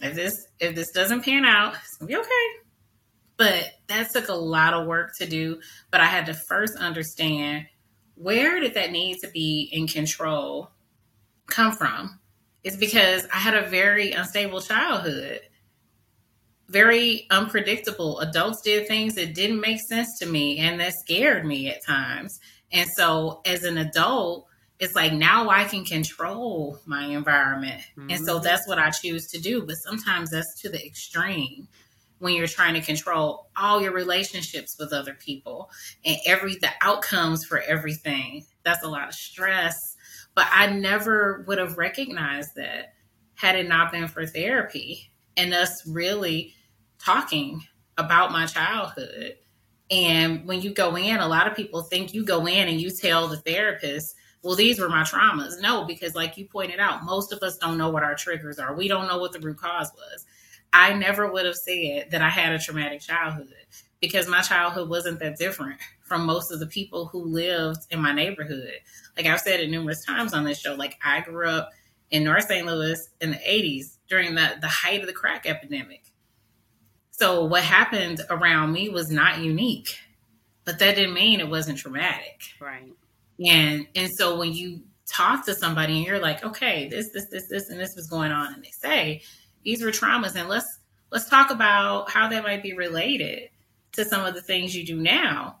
If 0.00 0.14
this 0.14 0.46
if 0.60 0.74
this 0.74 0.90
doesn't 0.90 1.24
pan 1.24 1.44
out, 1.44 1.74
it's 1.74 1.96
gonna 1.96 2.08
be 2.08 2.16
okay. 2.16 2.46
But 3.36 3.72
that 3.88 4.12
took 4.12 4.28
a 4.28 4.34
lot 4.34 4.74
of 4.74 4.86
work 4.86 5.16
to 5.18 5.26
do. 5.26 5.60
But 5.90 6.00
I 6.00 6.06
had 6.06 6.26
to 6.26 6.34
first 6.34 6.76
understand 6.76 7.66
where 8.14 8.60
did 8.60 8.74
that 8.74 8.92
need 8.92 9.18
to 9.20 9.28
be 9.28 9.68
in 9.72 9.86
control 9.88 10.70
come 11.46 11.72
from? 11.72 12.20
It's 12.62 12.76
because 12.76 13.26
I 13.32 13.38
had 13.38 13.54
a 13.54 13.68
very 13.68 14.12
unstable 14.12 14.60
childhood 14.60 15.40
very 16.68 17.26
unpredictable. 17.30 18.20
Adults 18.20 18.62
did 18.62 18.88
things 18.88 19.14
that 19.14 19.34
didn't 19.34 19.60
make 19.60 19.80
sense 19.80 20.18
to 20.18 20.26
me 20.26 20.58
and 20.58 20.80
that 20.80 20.94
scared 20.94 21.44
me 21.44 21.68
at 21.68 21.84
times. 21.84 22.38
And 22.72 22.88
so 22.96 23.40
as 23.44 23.64
an 23.64 23.78
adult, 23.78 24.46
it's 24.80 24.94
like 24.94 25.12
now 25.12 25.50
I 25.50 25.64
can 25.64 25.84
control 25.84 26.78
my 26.86 27.04
environment. 27.06 27.82
Mm-hmm. 27.96 28.10
And 28.10 28.26
so 28.26 28.36
mm-hmm. 28.36 28.44
that's 28.44 28.66
what 28.66 28.78
I 28.78 28.90
choose 28.90 29.28
to 29.28 29.40
do. 29.40 29.62
But 29.62 29.76
sometimes 29.76 30.30
that's 30.30 30.60
to 30.62 30.68
the 30.68 30.84
extreme 30.84 31.68
when 32.18 32.34
you're 32.34 32.46
trying 32.46 32.74
to 32.74 32.80
control 32.80 33.48
all 33.56 33.82
your 33.82 33.92
relationships 33.92 34.76
with 34.78 34.92
other 34.92 35.14
people 35.14 35.70
and 36.04 36.16
every 36.26 36.56
the 36.56 36.70
outcomes 36.80 37.44
for 37.44 37.60
everything. 37.60 38.44
That's 38.64 38.82
a 38.82 38.88
lot 38.88 39.08
of 39.08 39.14
stress. 39.14 39.76
But 40.34 40.46
I 40.50 40.66
never 40.66 41.44
would 41.46 41.58
have 41.58 41.78
recognized 41.78 42.50
that 42.56 42.94
had 43.34 43.56
it 43.56 43.68
not 43.68 43.92
been 43.92 44.08
for 44.08 44.26
therapy 44.26 45.10
and 45.36 45.54
us 45.54 45.86
really 45.86 46.54
talking 46.98 47.62
about 47.96 48.32
my 48.32 48.46
childhood. 48.46 49.36
And 49.90 50.46
when 50.46 50.62
you 50.62 50.72
go 50.72 50.96
in, 50.96 51.18
a 51.18 51.28
lot 51.28 51.46
of 51.46 51.56
people 51.56 51.82
think 51.82 52.14
you 52.14 52.24
go 52.24 52.46
in 52.46 52.68
and 52.68 52.80
you 52.80 52.90
tell 52.90 53.28
the 53.28 53.36
therapist, 53.36 54.16
well, 54.42 54.56
these 54.56 54.78
were 54.78 54.88
my 54.88 55.02
traumas. 55.02 55.60
No, 55.60 55.84
because 55.84 56.14
like 56.14 56.36
you 56.36 56.46
pointed 56.46 56.80
out, 56.80 57.04
most 57.04 57.32
of 57.32 57.42
us 57.42 57.56
don't 57.58 57.78
know 57.78 57.90
what 57.90 58.02
our 58.02 58.14
triggers 58.14 58.58
are. 58.58 58.74
We 58.74 58.88
don't 58.88 59.08
know 59.08 59.18
what 59.18 59.32
the 59.32 59.40
root 59.40 59.58
cause 59.58 59.90
was. 59.94 60.26
I 60.72 60.92
never 60.92 61.30
would 61.30 61.46
have 61.46 61.54
said 61.54 62.10
that 62.10 62.22
I 62.22 62.28
had 62.28 62.52
a 62.52 62.58
traumatic 62.58 63.00
childhood 63.00 63.54
because 64.00 64.28
my 64.28 64.40
childhood 64.40 64.88
wasn't 64.88 65.20
that 65.20 65.38
different 65.38 65.80
from 66.02 66.26
most 66.26 66.50
of 66.50 66.60
the 66.60 66.66
people 66.66 67.06
who 67.06 67.24
lived 67.24 67.86
in 67.90 68.00
my 68.00 68.12
neighborhood. 68.12 68.72
Like 69.16 69.26
I've 69.26 69.40
said 69.40 69.60
it 69.60 69.70
numerous 69.70 70.04
times 70.04 70.34
on 70.34 70.44
this 70.44 70.58
show, 70.58 70.74
like 70.74 70.98
I 71.02 71.20
grew 71.20 71.48
up 71.48 71.70
in 72.10 72.24
North 72.24 72.46
St. 72.46 72.66
Louis 72.66 73.08
in 73.20 73.30
the 73.30 73.36
80s 73.36 73.93
during 74.14 74.36
the, 74.36 74.56
the 74.60 74.68
height 74.68 75.00
of 75.00 75.08
the 75.08 75.12
crack 75.12 75.44
epidemic. 75.44 76.04
So 77.10 77.44
what 77.44 77.64
happened 77.64 78.20
around 78.30 78.72
me 78.72 78.88
was 78.88 79.10
not 79.10 79.40
unique, 79.40 79.98
but 80.64 80.78
that 80.78 80.94
didn't 80.94 81.14
mean 81.14 81.40
it 81.40 81.48
wasn't 81.48 81.78
traumatic. 81.78 82.42
Right. 82.60 82.92
And 83.44 83.88
and 83.96 84.08
so 84.16 84.38
when 84.38 84.52
you 84.52 84.82
talk 85.06 85.44
to 85.46 85.54
somebody 85.54 85.96
and 85.96 86.06
you're 86.06 86.20
like, 86.20 86.44
okay, 86.44 86.88
this, 86.88 87.10
this, 87.12 87.26
this, 87.30 87.48
this, 87.48 87.70
and 87.70 87.80
this 87.80 87.96
was 87.96 88.08
going 88.08 88.30
on, 88.30 88.54
and 88.54 88.64
they 88.64 88.70
say 88.70 89.22
these 89.64 89.82
were 89.82 89.90
traumas, 89.90 90.36
and 90.36 90.48
let's 90.48 90.78
let's 91.10 91.28
talk 91.28 91.50
about 91.50 92.08
how 92.08 92.28
that 92.28 92.44
might 92.44 92.62
be 92.62 92.74
related 92.74 93.48
to 93.92 94.04
some 94.04 94.24
of 94.24 94.34
the 94.34 94.42
things 94.42 94.76
you 94.76 94.86
do 94.86 95.00
now. 95.00 95.58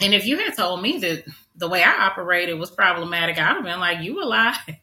And 0.00 0.14
if 0.14 0.24
you 0.26 0.38
had 0.38 0.56
told 0.56 0.80
me 0.80 0.98
that 0.98 1.24
the 1.54 1.68
way 1.68 1.82
I 1.82 2.06
operated 2.06 2.58
was 2.58 2.70
problematic, 2.70 3.38
I'd 3.38 3.56
have 3.56 3.64
been 3.64 3.80
like, 3.80 4.00
you 4.00 4.22
a 4.22 4.24
lie. 4.24 4.80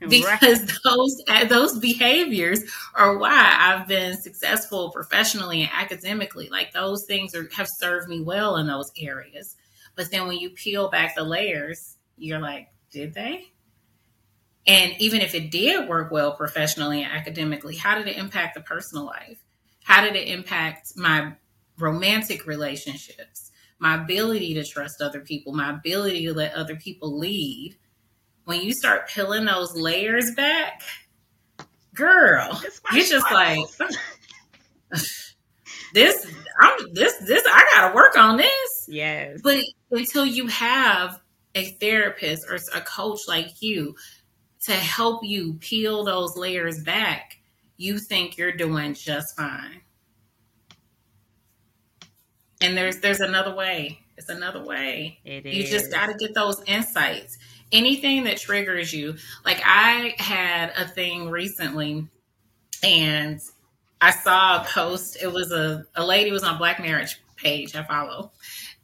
because 0.08 0.60
right. 0.60 0.70
those 0.82 1.22
uh, 1.28 1.44
those 1.44 1.78
behaviors 1.78 2.60
are 2.94 3.18
why 3.18 3.54
I've 3.58 3.86
been 3.86 4.16
successful 4.16 4.90
professionally 4.90 5.60
and 5.60 5.70
academically. 5.74 6.48
Like 6.48 6.72
those 6.72 7.04
things 7.04 7.34
are, 7.34 7.48
have 7.54 7.68
served 7.68 8.08
me 8.08 8.22
well 8.22 8.56
in 8.56 8.66
those 8.66 8.90
areas. 8.98 9.56
But 9.96 10.10
then 10.10 10.26
when 10.26 10.38
you 10.38 10.50
peel 10.50 10.88
back 10.88 11.14
the 11.14 11.22
layers, 11.22 11.96
you're 12.16 12.40
like, 12.40 12.68
did 12.90 13.12
they? 13.12 13.52
And 14.66 14.94
even 14.98 15.20
if 15.20 15.34
it 15.34 15.50
did 15.50 15.88
work 15.88 16.10
well 16.10 16.32
professionally 16.32 17.02
and 17.02 17.12
academically, 17.12 17.76
how 17.76 17.98
did 17.98 18.06
it 18.06 18.16
impact 18.16 18.54
the 18.54 18.60
personal 18.62 19.04
life? 19.04 19.38
How 19.84 20.02
did 20.02 20.16
it 20.16 20.28
impact 20.28 20.92
my 20.96 21.34
romantic 21.78 22.46
relationships, 22.46 23.50
my 23.78 24.02
ability 24.02 24.54
to 24.54 24.64
trust 24.64 25.02
other 25.02 25.20
people, 25.20 25.52
my 25.52 25.70
ability 25.70 26.24
to 26.26 26.32
let 26.32 26.54
other 26.54 26.76
people 26.76 27.18
lead? 27.18 27.76
When 28.50 28.62
you 28.62 28.72
start 28.72 29.08
peeling 29.08 29.44
those 29.44 29.76
layers 29.76 30.34
back, 30.34 30.82
girl, 31.94 32.60
you're 32.92 33.04
just 33.04 33.30
like, 33.30 33.60
this 35.94 36.26
I'm 36.60 36.78
this 36.92 37.16
this 37.18 37.44
I 37.46 37.64
gotta 37.76 37.94
work 37.94 38.18
on 38.18 38.38
this. 38.38 38.86
Yes. 38.88 39.38
But 39.40 39.58
until 39.92 40.26
you 40.26 40.48
have 40.48 41.20
a 41.54 41.64
therapist 41.78 42.44
or 42.50 42.58
a 42.74 42.80
coach 42.80 43.20
like 43.28 43.62
you 43.62 43.94
to 44.64 44.72
help 44.72 45.22
you 45.22 45.54
peel 45.60 46.02
those 46.02 46.36
layers 46.36 46.82
back, 46.82 47.36
you 47.76 48.00
think 48.00 48.36
you're 48.36 48.50
doing 48.50 48.94
just 48.94 49.36
fine. 49.36 49.82
And 52.60 52.76
there's 52.76 52.98
there's 52.98 53.20
another 53.20 53.54
way. 53.54 54.00
It's 54.16 54.28
another 54.28 54.64
way. 54.64 55.20
It 55.24 55.46
you 55.46 55.62
is. 55.62 55.70
just 55.70 55.92
got 55.92 56.08
to 56.08 56.14
get 56.14 56.34
those 56.34 56.60
insights. 56.66 57.38
Anything 57.72 58.24
that 58.24 58.38
triggers 58.38 58.92
you. 58.92 59.16
Like 59.44 59.62
I 59.64 60.14
had 60.18 60.72
a 60.76 60.88
thing 60.88 61.30
recently 61.30 62.06
and 62.82 63.40
I 64.00 64.10
saw 64.10 64.62
a 64.62 64.64
post. 64.64 65.18
It 65.22 65.32
was 65.32 65.52
a, 65.52 65.84
a 65.94 66.04
lady 66.04 66.32
was 66.32 66.42
on 66.42 66.58
Black 66.58 66.80
Marriage 66.80 67.20
page 67.36 67.74
I 67.74 67.82
follow. 67.84 68.32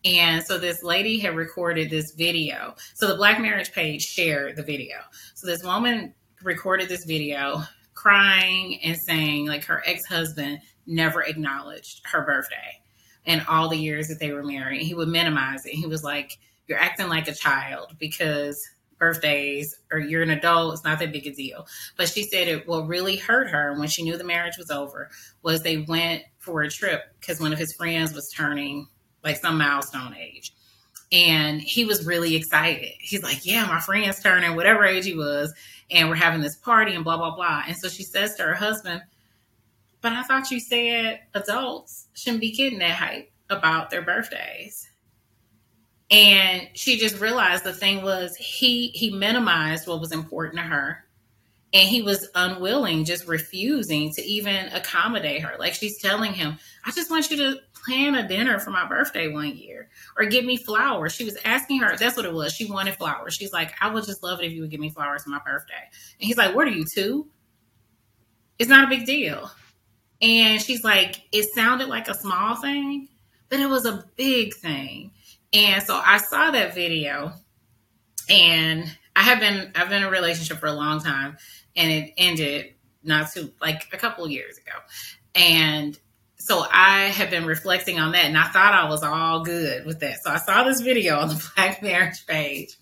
And 0.05 0.43
so 0.45 0.59
this 0.59 0.83
lady 0.83 1.19
had 1.19 1.35
recorded 1.35 1.91
this 1.91 2.13
video. 2.13 2.75
So 2.95 3.09
the 3.09 3.17
Black 3.17 3.41
Marriage 3.41 3.73
page 3.73 4.03
shared 4.03 4.57
the 4.57 4.63
video. 4.63 4.97
So 5.35 5.47
this 5.47 5.65
woman 5.65 6.15
recorded 6.43 6.89
this 6.89 7.05
video 7.05 7.63
crying 7.95 8.79
and 8.85 8.97
saying 8.97 9.49
like 9.49 9.65
her 9.65 9.83
ex-husband 9.87 10.61
never 10.87 11.23
acknowledged 11.23 12.03
her 12.05 12.23
birthday 12.23 12.81
and 13.27 13.45
all 13.49 13.69
the 13.69 13.77
years 13.77 14.07
that 14.09 14.21
they 14.21 14.33
were 14.33 14.45
married. 14.45 14.83
He 14.83 14.95
would 14.95 15.09
minimize 15.09 15.67
it. 15.67 15.73
He 15.73 15.87
was 15.87 16.05
like, 16.05 16.39
You're 16.69 16.79
acting 16.79 17.09
like 17.09 17.27
a 17.27 17.35
child 17.35 17.97
because 17.99 18.63
birthdays 18.99 19.79
or 19.93 19.99
you're 19.99 20.23
an 20.23 20.31
adult, 20.31 20.75
it's 20.75 20.85
not 20.85 20.99
that 20.99 21.13
big 21.13 21.27
a 21.27 21.33
deal. 21.33 21.67
But 21.97 22.09
she 22.09 22.23
said 22.23 22.49
it 22.49 22.67
what 22.67 22.89
really 22.89 23.17
hurt 23.17 23.49
her 23.51 23.79
when 23.79 23.89
she 23.89 24.03
knew 24.03 24.17
the 24.17 24.25
marriage 24.25 24.59
was 24.59 24.71
over 24.71 25.11
was 25.43 25.63
they 25.63 25.79
went 25.79 26.23
for 26.39 26.63
a 26.63 26.71
trip 26.71 27.03
because 27.21 27.41
one 27.41 27.53
of 27.53 27.59
his 27.59 27.73
friends 27.73 28.15
was 28.15 28.31
turning 28.31 28.89
like 29.25 29.37
some 29.37 29.59
milestone 29.59 30.15
age. 30.15 30.53
And 31.13 31.61
he 31.61 31.85
was 31.85 32.05
really 32.05 32.35
excited. 32.35 32.93
He's 32.99 33.23
like, 33.23 33.45
Yeah, 33.47 33.67
my 33.67 33.81
friend's 33.81 34.23
turning 34.23 34.57
whatever 34.57 34.85
age 34.85 35.05
he 35.05 35.15
was, 35.15 35.55
and 35.91 36.09
we're 36.09 36.17
having 36.17 36.41
this 36.41 36.57
party 36.57 36.95
and 36.95 37.05
blah, 37.05 37.17
blah, 37.17 37.35
blah. 37.35 37.63
And 37.67 37.77
so 37.77 37.89
she 37.89 38.03
says 38.03 38.35
to 38.37 38.43
her 38.43 38.55
husband, 38.55 39.03
But 40.01 40.13
I 40.13 40.23
thought 40.23 40.51
you 40.51 40.59
said 40.59 41.21
adults 41.35 42.09
shouldn't 42.15 42.41
be 42.41 42.53
getting 42.53 42.81
that 42.81 42.97
hype 42.97 43.31
about 43.51 43.91
their 43.91 44.03
birthdays. 44.03 44.89
And 46.11 46.69
she 46.75 46.99
just 46.99 47.21
realized 47.21 47.65
the 47.65 47.73
thing 47.73 48.03
was 48.03 48.37
he 48.37 48.89
he 48.89 49.11
minimized 49.11 49.89
what 49.89 50.01
was 50.01 50.13
important 50.13 50.57
to 50.57 50.63
her. 50.63 51.05
And 51.73 51.89
he 51.89 52.01
was 52.01 52.29
unwilling 52.35 53.05
just 53.05 53.27
refusing 53.27 54.13
to 54.13 54.23
even 54.23 54.67
accommodate 54.69 55.43
her. 55.43 55.57
Like 55.59 55.75
she's 55.75 56.01
telling 56.01 56.33
him 56.33 56.59
i 56.85 56.93
just 56.93 57.11
want 57.11 57.31
you 57.31 57.37
to 57.39 57.59
plan 57.85 58.15
a 58.15 58.27
dinner 58.27 58.59
for 58.59 58.71
my 58.71 58.87
birthday 58.87 59.29
one 59.29 59.57
year 59.57 59.89
or 60.17 60.27
give 60.27 60.45
me 60.45 60.57
flowers. 60.57 61.13
She 61.13 61.25
was 61.25 61.37
asking 61.45 61.81
her 61.81 61.97
that's 61.97 62.17
what 62.17 62.25
it 62.25 62.33
was. 62.33 62.53
She 62.53 62.71
wanted 62.71 62.95
flowers. 62.95 63.35
She's 63.35 63.53
like 63.53 63.75
i 63.81 63.91
would 63.93 64.05
just 64.05 64.23
love 64.23 64.41
it 64.41 64.47
if 64.47 64.53
you 64.53 64.61
would 64.63 64.71
give 64.71 64.81
me 64.81 64.91
flowers 64.91 65.25
for 65.25 65.31
my 65.31 65.41
birthday. 65.45 65.75
And 66.21 66.27
he's 66.29 66.37
like 66.37 66.55
what 66.55 66.69
are 66.69 66.73
you 66.73 66.85
two? 66.85 67.27
It's 68.61 68.71
not 68.71 68.85
a 68.85 68.97
big 68.97 69.07
deal. 69.07 69.51
And 70.23 70.63
she's 70.63 70.85
like 70.85 71.23
it 71.33 71.53
sounded 71.53 71.89
like 71.89 72.07
a 72.07 72.15
small 72.15 72.55
thing 72.55 73.09
but 73.49 73.61
it 73.61 73.69
was 73.69 73.87
a 73.87 74.05
big 74.17 74.55
thing 74.55 75.11
and 75.57 75.83
so 75.83 76.01
i 76.05 76.19
saw 76.19 76.51
that 76.51 76.75
video 76.75 77.33
and 78.29 78.91
I 79.17 79.23
have 79.23 79.41
been 79.41 79.73
I've 79.75 79.89
been 79.89 80.03
in 80.03 80.09
a 80.09 80.11
relationship 80.11 80.59
for 80.59 80.67
a 80.67 80.73
long 80.73 81.01
time 81.01 81.39
and 81.75 81.91
it 81.91 82.13
ended 82.19 82.75
not 83.03 83.33
too 83.33 83.51
like 83.61 83.89
a 83.93 83.97
couple 83.97 84.25
of 84.25 84.31
years 84.31 84.59
ago. 84.59 84.77
And 85.35 85.99
so 86.37 86.65
I 86.71 87.07
have 87.07 87.31
been 87.31 87.47
reflecting 87.47 87.99
on 87.99 88.13
that 88.13 88.27
and 88.27 88.37
I 88.37 88.49
thought 88.49 88.75
I 88.75 88.89
was 88.89 89.03
all 89.03 89.43
good 89.43 89.87
with 89.87 90.01
that. 90.01 90.23
So 90.23 90.31
I 90.31 90.37
saw 90.37 90.65
this 90.65 90.83
video 90.83 91.19
on 91.19 91.29
the 91.29 91.51
Black 91.57 91.83
Marriage 91.83 92.27
page 92.27 92.77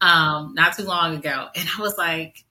um, 0.00 0.54
not 0.54 0.76
too 0.76 0.84
long 0.84 1.14
ago. 1.14 1.48
And 1.54 1.68
I 1.78 1.82
was 1.82 1.96
like, 1.98 2.44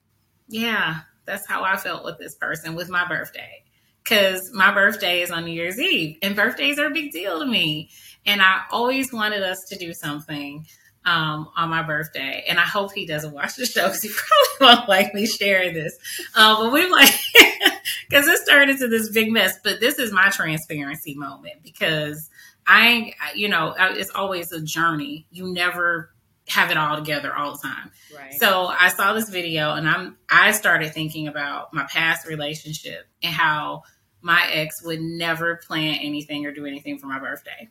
yeah, 0.48 1.00
that's 1.24 1.46
how 1.48 1.64
I 1.64 1.76
felt 1.76 2.04
with 2.04 2.18
this 2.18 2.36
person 2.36 2.76
with 2.76 2.88
my 2.88 3.08
birthday. 3.08 3.64
Because 4.06 4.52
my 4.52 4.72
birthday 4.72 5.22
is 5.22 5.30
on 5.30 5.44
New 5.44 5.52
Year's 5.52 5.80
Eve 5.80 6.18
and 6.22 6.36
birthdays 6.36 6.78
are 6.78 6.86
a 6.86 6.90
big 6.90 7.10
deal 7.10 7.40
to 7.40 7.46
me. 7.46 7.90
And 8.24 8.40
I 8.40 8.62
always 8.70 9.12
wanted 9.12 9.42
us 9.42 9.64
to 9.70 9.76
do 9.76 9.92
something 9.92 10.66
um, 11.04 11.48
on 11.56 11.70
my 11.70 11.82
birthday. 11.82 12.44
And 12.48 12.58
I 12.58 12.64
hope 12.64 12.92
he 12.92 13.06
doesn't 13.06 13.32
watch 13.32 13.56
the 13.56 13.66
show 13.66 13.86
because 13.86 14.02
he 14.02 14.10
probably 14.58 14.76
won't 14.76 14.88
like 14.88 15.14
me 15.14 15.26
sharing 15.26 15.74
this. 15.74 15.96
Um, 16.34 16.64
but 16.64 16.72
we're 16.72 16.90
like, 16.90 17.14
because 18.08 18.26
this 18.26 18.44
turned 18.46 18.70
into 18.70 18.88
this 18.88 19.10
big 19.10 19.30
mess. 19.30 19.58
But 19.62 19.80
this 19.80 19.98
is 19.98 20.12
my 20.12 20.30
transparency 20.30 21.14
moment 21.14 21.62
because 21.62 22.28
I, 22.66 23.14
you 23.34 23.48
know, 23.48 23.74
it's 23.78 24.10
always 24.10 24.52
a 24.52 24.60
journey. 24.60 25.26
You 25.30 25.52
never 25.52 26.10
have 26.48 26.70
it 26.70 26.76
all 26.76 26.96
together 26.96 27.34
all 27.34 27.52
the 27.52 27.58
time. 27.62 27.90
Right. 28.16 28.34
So 28.34 28.66
I 28.66 28.88
saw 28.88 29.12
this 29.14 29.28
video 29.28 29.74
and 29.74 29.88
I'm 29.88 30.16
I 30.28 30.52
started 30.52 30.92
thinking 30.92 31.28
about 31.28 31.72
my 31.72 31.84
past 31.84 32.26
relationship 32.26 33.06
and 33.22 33.32
how 33.32 33.82
my 34.22 34.48
ex 34.52 34.82
would 34.84 35.00
never 35.00 35.56
plan 35.66 35.98
anything 36.00 36.44
or 36.46 36.52
do 36.52 36.66
anything 36.66 36.98
for 36.98 37.06
my 37.06 37.18
birthday. 37.18 37.68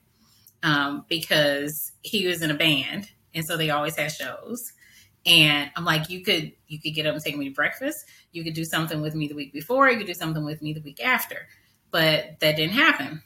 Um, 0.64 1.06
because 1.10 1.91
he 2.02 2.26
was 2.26 2.41
in 2.41 2.50
a 2.50 2.56
band 2.56 3.10
and 3.36 3.46
so 3.46 3.58
they 3.58 3.70
always 3.70 3.96
had 3.96 4.12
shows. 4.12 4.72
And 5.26 5.70
I'm 5.76 5.86
like, 5.86 6.10
you 6.10 6.24
could 6.24 6.54
you 6.68 6.80
could 6.80 6.93
get 6.96 7.06
up 7.06 7.14
and 7.14 7.24
take 7.24 7.38
me 7.38 7.50
to 7.50 7.54
breakfast. 7.54 7.98
You 8.32 8.43
could 8.43 8.54
do 8.54 8.64
something 8.64 9.02
with 9.02 9.16
me 9.16 9.28
the 9.28 9.36
week 9.36 9.54
before. 9.54 9.89
You 9.89 9.98
could 9.98 10.08
do 10.08 10.14
something 10.14 10.43
with 10.43 10.62
me 10.62 10.74
the 10.74 10.82
week 10.82 11.04
after. 11.04 11.48
But 11.91 12.39
that 12.39 12.56
didn't 12.56 12.74
happen. 12.74 13.22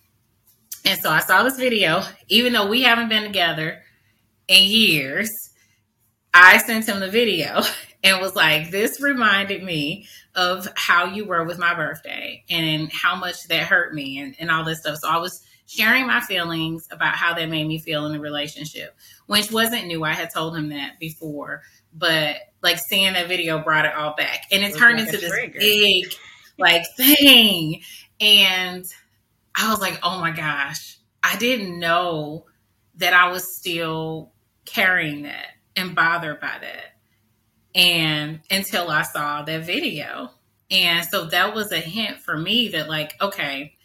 And 0.85 0.99
so 0.99 1.09
I 1.09 1.19
saw 1.19 1.43
this 1.43 1.57
video, 1.57 2.03
even 2.29 2.53
though 2.53 2.67
we 2.67 2.83
haven't 2.83 3.09
been 3.09 3.23
together 3.23 3.81
in 4.47 4.63
years. 4.63 5.29
I 6.33 6.57
sent 6.59 6.87
him 6.87 6.99
the 6.99 7.09
video 7.09 7.61
and 8.03 8.21
was 8.21 8.35
like, 8.35 8.71
This 8.71 9.01
reminded 9.01 9.63
me 9.63 10.07
of 10.35 10.67
how 10.75 11.05
you 11.05 11.25
were 11.25 11.43
with 11.43 11.57
my 11.57 11.73
birthday 11.73 12.43
and 12.49 12.91
how 12.91 13.15
much 13.15 13.47
that 13.47 13.67
hurt 13.67 13.93
me 13.93 14.19
and, 14.19 14.35
and 14.39 14.51
all 14.51 14.63
this 14.63 14.79
stuff. 14.79 14.97
So 15.01 15.09
I 15.09 15.17
was 15.17 15.43
sharing 15.65 16.07
my 16.07 16.19
feelings 16.19 16.87
about 16.91 17.15
how 17.15 17.33
that 17.35 17.47
made 17.47 17.67
me 17.67 17.77
feel 17.79 18.05
in 18.07 18.11
the 18.11 18.19
relationship, 18.19 18.95
which 19.27 19.51
wasn't 19.51 19.85
new. 19.85 20.03
I 20.03 20.13
had 20.13 20.33
told 20.33 20.57
him 20.57 20.69
that 20.69 20.99
before, 20.99 21.61
but 21.93 22.37
like 22.63 22.79
seeing 22.79 23.13
that 23.13 23.27
video 23.27 23.59
brought 23.59 23.85
it 23.85 23.93
all 23.93 24.15
back. 24.15 24.45
And 24.51 24.63
it, 24.63 24.71
it 24.71 24.77
turned 24.77 24.97
like 24.97 25.07
into 25.07 25.19
this 25.19 25.31
trigger. 25.31 25.59
big 25.59 26.05
like 26.57 26.85
thing. 26.97 27.81
And 28.19 28.85
I 29.55 29.69
was 29.69 29.79
like, 29.79 29.99
oh 30.03 30.19
my 30.19 30.31
gosh, 30.31 30.97
I 31.23 31.37
didn't 31.37 31.79
know 31.79 32.45
that 32.95 33.13
I 33.13 33.29
was 33.29 33.55
still 33.57 34.31
carrying 34.65 35.23
that 35.23 35.47
and 35.75 35.95
bothered 35.95 36.39
by 36.39 36.57
that. 36.61 36.98
And 37.75 38.41
until 38.49 38.89
I 38.89 39.03
saw 39.03 39.43
that 39.43 39.65
video. 39.65 40.31
And 40.71 41.05
so 41.05 41.25
that 41.25 41.55
was 41.55 41.71
a 41.71 41.79
hint 41.79 42.19
for 42.19 42.37
me 42.37 42.69
that, 42.69 42.89
like, 42.89 43.13
okay, 43.21 43.75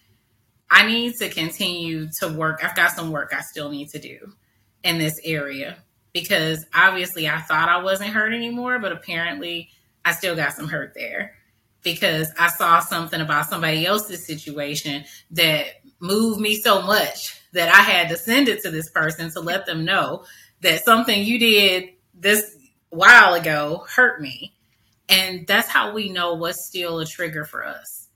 I 0.70 0.86
need 0.86 1.14
to 1.16 1.28
continue 1.28 2.08
to 2.20 2.28
work. 2.28 2.60
I've 2.62 2.76
got 2.76 2.92
some 2.92 3.10
work 3.10 3.32
I 3.36 3.40
still 3.42 3.70
need 3.70 3.90
to 3.90 3.98
do 3.98 4.32
in 4.82 4.98
this 4.98 5.20
area 5.24 5.78
because 6.12 6.64
obviously 6.74 7.28
I 7.28 7.40
thought 7.40 7.68
I 7.68 7.82
wasn't 7.82 8.10
hurt 8.10 8.32
anymore, 8.32 8.78
but 8.78 8.92
apparently 8.92 9.70
I 10.04 10.12
still 10.12 10.36
got 10.36 10.52
some 10.52 10.68
hurt 10.68 10.92
there 10.94 11.36
because 11.82 12.32
I 12.38 12.48
saw 12.48 12.80
something 12.80 13.20
about 13.20 13.46
somebody 13.46 13.86
else's 13.86 14.26
situation 14.26 15.04
that 15.32 15.66
moved 16.00 16.40
me 16.40 16.56
so 16.56 16.82
much 16.82 17.40
that 17.52 17.68
I 17.68 17.82
had 17.82 18.08
to 18.08 18.16
send 18.16 18.48
it 18.48 18.62
to 18.62 18.70
this 18.70 18.90
person 18.90 19.30
to 19.30 19.40
let 19.40 19.66
them 19.66 19.84
know 19.84 20.24
that 20.60 20.84
something 20.84 21.22
you 21.22 21.38
did 21.38 21.90
this 22.14 22.56
while 22.94 23.34
ago 23.34 23.84
hurt 23.94 24.20
me. 24.20 24.54
And 25.08 25.46
that's 25.46 25.68
how 25.68 25.92
we 25.92 26.08
know 26.08 26.34
what's 26.34 26.66
still 26.66 26.98
a 27.00 27.06
trigger 27.06 27.44
for 27.44 27.64
us. 27.64 28.08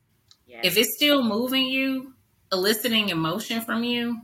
Yes. 0.47 0.64
If 0.64 0.79
it's 0.79 0.97
still 0.97 1.22
moving 1.22 1.66
you, 1.66 2.14
eliciting 2.51 3.11
emotion 3.11 3.61
from 3.61 3.85
you, 3.85 4.20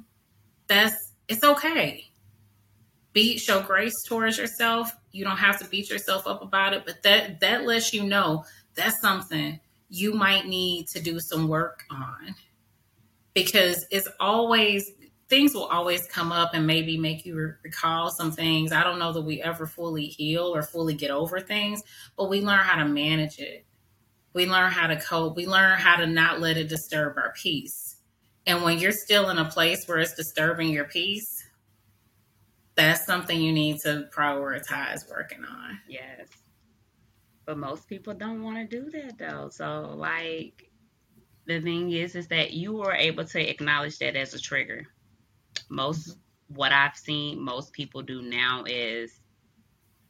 that's 0.66 1.12
it's 1.28 1.44
okay. 1.44 2.06
Be 3.12 3.36
show 3.36 3.60
grace 3.60 4.02
towards 4.06 4.38
yourself. 4.38 4.90
You 5.12 5.24
don't 5.24 5.36
have 5.36 5.58
to 5.60 5.68
beat 5.68 5.90
yourself 5.90 6.26
up 6.26 6.42
about 6.42 6.72
it, 6.72 6.84
but 6.86 7.02
that 7.02 7.40
that 7.40 7.64
lets 7.64 7.92
you 7.92 8.04
know 8.04 8.44
that's 8.74 9.00
something 9.00 9.60
you 9.90 10.14
might 10.14 10.46
need 10.46 10.86
to 10.88 11.00
do 11.00 11.20
some 11.20 11.48
work 11.48 11.84
on. 11.90 12.34
Because 13.34 13.84
it's 13.90 14.08
always 14.18 14.90
things 15.28 15.54
will 15.54 15.66
always 15.66 16.06
come 16.06 16.32
up 16.32 16.50
and 16.54 16.66
maybe 16.66 16.96
make 16.96 17.24
you 17.24 17.54
recall 17.62 18.10
some 18.10 18.30
things. 18.30 18.72
I 18.72 18.84
don't 18.84 18.98
know 18.98 19.12
that 19.12 19.22
we 19.22 19.42
ever 19.42 19.66
fully 19.66 20.06
heal 20.06 20.54
or 20.54 20.62
fully 20.62 20.94
get 20.94 21.10
over 21.10 21.40
things, 21.40 21.82
but 22.16 22.28
we 22.28 22.40
learn 22.40 22.60
how 22.60 22.82
to 22.82 22.88
manage 22.88 23.38
it. 23.38 23.64
We 24.32 24.46
learn 24.46 24.70
how 24.70 24.88
to 24.88 25.00
cope. 25.00 25.36
We 25.36 25.46
learn 25.46 25.78
how 25.78 25.96
to 25.96 26.06
not 26.06 26.40
let 26.40 26.56
it 26.56 26.68
disturb 26.68 27.16
our 27.16 27.32
peace 27.34 27.94
and 28.46 28.62
when 28.62 28.78
you're 28.78 28.92
still 28.92 29.30
in 29.30 29.38
a 29.38 29.44
place 29.44 29.86
where 29.86 29.98
it's 29.98 30.14
disturbing 30.14 30.68
your 30.68 30.84
peace, 30.84 31.44
that's 32.74 33.06
something 33.06 33.40
you 33.40 33.52
need 33.52 33.80
to 33.80 34.08
prioritize 34.14 35.08
working 35.08 35.44
on. 35.44 35.80
Yes. 35.88 36.28
But 37.46 37.58
most 37.58 37.88
people 37.88 38.14
don't 38.14 38.42
want 38.42 38.56
to 38.56 38.64
do 38.80 38.90
that 38.90 39.18
though. 39.18 39.48
So 39.50 39.94
like 39.96 40.70
the 41.46 41.60
thing 41.60 41.92
is, 41.92 42.14
is 42.14 42.28
that 42.28 42.52
you 42.52 42.72
were 42.74 42.92
able 42.92 43.24
to 43.24 43.50
acknowledge 43.50 43.98
that 43.98 44.16
as 44.16 44.34
a 44.34 44.38
trigger. 44.38 44.86
Most 45.68 46.16
what 46.48 46.72
I've 46.72 46.96
seen 46.96 47.40
most 47.40 47.72
people 47.72 48.02
do 48.02 48.22
now 48.22 48.64
is 48.66 49.18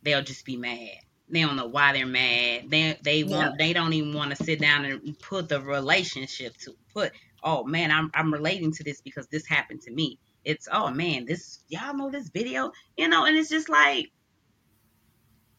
they'll 0.02 0.22
just 0.22 0.44
be 0.44 0.56
mad. 0.56 0.98
They 1.28 1.40
don't 1.40 1.56
know 1.56 1.66
why 1.66 1.92
they're 1.92 2.06
mad. 2.06 2.70
They 2.70 2.98
they 3.02 3.22
yeah. 3.22 3.36
want 3.36 3.58
they 3.58 3.72
don't 3.72 3.92
even 3.92 4.12
want 4.12 4.36
to 4.36 4.44
sit 4.44 4.60
down 4.60 4.84
and 4.84 5.18
put 5.18 5.48
the 5.48 5.60
relationship 5.60 6.56
to 6.58 6.74
put. 6.92 7.12
Oh 7.42 7.64
man, 7.64 7.90
I'm 7.90 8.10
I'm 8.14 8.32
relating 8.32 8.72
to 8.72 8.84
this 8.84 9.00
because 9.00 9.26
this 9.28 9.46
happened 9.46 9.82
to 9.82 9.90
me. 9.90 10.18
It's 10.44 10.68
oh 10.70 10.90
man, 10.90 11.24
this 11.24 11.60
y'all 11.68 11.96
know 11.96 12.10
this 12.10 12.28
video, 12.28 12.72
you 12.96 13.08
know, 13.08 13.24
and 13.24 13.36
it's 13.36 13.48
just 13.48 13.68
like 13.68 14.10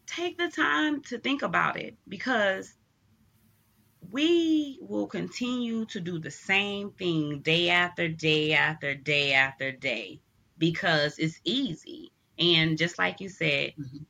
take 0.05 0.38
the 0.38 0.49
time 0.49 1.01
to 1.01 1.17
think 1.17 1.41
about 1.41 1.77
it 1.79 1.95
because 2.07 2.73
we 4.12 4.80
will 4.82 5.08
continue 5.08 5.86
to 5.86 5.99
do 5.99 6.20
the 6.20 6.32
same 6.32 6.91
thing 6.91 7.39
day 7.39 7.70
after 7.70 8.08
day 8.08 8.53
after 8.53 8.95
day 8.95 9.34
after 9.34 9.72
day 9.72 10.20
because 10.58 11.18
it's 11.20 11.39
easy. 11.43 12.12
And 12.38 12.78
just 12.78 12.97
like 12.97 13.22
you 13.22 13.30
said, 13.30 13.74
mm-hmm. 13.80 14.03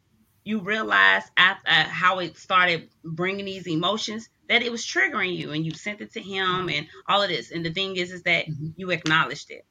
you 0.44 0.60
realize 0.60 1.24
after 1.38 1.70
uh, 1.70 1.84
how 1.84 2.20
it 2.20 2.38
started 2.38 2.90
bringing 3.04 3.46
these 3.46 3.68
emotions 3.68 4.30
that 4.48 4.62
it 4.62 4.72
was 4.72 4.86
triggering 4.86 5.36
you, 5.36 5.52
and 5.52 5.66
you 5.66 5.72
sent 5.72 6.02
it 6.02 6.14
to 6.14 6.22
him, 6.22 6.70
and 6.70 6.88
all 7.08 7.22
of 7.22 7.30
this. 7.30 7.52
And 7.52 7.66
the 7.66 7.74
thing 7.74 7.96
is, 7.98 8.12
is 8.12 8.24
that 8.24 8.48
mm-hmm. 8.48 8.70
you 8.78 8.92
acknowledged 8.92 9.50
it. 9.52 9.66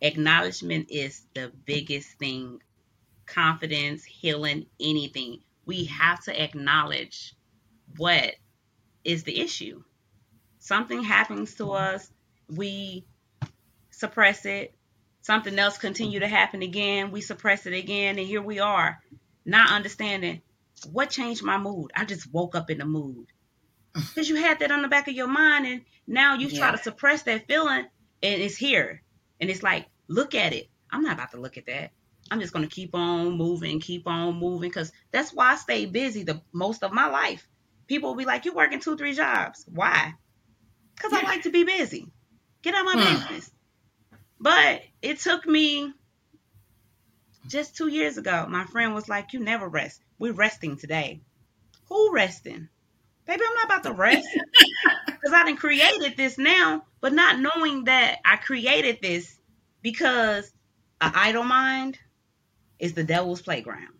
Acknowledgement 0.00 0.90
is 0.90 1.26
the 1.34 1.52
biggest 1.64 2.08
thing. 2.18 2.60
Confidence, 3.26 4.04
healing, 4.04 4.66
anything. 4.80 5.40
We 5.66 5.84
have 5.86 6.22
to 6.24 6.42
acknowledge 6.42 7.34
what 7.96 8.34
is 9.04 9.24
the 9.24 9.40
issue. 9.40 9.82
Something 10.58 11.02
happens 11.02 11.54
to 11.56 11.72
us, 11.72 12.10
we 12.48 13.04
suppress 13.90 14.44
it. 14.46 14.74
Something 15.22 15.58
else 15.58 15.78
continue 15.78 16.20
to 16.20 16.28
happen 16.28 16.62
again, 16.62 17.10
we 17.10 17.20
suppress 17.20 17.66
it 17.66 17.72
again, 17.72 18.18
and 18.18 18.26
here 18.26 18.42
we 18.42 18.60
are, 18.60 18.98
not 19.44 19.72
understanding 19.72 20.42
what 20.92 21.10
changed 21.10 21.42
my 21.42 21.56
mood. 21.56 21.92
I 21.96 22.04
just 22.04 22.30
woke 22.32 22.54
up 22.54 22.70
in 22.70 22.78
the 22.78 22.84
mood 22.84 23.26
because 23.94 24.28
you 24.28 24.36
had 24.36 24.58
that 24.58 24.70
on 24.70 24.82
the 24.82 24.88
back 24.88 25.08
of 25.08 25.14
your 25.14 25.28
mind, 25.28 25.66
and 25.66 25.82
now 26.06 26.34
you 26.34 26.48
yeah. 26.48 26.58
try 26.58 26.70
to 26.72 26.82
suppress 26.82 27.22
that 27.22 27.46
feeling, 27.46 27.86
and 28.22 28.42
it's 28.42 28.56
here, 28.56 29.02
and 29.40 29.48
it's 29.48 29.62
like, 29.62 29.86
look 30.08 30.34
at 30.34 30.52
it. 30.52 30.68
I'm 30.90 31.02
not 31.02 31.14
about 31.14 31.30
to 31.30 31.40
look 31.40 31.56
at 31.56 31.66
that. 31.66 31.92
I'm 32.30 32.40
just 32.40 32.52
going 32.52 32.66
to 32.66 32.74
keep 32.74 32.94
on 32.94 33.32
moving, 33.32 33.80
keep 33.80 34.06
on 34.06 34.36
moving 34.36 34.70
because 34.70 34.92
that's 35.10 35.32
why 35.32 35.52
I 35.52 35.56
stay 35.56 35.86
busy 35.86 36.22
the 36.22 36.40
most 36.52 36.82
of 36.82 36.92
my 36.92 37.08
life 37.08 37.46
people 37.86 38.10
will 38.10 38.16
be 38.16 38.24
like, 38.24 38.44
"You're 38.44 38.54
working 38.54 38.80
two, 38.80 38.96
three 38.96 39.14
jobs. 39.14 39.64
Why? 39.68 40.14
Because 40.94 41.12
I 41.12 41.22
like 41.22 41.42
to 41.42 41.50
be 41.50 41.64
busy. 41.64 42.12
Get 42.62 42.74
out 42.74 42.84
my 42.84 42.92
hmm. 42.92 43.14
business." 43.14 43.50
But 44.40 44.82
it 45.00 45.20
took 45.20 45.46
me 45.46 45.92
just 47.46 47.76
two 47.76 47.88
years 47.88 48.18
ago. 48.18 48.46
My 48.48 48.64
friend 48.64 48.94
was 48.94 49.08
like, 49.08 49.32
"You 49.32 49.40
never 49.40 49.68
rest. 49.68 50.00
We're 50.18 50.32
resting 50.32 50.76
today. 50.76 51.20
Who 51.88 52.12
resting? 52.12 52.68
Baby, 53.26 53.42
I'm 53.46 53.54
not 53.54 53.64
about 53.64 53.82
to 53.84 53.92
rest 53.92 54.28
because 55.06 55.32
I 55.32 55.44
didn't 55.44 55.58
created 55.58 56.16
this 56.16 56.36
now, 56.36 56.84
but 57.00 57.12
not 57.12 57.38
knowing 57.38 57.84
that 57.84 58.18
I 58.24 58.36
created 58.36 58.98
this 59.00 59.34
because 59.80 60.52
an 61.00 61.12
idle 61.14 61.44
mind 61.44 61.98
is 62.78 62.92
the 62.92 63.04
devil's 63.04 63.40
playground. 63.40 63.94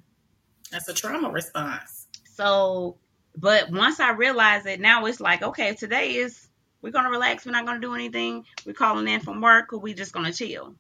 That's 0.71 0.89
a 0.89 0.95
trauma 0.95 1.31
response. 1.31 2.07
So 2.35 2.99
but 3.37 3.71
once 3.71 4.01
I 4.01 4.13
realized 4.13 4.67
it, 4.67 4.81
now 4.81 5.05
it's 5.07 5.21
like, 5.21 5.43
okay, 5.43 5.75
today 5.75 6.15
is 6.17 6.49
we're 6.83 6.93
gonna 6.93 7.11
relax. 7.11 7.45
We're 7.45 7.53
not 7.53 7.67
gonna 7.67 7.81
do 7.81 7.95
anything. 7.95 8.45
We're 8.65 8.75
calling 8.75 9.09
in 9.09 9.21
from 9.21 9.41
work, 9.41 9.73
or 9.73 9.79
we 9.79 9.95
just 9.95 10.13
gonna 10.13 10.33
chill. 10.33 10.75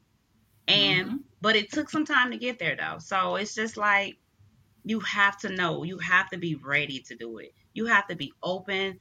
And 0.68 1.06
mm-hmm. 1.06 1.16
but 1.40 1.56
it 1.56 1.72
took 1.72 1.90
some 1.90 2.04
time 2.04 2.30
to 2.30 2.36
get 2.36 2.58
there 2.58 2.76
though. 2.76 2.98
So 2.98 3.36
it's 3.36 3.54
just 3.54 3.76
like 3.76 4.18
you 4.84 5.00
have 5.00 5.38
to 5.38 5.48
know. 5.48 5.82
You 5.82 5.98
have 5.98 6.30
to 6.30 6.38
be 6.38 6.54
ready 6.54 7.00
to 7.00 7.16
do 7.16 7.38
it. 7.38 7.52
You 7.72 7.86
have 7.86 8.06
to 8.08 8.16
be 8.16 8.32
open 8.42 9.00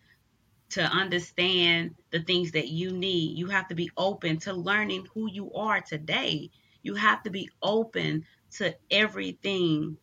to 0.72 0.82
understand 0.82 1.94
the 2.10 2.22
things 2.24 2.52
that 2.54 2.70
you 2.70 2.92
need. 2.92 3.38
You 3.38 3.48
have 3.48 3.68
to 3.68 3.76
be 3.76 3.92
open 3.96 4.40
to 4.40 4.54
learning 4.54 5.06
who 5.14 5.30
you 5.30 5.54
are 5.54 5.82
today. 5.82 6.50
You 6.82 6.96
have 6.96 7.22
to 7.24 7.30
be 7.30 7.50
open 7.62 8.26
to 8.58 8.76
everything 8.90 9.98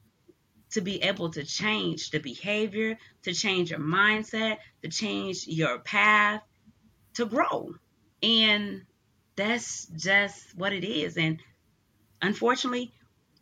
to 0.70 0.80
be 0.80 1.02
able 1.02 1.30
to 1.30 1.44
change 1.44 2.10
the 2.10 2.18
behavior, 2.18 2.96
to 3.22 3.32
change 3.32 3.70
your 3.70 3.80
mindset, 3.80 4.58
to 4.82 4.88
change 4.88 5.46
your 5.46 5.78
path, 5.80 6.42
to 7.14 7.26
grow. 7.26 7.74
And 8.22 8.82
that's 9.36 9.86
just 9.86 10.56
what 10.56 10.72
it 10.72 10.84
is. 10.84 11.16
And 11.16 11.40
unfortunately, 12.22 12.92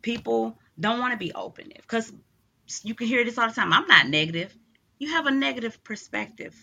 people 0.01 0.57
don't 0.79 0.99
want 0.99 1.13
to 1.13 1.17
be 1.17 1.33
open 1.33 1.71
because 1.75 2.11
you 2.83 2.95
can 2.95 3.07
hear 3.07 3.23
this 3.23 3.37
all 3.37 3.47
the 3.47 3.53
time. 3.53 3.73
I'm 3.73 3.87
not 3.87 4.07
negative. 4.07 4.55
You 4.97 5.11
have 5.11 5.25
a 5.25 5.31
negative 5.31 5.83
perspective. 5.83 6.55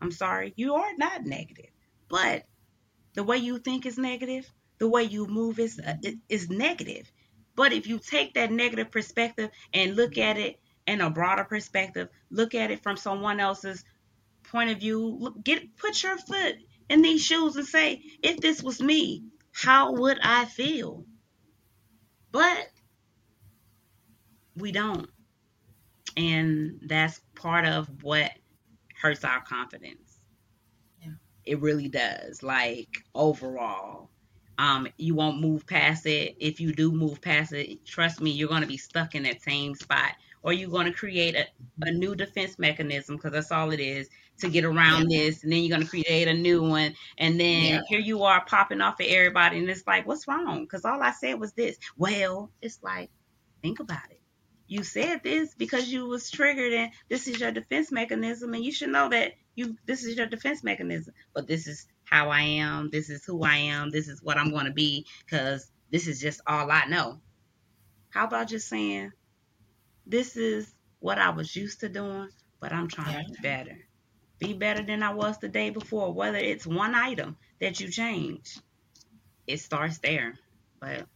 I'm 0.00 0.10
sorry. 0.10 0.52
You 0.56 0.74
are 0.74 0.96
not 0.96 1.24
negative. 1.24 1.70
But 2.08 2.44
the 3.14 3.22
way 3.22 3.38
you 3.38 3.58
think 3.58 3.86
is 3.86 3.98
negative, 3.98 4.50
the 4.78 4.88
way 4.88 5.04
you 5.04 5.26
move 5.26 5.58
is 5.58 5.80
uh, 5.80 5.94
is 6.28 6.50
negative. 6.50 7.10
But 7.54 7.72
if 7.72 7.86
you 7.86 7.98
take 7.98 8.34
that 8.34 8.50
negative 8.50 8.90
perspective 8.90 9.50
and 9.74 9.96
look 9.96 10.18
at 10.18 10.38
it 10.38 10.60
in 10.86 11.00
a 11.00 11.10
broader 11.10 11.44
perspective, 11.44 12.08
look 12.30 12.54
at 12.54 12.70
it 12.70 12.82
from 12.82 12.96
someone 12.96 13.40
else's 13.40 13.84
point 14.44 14.70
of 14.70 14.78
view, 14.78 15.16
look, 15.18 15.42
get 15.44 15.76
put 15.76 16.02
your 16.02 16.16
foot 16.16 16.56
in 16.88 17.02
these 17.02 17.24
shoes 17.24 17.56
and 17.56 17.66
say, 17.66 18.02
if 18.22 18.38
this 18.38 18.62
was 18.62 18.80
me, 18.80 19.24
how 19.52 19.92
would 19.92 20.18
I 20.22 20.46
feel? 20.46 21.04
But 22.30 22.68
we 24.56 24.72
don't. 24.72 25.08
And 26.16 26.80
that's 26.86 27.20
part 27.34 27.64
of 27.64 27.88
what 28.02 28.30
hurts 29.00 29.24
our 29.24 29.42
confidence. 29.42 30.20
Yeah. 31.02 31.12
It 31.44 31.60
really 31.60 31.88
does. 31.88 32.42
Like 32.42 32.88
overall, 33.14 34.10
um, 34.58 34.88
you 34.96 35.14
won't 35.14 35.40
move 35.40 35.66
past 35.66 36.06
it. 36.06 36.36
If 36.38 36.60
you 36.60 36.72
do 36.72 36.92
move 36.92 37.20
past 37.20 37.52
it, 37.52 37.84
trust 37.84 38.20
me, 38.20 38.30
you're 38.30 38.48
going 38.48 38.62
to 38.62 38.66
be 38.66 38.76
stuck 38.76 39.14
in 39.14 39.24
that 39.24 39.42
same 39.42 39.74
spot. 39.74 40.12
Or 40.44 40.52
you're 40.52 40.70
going 40.70 40.86
to 40.86 40.92
create 40.92 41.36
a, 41.36 41.46
a 41.82 41.92
new 41.92 42.16
defense 42.16 42.58
mechanism 42.58 43.16
because 43.16 43.32
that's 43.32 43.52
all 43.52 43.70
it 43.70 43.78
is 43.78 44.08
to 44.38 44.48
get 44.48 44.64
around 44.64 45.08
yeah. 45.08 45.20
this. 45.20 45.44
And 45.44 45.52
then 45.52 45.60
you're 45.60 45.76
going 45.76 45.86
to 45.86 45.88
create 45.88 46.26
a 46.26 46.34
new 46.34 46.62
one. 46.62 46.94
And 47.16 47.38
then 47.38 47.64
yeah. 47.64 47.80
here 47.88 48.00
you 48.00 48.24
are 48.24 48.44
popping 48.44 48.80
off 48.80 49.00
at 49.00 49.06
everybody. 49.06 49.58
And 49.58 49.70
it's 49.70 49.86
like, 49.86 50.06
what's 50.06 50.26
wrong? 50.26 50.64
Because 50.64 50.84
all 50.84 51.00
I 51.00 51.12
said 51.12 51.38
was 51.38 51.52
this. 51.52 51.78
Well, 51.96 52.50
it's 52.60 52.82
like, 52.82 53.10
think 53.62 53.78
about 53.78 54.10
it. 54.10 54.20
You 54.66 54.82
said 54.82 55.22
this 55.22 55.54
because 55.54 55.92
you 55.92 56.06
was 56.06 56.30
triggered 56.30 56.72
and 56.72 56.90
this 57.08 57.28
is 57.28 57.38
your 57.38 57.52
defense 57.52 57.92
mechanism. 57.92 58.52
And 58.54 58.64
you 58.64 58.72
should 58.72 58.90
know 58.90 59.08
that 59.10 59.34
you 59.54 59.76
this 59.86 60.04
is 60.04 60.16
your 60.16 60.26
defense 60.26 60.64
mechanism. 60.64 61.14
But 61.34 61.46
this 61.46 61.66
is 61.68 61.86
how 62.12 62.28
I 62.28 62.42
am. 62.42 62.90
This 62.90 63.08
is 63.08 63.24
who 63.24 63.42
I 63.42 63.56
am. 63.56 63.88
This 63.88 64.06
is 64.06 64.22
what 64.22 64.36
I'm 64.36 64.50
going 64.50 64.66
to 64.66 64.72
be 64.72 65.06
because 65.24 65.72
this 65.90 66.06
is 66.06 66.20
just 66.20 66.42
all 66.46 66.70
I 66.70 66.84
know. 66.84 67.18
How 68.10 68.26
about 68.26 68.48
just 68.48 68.68
saying, 68.68 69.12
this 70.06 70.36
is 70.36 70.74
what 71.00 71.18
I 71.18 71.30
was 71.30 71.56
used 71.56 71.80
to 71.80 71.88
doing, 71.88 72.28
but 72.60 72.70
I'm 72.70 72.86
trying 72.86 73.14
yeah. 73.14 73.22
to 73.22 73.32
be 73.32 73.38
better. 73.42 73.78
Be 74.38 74.52
better 74.52 74.82
than 74.82 75.02
I 75.02 75.14
was 75.14 75.38
the 75.38 75.48
day 75.48 75.70
before, 75.70 76.12
whether 76.12 76.36
it's 76.36 76.66
one 76.66 76.94
item 76.94 77.38
that 77.62 77.80
you 77.80 77.90
change. 77.90 78.58
It 79.46 79.60
starts 79.60 79.96
there. 79.96 80.34
But 80.80 81.06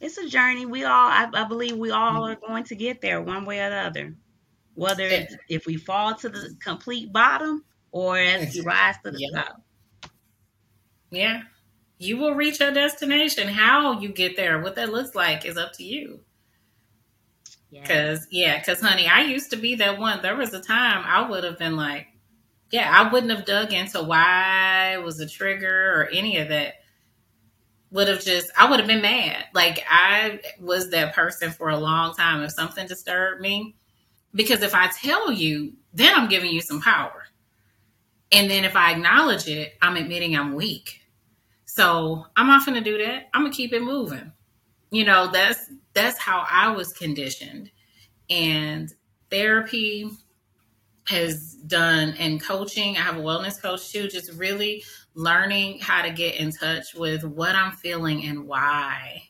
it's 0.00 0.16
a 0.16 0.26
journey. 0.26 0.64
We 0.64 0.84
all, 0.84 1.10
I, 1.10 1.28
I 1.34 1.44
believe 1.44 1.76
we 1.76 1.90
all 1.90 2.24
are 2.24 2.36
going 2.36 2.64
to 2.64 2.74
get 2.74 3.02
there 3.02 3.20
one 3.20 3.44
way 3.44 3.60
or 3.60 3.68
the 3.68 3.76
other. 3.76 4.14
Whether 4.74 5.04
it's 5.04 5.36
if 5.50 5.66
we 5.66 5.76
fall 5.76 6.14
to 6.14 6.30
the 6.30 6.56
complete 6.64 7.12
bottom 7.12 7.62
or 7.90 8.16
as 8.16 8.54
we 8.54 8.62
rise 8.62 8.94
to 9.04 9.10
the 9.10 9.18
yeah. 9.20 9.42
top. 9.42 9.62
Yeah. 11.10 11.42
You 11.98 12.16
will 12.16 12.34
reach 12.34 12.60
your 12.60 12.70
destination. 12.70 13.48
How 13.48 14.00
you 14.00 14.10
get 14.10 14.36
there, 14.36 14.60
what 14.60 14.76
that 14.76 14.92
looks 14.92 15.14
like 15.14 15.44
is 15.44 15.56
up 15.56 15.72
to 15.74 15.84
you. 15.84 16.20
Because, 17.70 18.26
yeah, 18.30 18.58
because, 18.58 18.80
honey, 18.80 19.06
I 19.06 19.22
used 19.22 19.50
to 19.50 19.56
be 19.56 19.74
that 19.76 19.98
one. 19.98 20.22
There 20.22 20.36
was 20.36 20.54
a 20.54 20.60
time 20.60 21.02
I 21.04 21.28
would 21.28 21.44
have 21.44 21.58
been 21.58 21.76
like, 21.76 22.06
yeah, 22.70 22.90
I 22.90 23.12
wouldn't 23.12 23.32
have 23.32 23.44
dug 23.44 23.72
into 23.72 24.02
why 24.02 24.94
it 24.94 25.02
was 25.02 25.20
a 25.20 25.28
trigger 25.28 26.00
or 26.00 26.06
any 26.06 26.38
of 26.38 26.48
that. 26.48 26.74
Would 27.90 28.08
have 28.08 28.22
just, 28.22 28.50
I 28.56 28.68
would 28.68 28.80
have 28.80 28.88
been 28.88 29.02
mad. 29.02 29.46
Like, 29.54 29.82
I 29.90 30.40
was 30.60 30.90
that 30.90 31.14
person 31.14 31.50
for 31.50 31.70
a 31.70 31.78
long 31.78 32.14
time. 32.14 32.42
If 32.42 32.52
something 32.52 32.86
disturbed 32.86 33.40
me, 33.40 33.74
because 34.34 34.62
if 34.62 34.74
I 34.74 34.88
tell 34.88 35.32
you, 35.32 35.72
then 35.94 36.14
I'm 36.14 36.28
giving 36.28 36.52
you 36.52 36.60
some 36.60 36.82
power. 36.82 37.17
And 38.30 38.50
then 38.50 38.64
if 38.64 38.76
I 38.76 38.92
acknowledge 38.92 39.48
it, 39.48 39.74
I'm 39.80 39.96
admitting 39.96 40.36
I'm 40.36 40.54
weak. 40.54 41.00
So 41.64 42.26
I'm 42.36 42.46
not 42.46 42.64
to 42.66 42.80
do 42.80 42.98
that. 42.98 43.28
I'm 43.32 43.42
to 43.50 43.56
keep 43.56 43.72
it 43.72 43.82
moving. 43.82 44.32
You 44.90 45.04
know, 45.04 45.30
that's 45.30 45.70
that's 45.94 46.18
how 46.18 46.44
I 46.50 46.70
was 46.70 46.92
conditioned. 46.92 47.70
And 48.30 48.92
therapy 49.30 50.10
has 51.08 51.54
done 51.66 52.14
and 52.18 52.42
coaching. 52.42 52.96
I 52.96 53.00
have 53.00 53.16
a 53.16 53.20
wellness 53.20 53.60
coach 53.60 53.90
too, 53.90 54.08
just 54.08 54.32
really 54.32 54.84
learning 55.14 55.80
how 55.80 56.02
to 56.02 56.10
get 56.10 56.36
in 56.36 56.52
touch 56.52 56.94
with 56.94 57.24
what 57.24 57.54
I'm 57.54 57.72
feeling 57.72 58.24
and 58.24 58.46
why. 58.46 59.22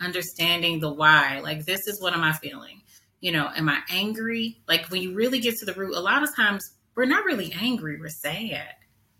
Understanding 0.00 0.80
the 0.80 0.92
why. 0.92 1.40
Like, 1.40 1.64
this 1.64 1.86
is 1.86 2.00
what 2.00 2.14
am 2.14 2.22
I 2.22 2.32
feeling? 2.32 2.82
You 3.20 3.32
know, 3.32 3.50
am 3.54 3.68
I 3.68 3.80
angry? 3.90 4.62
Like, 4.66 4.86
when 4.86 5.02
you 5.02 5.14
really 5.14 5.38
get 5.38 5.58
to 5.58 5.64
the 5.64 5.74
root, 5.74 5.94
a 5.94 6.00
lot 6.00 6.22
of 6.22 6.34
times 6.34 6.72
we're 6.94 7.06
not 7.06 7.24
really 7.24 7.52
angry, 7.58 7.98
we're 7.98 8.08
sad. 8.08 8.74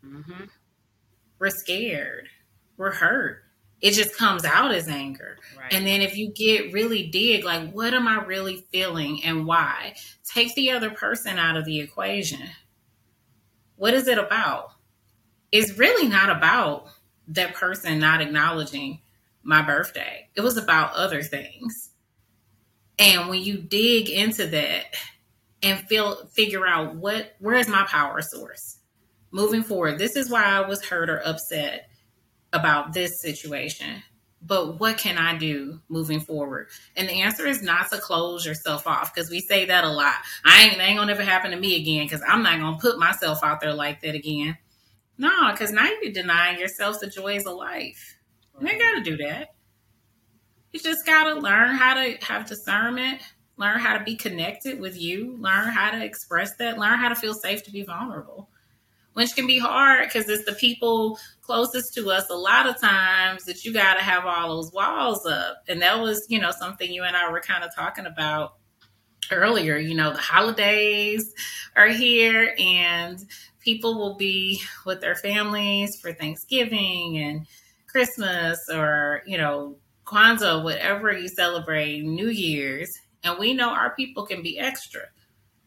Mm-hmm. 0.04 0.44
We're 1.38 1.50
scared. 1.50 2.28
We're 2.76 2.92
hurt. 2.92 3.42
It 3.80 3.92
just 3.92 4.16
comes 4.16 4.44
out 4.44 4.72
as 4.72 4.88
anger. 4.88 5.38
Right. 5.58 5.72
And 5.72 5.84
then 5.84 6.02
if 6.02 6.16
you 6.16 6.32
get 6.32 6.72
really 6.72 7.08
dig, 7.08 7.44
like, 7.44 7.72
what 7.72 7.94
am 7.94 8.06
I 8.06 8.24
really 8.24 8.64
feeling 8.70 9.24
and 9.24 9.44
why? 9.44 9.94
Take 10.24 10.54
the 10.54 10.70
other 10.70 10.90
person 10.90 11.38
out 11.38 11.56
of 11.56 11.64
the 11.64 11.80
equation. 11.80 12.48
What 13.76 13.94
is 13.94 14.06
it 14.06 14.18
about? 14.18 14.70
It's 15.50 15.76
really 15.78 16.08
not 16.08 16.30
about 16.30 16.86
that 17.28 17.54
person 17.54 17.98
not 17.98 18.20
acknowledging 18.20 19.00
my 19.42 19.62
birthday. 19.62 20.28
It 20.36 20.42
was 20.42 20.56
about 20.56 20.94
other 20.94 21.22
things. 21.22 21.90
And 22.98 23.28
when 23.28 23.42
you 23.42 23.58
dig 23.58 24.08
into 24.08 24.46
that 24.46 24.94
and 25.62 25.80
feel 25.88 26.26
figure 26.26 26.66
out 26.66 26.96
what 26.96 27.34
where 27.38 27.56
is 27.56 27.68
my 27.68 27.84
power 27.84 28.20
source? 28.22 28.78
moving 29.32 29.62
forward, 29.62 29.98
this 29.98 30.14
is 30.14 30.30
why 30.30 30.44
I 30.44 30.60
was 30.60 30.84
hurt 30.84 31.10
or 31.10 31.20
upset 31.24 31.88
about 32.52 32.92
this 32.92 33.20
situation. 33.20 34.02
But 34.44 34.80
what 34.80 34.98
can 34.98 35.18
I 35.18 35.36
do 35.36 35.80
moving 35.88 36.20
forward? 36.20 36.68
And 36.96 37.08
the 37.08 37.22
answer 37.22 37.46
is 37.46 37.62
not 37.62 37.90
to 37.90 37.98
close 37.98 38.44
yourself 38.44 38.86
off 38.86 39.14
because 39.14 39.30
we 39.30 39.40
say 39.40 39.66
that 39.66 39.84
a 39.84 39.88
lot. 39.88 40.16
I 40.44 40.64
ain't, 40.64 40.80
ain't 40.80 40.98
gonna 40.98 41.12
never 41.12 41.24
happen 41.24 41.52
to 41.52 41.56
me 41.56 41.80
again 41.80 42.06
because 42.06 42.22
I'm 42.26 42.42
not 42.42 42.58
gonna 42.58 42.78
put 42.78 42.98
myself 42.98 43.42
out 43.42 43.60
there 43.60 43.72
like 43.72 44.00
that 44.02 44.14
again. 44.14 44.58
No, 45.16 45.52
because 45.52 45.70
now 45.70 45.88
you're 46.02 46.12
denying 46.12 46.58
yourself 46.58 46.98
the 47.00 47.06
joys 47.06 47.46
of 47.46 47.56
life. 47.56 48.18
You 48.60 48.68
ain't 48.68 48.80
gotta 48.80 49.02
do 49.02 49.16
that. 49.18 49.54
You 50.72 50.80
just 50.80 51.06
gotta 51.06 51.34
learn 51.34 51.76
how 51.76 51.94
to 51.94 52.16
have 52.22 52.48
discernment, 52.48 53.20
learn 53.62 53.78
how 53.78 53.96
to 53.96 54.04
be 54.04 54.16
connected 54.16 54.78
with 54.80 55.00
you, 55.00 55.36
learn 55.38 55.68
how 55.68 55.90
to 55.90 56.04
express 56.04 56.54
that, 56.56 56.78
learn 56.78 56.98
how 56.98 57.08
to 57.08 57.14
feel 57.14 57.34
safe 57.34 57.62
to 57.62 57.72
be 57.72 57.82
vulnerable 57.82 58.48
which 59.14 59.34
can 59.34 59.46
be 59.46 59.58
hard 59.58 60.06
because 60.06 60.28
it's 60.28 60.44
the 60.44 60.54
people 60.54 61.18
closest 61.42 61.94
to 61.94 62.10
us 62.10 62.28
a 62.30 62.34
lot 62.34 62.66
of 62.66 62.80
times 62.80 63.44
that 63.44 63.64
you 63.64 63.72
got 63.72 63.94
to 63.94 64.02
have 64.02 64.24
all 64.24 64.56
those 64.56 64.72
walls 64.72 65.26
up. 65.26 65.62
And 65.68 65.82
that 65.82 66.00
was, 66.00 66.26
you 66.28 66.40
know, 66.40 66.50
something 66.50 66.90
you 66.90 67.02
and 67.02 67.16
I 67.16 67.30
were 67.30 67.40
kind 67.40 67.64
of 67.64 67.74
talking 67.74 68.06
about 68.06 68.54
earlier. 69.30 69.76
You 69.76 69.94
know, 69.94 70.12
the 70.12 70.18
holidays 70.18 71.32
are 71.76 71.88
here 71.88 72.54
and 72.58 73.24
people 73.60 73.98
will 73.98 74.16
be 74.16 74.60
with 74.86 75.00
their 75.00 75.14
families 75.14 76.00
for 76.00 76.12
Thanksgiving 76.12 77.18
and 77.18 77.46
Christmas 77.86 78.58
or, 78.72 79.22
you 79.26 79.36
know, 79.36 79.76
Kwanzaa, 80.06 80.64
whatever 80.64 81.12
you 81.12 81.28
celebrate, 81.28 82.02
New 82.02 82.28
Year's. 82.28 82.92
And 83.24 83.38
we 83.38 83.54
know 83.54 83.70
our 83.70 83.94
people 83.94 84.26
can 84.26 84.42
be 84.42 84.58
extra 84.58 85.02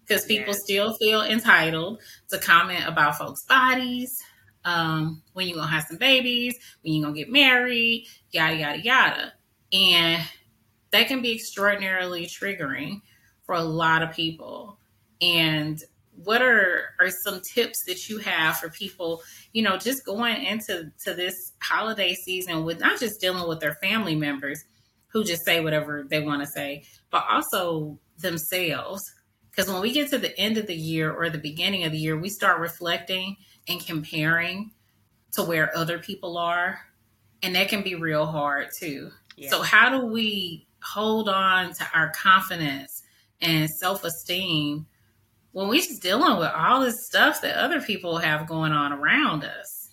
because 0.06 0.26
people 0.26 0.54
yes. 0.54 0.64
still 0.64 0.94
feel 0.94 1.22
entitled 1.22 2.00
to 2.30 2.38
comment 2.38 2.86
about 2.88 3.18
folks' 3.18 3.44
bodies, 3.44 4.22
um, 4.66 5.22
when 5.34 5.48
you're 5.48 5.58
gonna 5.58 5.72
have 5.72 5.86
some 5.88 5.98
babies, 5.98 6.56
when 6.82 6.94
you're 6.94 7.04
gonna 7.04 7.16
get 7.16 7.32
married, 7.32 8.08
yada 8.32 8.56
yada 8.56 8.82
yada. 8.82 9.34
And 9.72 10.24
that 10.92 11.08
can 11.08 11.22
be 11.22 11.34
extraordinarily 11.34 12.26
triggering 12.26 13.02
for 13.46 13.56
a 13.56 13.64
lot 13.64 14.02
of 14.02 14.12
people. 14.12 14.80
And 15.22 15.82
what 16.24 16.42
are 16.42 16.96
are 17.00 17.10
some 17.10 17.42
tips 17.42 17.84
that 17.86 18.10
you 18.10 18.20
have 18.20 18.58
for 18.58 18.70
people, 18.70 19.22
you 19.54 19.62
know, 19.62 19.78
just 19.78 20.06
going 20.06 20.44
into 20.44 20.92
to 21.04 21.14
this 21.14 21.54
holiday 21.62 22.14
season 22.14 22.64
with 22.64 22.80
not 22.80 23.00
just 23.00 23.22
dealing 23.22 23.48
with 23.48 23.60
their 23.60 23.76
family 23.76 24.16
members 24.16 24.64
who 25.16 25.24
just 25.24 25.46
say 25.46 25.62
whatever 25.62 26.06
they 26.08 26.20
want 26.20 26.42
to 26.42 26.46
say, 26.46 26.84
but 27.10 27.26
also 27.32 27.98
themselves 28.18 29.02
because 29.56 29.72
when 29.72 29.82
we 29.82 29.94
get 29.94 30.10
to 30.10 30.18
the 30.18 30.38
end 30.38 30.58
of 30.58 30.68
the 30.68 30.76
year 30.76 31.14
or 31.14 31.30
the 31.30 31.38
beginning 31.38 31.86
of 31.86 31.94
the 31.94 31.98
year, 31.98 32.18
we 32.18 32.28
start 32.28 32.60
reflecting 32.60 33.38
and 33.70 33.86
comparing 33.86 34.72
to 35.32 35.44
where 35.44 35.76
other 35.78 35.98
people 35.98 36.38
are. 36.38 36.80
And 37.42 37.56
that 37.56 37.70
can 37.70 37.82
be 37.82 37.96
real 37.96 38.26
hard 38.26 38.68
too. 38.78 39.12
Yeah. 39.38 39.50
So, 39.52 39.62
how 39.62 39.90
do 39.90 40.08
we 40.08 40.68
hold 40.84 41.30
on 41.30 41.74
to 41.74 41.88
our 41.94 42.12
confidence 42.12 43.04
and 43.40 43.70
self 43.70 44.04
esteem 44.04 44.88
when 45.54 45.70
we're 45.70 45.76
just 45.76 46.02
dealing 46.02 46.38
with 46.38 46.52
all 46.54 46.82
this 46.82 47.06
stuff 47.06 47.42
that 47.42 47.56
other 47.56 47.80
people 47.80 48.18
have 48.18 48.48
going 48.48 48.74
on 48.74 48.92
around 48.92 49.46
us? 49.46 49.92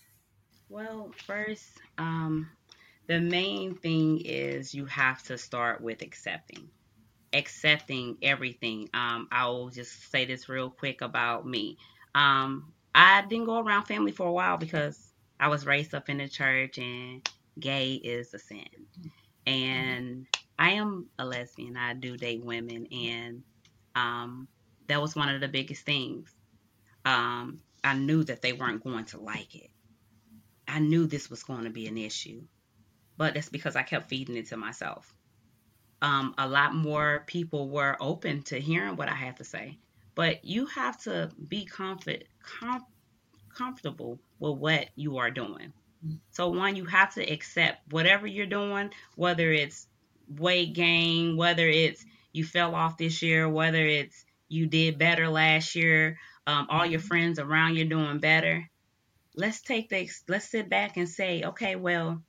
Well, 0.68 1.12
first, 1.24 1.70
um, 1.98 2.48
the 3.06 3.20
main 3.20 3.74
thing 3.74 4.20
is 4.24 4.74
you 4.74 4.86
have 4.86 5.22
to 5.24 5.38
start 5.38 5.80
with 5.80 6.02
accepting 6.02 6.70
accepting 7.32 8.16
everything. 8.22 8.88
Um, 8.94 9.28
I'll 9.32 9.68
just 9.68 10.10
say 10.10 10.24
this 10.24 10.48
real 10.48 10.70
quick 10.70 11.00
about 11.00 11.46
me. 11.46 11.78
Um, 12.14 12.72
I 12.94 13.22
didn't 13.22 13.46
go 13.46 13.58
around 13.58 13.86
family 13.86 14.12
for 14.12 14.26
a 14.26 14.32
while 14.32 14.58
because 14.58 15.12
I 15.40 15.48
was 15.48 15.66
raised 15.66 15.94
up 15.94 16.08
in 16.08 16.18
the 16.18 16.28
church 16.28 16.78
and 16.78 17.28
gay 17.58 17.94
is 17.94 18.34
a 18.34 18.38
sin. 18.38 18.66
And 19.46 20.26
I 20.58 20.72
am 20.72 21.08
a 21.18 21.24
lesbian. 21.24 21.76
I 21.76 21.94
do 21.94 22.16
date 22.16 22.44
women, 22.44 22.86
and 22.92 23.42
um, 23.96 24.46
that 24.86 25.00
was 25.02 25.16
one 25.16 25.28
of 25.28 25.40
the 25.40 25.48
biggest 25.48 25.84
things. 25.84 26.32
Um, 27.04 27.60
I 27.82 27.94
knew 27.94 28.22
that 28.24 28.42
they 28.42 28.52
weren't 28.52 28.84
going 28.84 29.06
to 29.06 29.20
like 29.20 29.54
it. 29.56 29.70
I 30.68 30.78
knew 30.78 31.06
this 31.06 31.28
was 31.28 31.42
going 31.42 31.64
to 31.64 31.70
be 31.70 31.88
an 31.88 31.98
issue, 31.98 32.42
but 33.22 33.34
that's 33.34 33.48
because 33.48 33.76
I 33.76 33.82
kept 33.82 34.08
feeding 34.08 34.36
it 34.36 34.46
to 34.46 34.56
myself 34.56 35.14
um, 36.02 36.34
a 36.36 36.48
lot 36.48 36.74
more 36.74 37.22
people 37.26 37.68
were 37.68 37.96
open 38.00 38.42
to 38.42 38.60
hearing 38.60 38.96
what 38.96 39.08
I 39.08 39.14
had 39.14 39.36
to 39.36 39.44
say. 39.44 39.78
But 40.14 40.44
you 40.44 40.66
have 40.66 41.00
to 41.02 41.30
be 41.48 41.64
comfort, 41.64 42.24
com- 42.42 42.84
comfortable 43.56 44.18
with 44.40 44.58
what 44.58 44.88
you 44.96 45.18
are 45.18 45.30
doing. 45.30 45.72
So, 46.32 46.48
one, 46.48 46.74
you 46.74 46.84
have 46.86 47.14
to 47.14 47.22
accept 47.22 47.92
whatever 47.92 48.26
you're 48.26 48.46
doing, 48.46 48.90
whether 49.14 49.50
it's 49.52 49.86
weight 50.28 50.72
gain, 50.74 51.36
whether 51.36 51.66
it's 51.68 52.04
you 52.32 52.44
fell 52.44 52.74
off 52.74 52.98
this 52.98 53.22
year, 53.22 53.48
whether 53.48 53.86
it's 53.86 54.24
you 54.48 54.66
did 54.66 54.98
better 54.98 55.28
last 55.28 55.76
year, 55.76 56.18
um, 56.48 56.66
all 56.68 56.84
your 56.84 57.00
friends 57.00 57.38
around 57.38 57.76
you 57.76 57.84
doing 57.84 58.18
better. 58.18 58.68
Let's 59.36 59.62
take 59.62 59.88
this, 59.88 60.24
let's 60.28 60.50
sit 60.50 60.68
back 60.68 60.96
and 60.96 61.08
say, 61.08 61.44
okay, 61.44 61.76
well, 61.76 62.20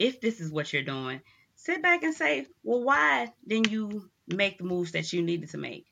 if 0.00 0.20
this 0.20 0.40
is 0.40 0.50
what 0.50 0.72
you're 0.72 0.82
doing, 0.82 1.20
sit 1.54 1.82
back 1.82 2.02
and 2.02 2.14
say, 2.14 2.46
well, 2.64 2.82
why 2.82 3.28
didn't 3.46 3.70
you 3.70 4.10
make 4.26 4.56
the 4.58 4.64
moves 4.64 4.92
that 4.92 5.12
you 5.12 5.22
needed 5.22 5.50
to 5.50 5.58
make? 5.58 5.86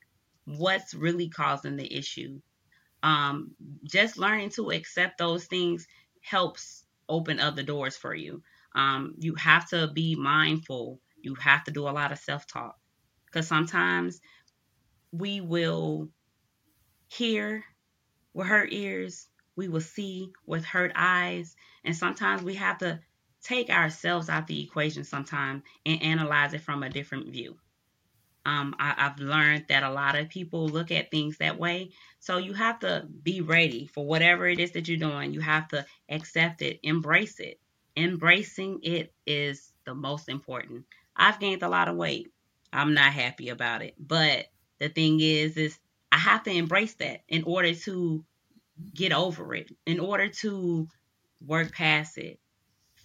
What's 0.47 0.95
really 0.95 1.29
causing 1.29 1.77
the 1.77 1.95
issue? 1.95 2.41
Um, 3.03 3.55
just 3.85 4.19
learning 4.19 4.51
to 4.51 4.71
accept 4.71 5.19
those 5.19 5.45
things 5.45 5.87
helps 6.23 6.85
open 7.09 7.39
other 7.39 7.63
doors 7.63 7.97
for 7.99 8.15
you. 8.15 8.43
Um, 8.75 9.15
you 9.19 9.35
have 9.35 9.69
to 9.71 9.89
be 9.89 10.17
mindful. 10.17 11.01
You 11.21 11.35
have 11.35 11.65
to 11.65 11.71
do 11.71 11.87
a 11.87 11.91
lot 11.91 12.11
of 12.11 12.19
self 12.19 12.47
talk 12.47 12.77
because 13.27 13.47
sometimes 13.47 14.21
we 15.13 15.43
will 15.43 16.09
hear 17.09 17.63
with 18.33 18.47
hurt 18.47 18.73
ears, 18.73 19.29
we 19.55 19.69
will 19.69 19.81
see 19.83 20.31
with 20.47 20.65
hurt 20.65 20.93
eyes, 20.95 21.55
and 21.85 21.95
sometimes 21.95 22.43
we 22.43 22.55
have 22.55 22.79
to 22.79 23.01
take 23.43 23.71
ourselves 23.71 24.29
out 24.29 24.47
the 24.47 24.63
equation 24.63 25.05
sometime 25.05 25.63
and 25.87 26.03
analyze 26.03 26.55
it 26.55 26.61
from 26.61 26.83
a 26.83 26.91
different 26.91 27.29
view. 27.29 27.57
Um, 28.45 28.75
I, 28.79 28.95
have 28.97 29.19
learned 29.19 29.67
that 29.69 29.83
a 29.83 29.91
lot 29.91 30.17
of 30.17 30.31
people 30.31 30.69
look 30.69 30.91
at 30.91 31.11
things 31.11 31.37
that 31.39 31.59
way. 31.59 31.91
So 32.19 32.39
you 32.39 32.55
have 32.55 32.79
to 32.81 33.07
be 33.23 33.41
ready 33.43 33.87
for 33.87 34.07
whatever 34.07 34.47
it 34.47 34.59
is 34.59 34.73
that 34.73 34.89
you're 34.89 34.97
doing. 34.97 35.35
You 35.35 35.41
have 35.41 35.69
to 35.69 35.85
accept 36.09 36.63
it, 36.63 36.81
embrace 36.83 37.41
it. 37.41 37.61
Embracing 37.97 38.81
it 38.83 39.13
is 39.27 39.73
the 39.85 39.95
most 39.95 40.29
important. 40.29 40.87
I've 41.15 41.41
gained 41.41 41.63
a 41.63 41.69
lot 41.69 41.89
of 41.89 41.97
weight. 41.97 42.33
I'm 42.73 42.95
not 42.95 43.13
happy 43.13 43.51
about 43.51 43.83
it. 43.83 43.95
But 43.99 44.47
the 44.79 44.89
thing 44.89 45.21
is, 45.21 45.57
is 45.57 45.79
I 46.11 46.17
have 46.17 46.45
to 46.45 46.51
embrace 46.51 46.95
that 46.95 47.23
in 47.29 47.43
order 47.45 47.75
to 47.75 48.25
get 48.95 49.13
over 49.13 49.55
it, 49.55 49.71
in 49.85 50.01
order 50.01 50.29
to 50.29 50.89
work 51.45 51.73
past 51.73 52.17
it, 52.19 52.41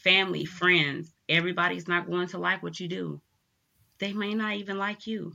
family, 0.04 0.46
friends, 0.46 1.14
everybody's 1.30 1.88
not 1.88 2.10
going 2.10 2.28
to 2.30 2.38
like 2.38 2.62
what 2.62 2.80
you 2.80 2.88
do. 2.88 3.22
They 4.00 4.14
may 4.14 4.34
not 4.34 4.56
even 4.56 4.78
like 4.78 5.08
you. 5.08 5.34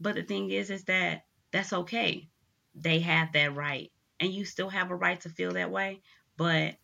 But 0.00 0.14
the 0.14 0.22
thing 0.22 0.50
is, 0.50 0.70
is 0.70 0.84
that 0.84 1.24
that's 1.52 1.72
okay. 1.72 2.28
They 2.74 3.00
have 3.00 3.32
that 3.32 3.54
right. 3.54 3.90
And 4.20 4.32
you 4.32 4.44
still 4.44 4.68
have 4.68 4.90
a 4.90 4.96
right 4.96 5.20
to 5.22 5.28
feel 5.28 5.52
that 5.52 5.70
way, 5.70 6.00
but 6.36 6.76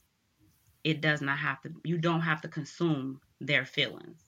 it 0.82 1.00
does 1.00 1.20
not 1.20 1.38
have 1.38 1.60
to, 1.62 1.70
you 1.82 1.98
don't 1.98 2.20
have 2.20 2.42
to 2.42 2.48
consume 2.48 3.20
their 3.40 3.64
feelings 3.64 4.20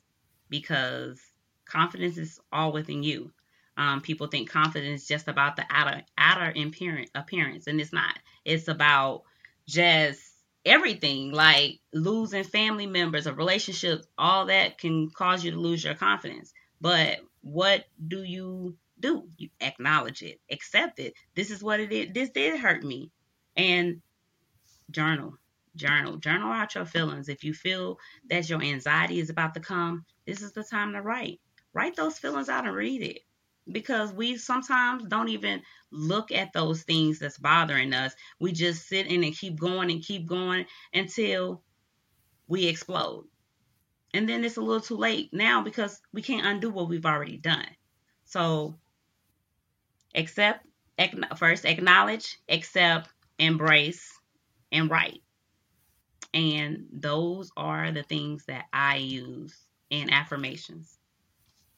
because 0.48 1.20
confidence 1.66 2.16
is 2.16 2.40
all 2.52 2.72
within 2.72 3.02
you. 3.02 3.30
Um, 3.76 4.00
people 4.00 4.26
think 4.26 4.48
confidence 4.48 5.02
is 5.02 5.08
just 5.08 5.28
about 5.28 5.56
the 5.56 5.66
outer 5.68 6.02
outer 6.16 6.54
appearance, 7.14 7.66
and 7.66 7.78
it's 7.78 7.92
not. 7.92 8.18
It's 8.44 8.68
about 8.68 9.24
just 9.68 10.22
everything, 10.66 11.30
like 11.30 11.78
losing 11.94 12.44
family 12.44 12.86
members, 12.86 13.26
a 13.26 13.32
relationship. 13.32 14.04
All 14.18 14.46
that 14.46 14.78
can 14.78 15.08
cause 15.10 15.44
you 15.44 15.52
to 15.52 15.58
lose 15.58 15.82
your 15.82 15.94
confidence. 15.94 16.52
But 16.80 17.20
what 17.40 17.84
do 18.06 18.22
you 18.22 18.76
do? 19.00 19.28
You 19.38 19.48
acknowledge 19.60 20.22
it, 20.22 20.40
accept 20.50 20.98
it. 20.98 21.14
This 21.34 21.50
is 21.50 21.62
what 21.62 21.80
it 21.80 21.92
is. 21.92 22.08
This 22.12 22.30
did 22.30 22.58
hurt 22.58 22.82
me, 22.82 23.10
and 23.56 24.02
journal, 24.90 25.38
journal, 25.76 26.16
journal 26.16 26.52
out 26.52 26.74
your 26.74 26.84
feelings. 26.84 27.28
If 27.28 27.44
you 27.44 27.54
feel 27.54 27.98
that 28.28 28.50
your 28.50 28.62
anxiety 28.62 29.20
is 29.20 29.30
about 29.30 29.54
to 29.54 29.60
come, 29.60 30.04
this 30.26 30.42
is 30.42 30.52
the 30.52 30.64
time 30.64 30.92
to 30.92 31.00
write. 31.00 31.40
Write 31.72 31.96
those 31.96 32.18
feelings 32.18 32.48
out 32.48 32.66
and 32.66 32.74
read 32.74 33.02
it 33.02 33.20
because 33.70 34.12
we 34.12 34.36
sometimes 34.36 35.04
don't 35.06 35.28
even 35.28 35.62
look 35.90 36.30
at 36.32 36.52
those 36.52 36.82
things 36.82 37.18
that's 37.18 37.38
bothering 37.38 37.92
us. 37.92 38.14
We 38.38 38.52
just 38.52 38.88
sit 38.88 39.06
in 39.06 39.24
and 39.24 39.36
keep 39.36 39.58
going 39.58 39.90
and 39.90 40.02
keep 40.02 40.26
going 40.26 40.66
until 40.94 41.62
we 42.48 42.66
explode. 42.66 43.26
And 44.14 44.28
then 44.28 44.44
it's 44.44 44.56
a 44.56 44.62
little 44.62 44.80
too 44.80 44.96
late 44.96 45.30
now 45.32 45.62
because 45.62 46.00
we 46.12 46.22
can't 46.22 46.46
undo 46.46 46.70
what 46.70 46.88
we've 46.88 47.06
already 47.06 47.36
done. 47.36 47.66
So 48.24 48.78
accept, 50.14 50.64
first 51.36 51.64
acknowledge, 51.64 52.38
accept, 52.48 53.10
embrace, 53.38 54.12
and 54.72 54.90
write. 54.90 55.22
And 56.32 56.86
those 56.92 57.50
are 57.56 57.90
the 57.92 58.02
things 58.02 58.44
that 58.46 58.66
I 58.72 58.96
use 58.96 59.56
in 59.90 60.10
affirmations 60.10 60.95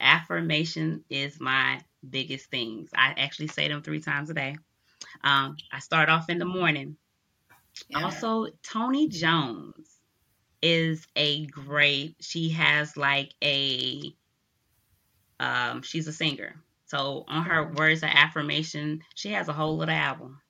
affirmation 0.01 1.05
is 1.11 1.41
my 1.41 1.81
biggest 2.09 2.51
things. 2.51 2.91
I 2.95 3.15
actually 3.17 3.49
say 3.49 3.69
them 3.69 3.83
three 3.83 4.01
times 4.01 4.31
a 4.31 4.35
day. 4.35 4.57
Um, 5.23 5.57
I 5.73 5.79
start 5.81 6.09
off 6.09 6.31
in 6.31 6.39
the 6.39 6.45
morning. 6.45 6.97
Yeah. 7.89 8.05
Also, 8.05 8.47
Tony 8.63 9.09
Jones 9.09 10.01
is 10.63 11.07
a 11.17 11.47
great. 11.47 12.17
She 12.21 12.51
has 12.51 12.97
like 12.97 13.33
a. 13.43 14.15
Um, 15.41 15.83
she's 15.83 16.09
a 16.09 16.13
singer. 16.13 16.57
So 16.87 17.25
on 17.29 17.45
her 17.45 17.73
words 17.73 18.03
of 18.03 18.09
affirmation, 18.13 19.03
she 19.15 19.31
has 19.33 19.49
a 19.49 19.53
whole 19.53 19.77
little 19.77 19.95
album. 19.95 20.41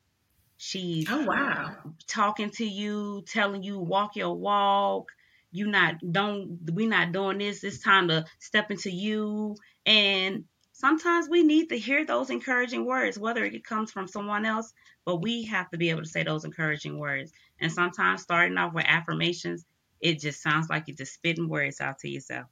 She's 0.56 1.06
oh 1.08 1.24
wow 1.24 1.76
talking 2.08 2.50
to 2.50 2.64
you, 2.64 3.22
telling 3.26 3.62
you 3.62 3.78
walk 3.78 4.16
your 4.16 4.34
walk, 4.34 5.12
you 5.50 5.66
not 5.66 5.94
don't 6.12 6.58
we 6.72 6.86
not 6.86 7.12
doing 7.12 7.38
this 7.38 7.64
it's 7.64 7.80
time 7.80 8.08
to 8.08 8.24
step 8.38 8.70
into 8.70 8.90
you. 8.90 9.56
And 9.86 10.44
sometimes 10.72 11.28
we 11.28 11.42
need 11.42 11.68
to 11.70 11.78
hear 11.78 12.04
those 12.04 12.30
encouraging 12.30 12.84
words 12.84 13.18
whether 13.18 13.44
it 13.44 13.64
comes 13.64 13.90
from 13.90 14.06
someone 14.06 14.44
else 14.44 14.72
but 15.04 15.22
we 15.22 15.44
have 15.44 15.70
to 15.70 15.78
be 15.78 15.90
able 15.90 16.02
to 16.02 16.08
say 16.08 16.22
those 16.22 16.44
encouraging 16.44 16.98
words. 16.98 17.32
And 17.60 17.72
sometimes 17.72 18.22
starting 18.22 18.58
off 18.58 18.74
with 18.74 18.84
affirmations 18.86 19.64
it 20.00 20.20
just 20.20 20.42
sounds 20.42 20.68
like 20.68 20.84
you're 20.86 20.96
just 20.96 21.14
spitting 21.14 21.48
words 21.48 21.80
out 21.80 21.98
to 22.00 22.08
yourself. 22.08 22.46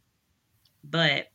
But 0.83 1.27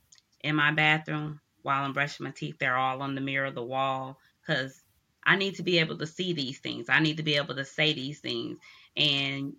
in 0.42 0.56
my 0.56 0.72
bathroom 0.72 1.40
while 1.62 1.84
i'm 1.84 1.94
brushing 1.94 2.24
my 2.24 2.32
teeth 2.32 2.56
they're 2.60 2.76
all 2.76 3.02
on 3.04 3.14
the 3.14 3.22
mirror 3.22 3.46
of 3.46 3.54
the 3.56 3.64
wall 3.64 4.18
because 4.42 4.82
i 5.24 5.36
need 5.36 5.54
to 5.56 5.62
be 5.62 5.78
able 5.78 5.98
to 5.98 6.08
see 6.08 6.34
these 6.34 6.58
things. 6.60 6.90
I 6.90 7.00
need 7.00 7.18
to 7.18 7.24
be 7.24 7.36
able 7.36 7.56
to 7.56 7.66
say 7.66 7.94
these 7.94 8.20
things 8.20 8.58
and 8.98 9.54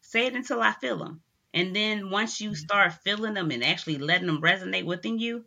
say 0.00 0.26
it 0.26 0.36
until 0.36 0.62
i 0.62 0.72
feel 0.72 0.98
them 0.98 1.20
and 1.58 1.74
then 1.74 2.10
once 2.10 2.40
you 2.40 2.50
mm-hmm. 2.50 2.54
start 2.54 2.92
feeling 3.02 3.34
them 3.34 3.50
and 3.50 3.64
actually 3.64 3.98
letting 3.98 4.28
them 4.28 4.40
resonate 4.40 4.84
within 4.84 5.18
you, 5.18 5.44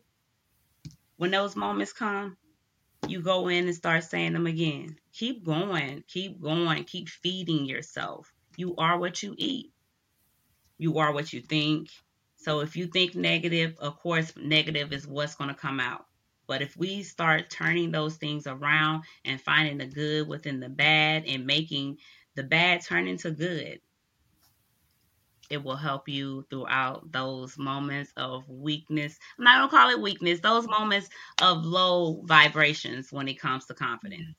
when 1.16 1.32
those 1.32 1.56
moments 1.56 1.94
come, 1.94 2.36
you 3.08 3.22
go 3.22 3.48
in 3.48 3.66
and 3.66 3.76
start 3.76 4.04
saying 4.04 4.34
them 4.34 4.46
again. 4.46 4.98
Keep 5.14 5.46
going, 5.46 6.04
keep 6.10 6.42
going, 6.42 6.84
keep 6.84 7.08
feeding 7.08 7.64
yourself. 7.64 8.30
You 8.58 8.76
are 8.76 9.00
what 9.00 9.24
you 9.24 9.36
eat. 9.38 9.72
You 10.78 10.98
are 10.98 11.14
what 11.14 11.32
you 11.32 11.40
think. 11.40 11.88
So 12.36 12.60
if 12.60 12.76
you 12.76 12.88
think 12.88 13.16
negative, 13.16 13.78
of 13.80 13.98
course, 13.98 14.34
negative 14.36 14.92
is 14.92 15.08
what's 15.08 15.36
going 15.36 15.50
to 15.50 15.56
come 15.56 15.80
out. 15.80 16.06
But 16.46 16.62
if 16.62 16.76
we 16.76 17.04
start 17.04 17.50
turning 17.50 17.92
those 17.92 18.18
things 18.18 18.48
around 18.48 19.04
and 19.24 19.40
finding 19.40 19.78
the 19.78 19.86
good 19.86 20.28
within 20.28 20.60
the 20.60 20.68
bad 20.68 21.24
and 21.26 21.46
making 21.46 22.00
the 22.36 22.44
bad 22.44 22.82
turn 22.82 23.08
into 23.08 23.32
good, 23.32 23.80
it 25.52 25.64
will 25.64 25.76
help 25.76 26.10
you 26.10 26.46
throughout 26.50 27.12
those 27.12 27.58
moments 27.58 28.14
of 28.18 28.50
weakness. 28.50 29.20
I'm 29.38 29.46
not 29.46 29.72
gonna 29.72 29.84
call 29.84 29.92
it 29.92 30.02
weakness, 30.02 30.40
those 30.42 30.68
moments 30.68 31.10
of 31.42 31.66
low 31.66 32.22
vibrations 32.26 33.12
when 33.12 33.28
it 33.28 33.40
comes 33.40 33.66
to 33.68 33.76
confidence. 33.76 34.36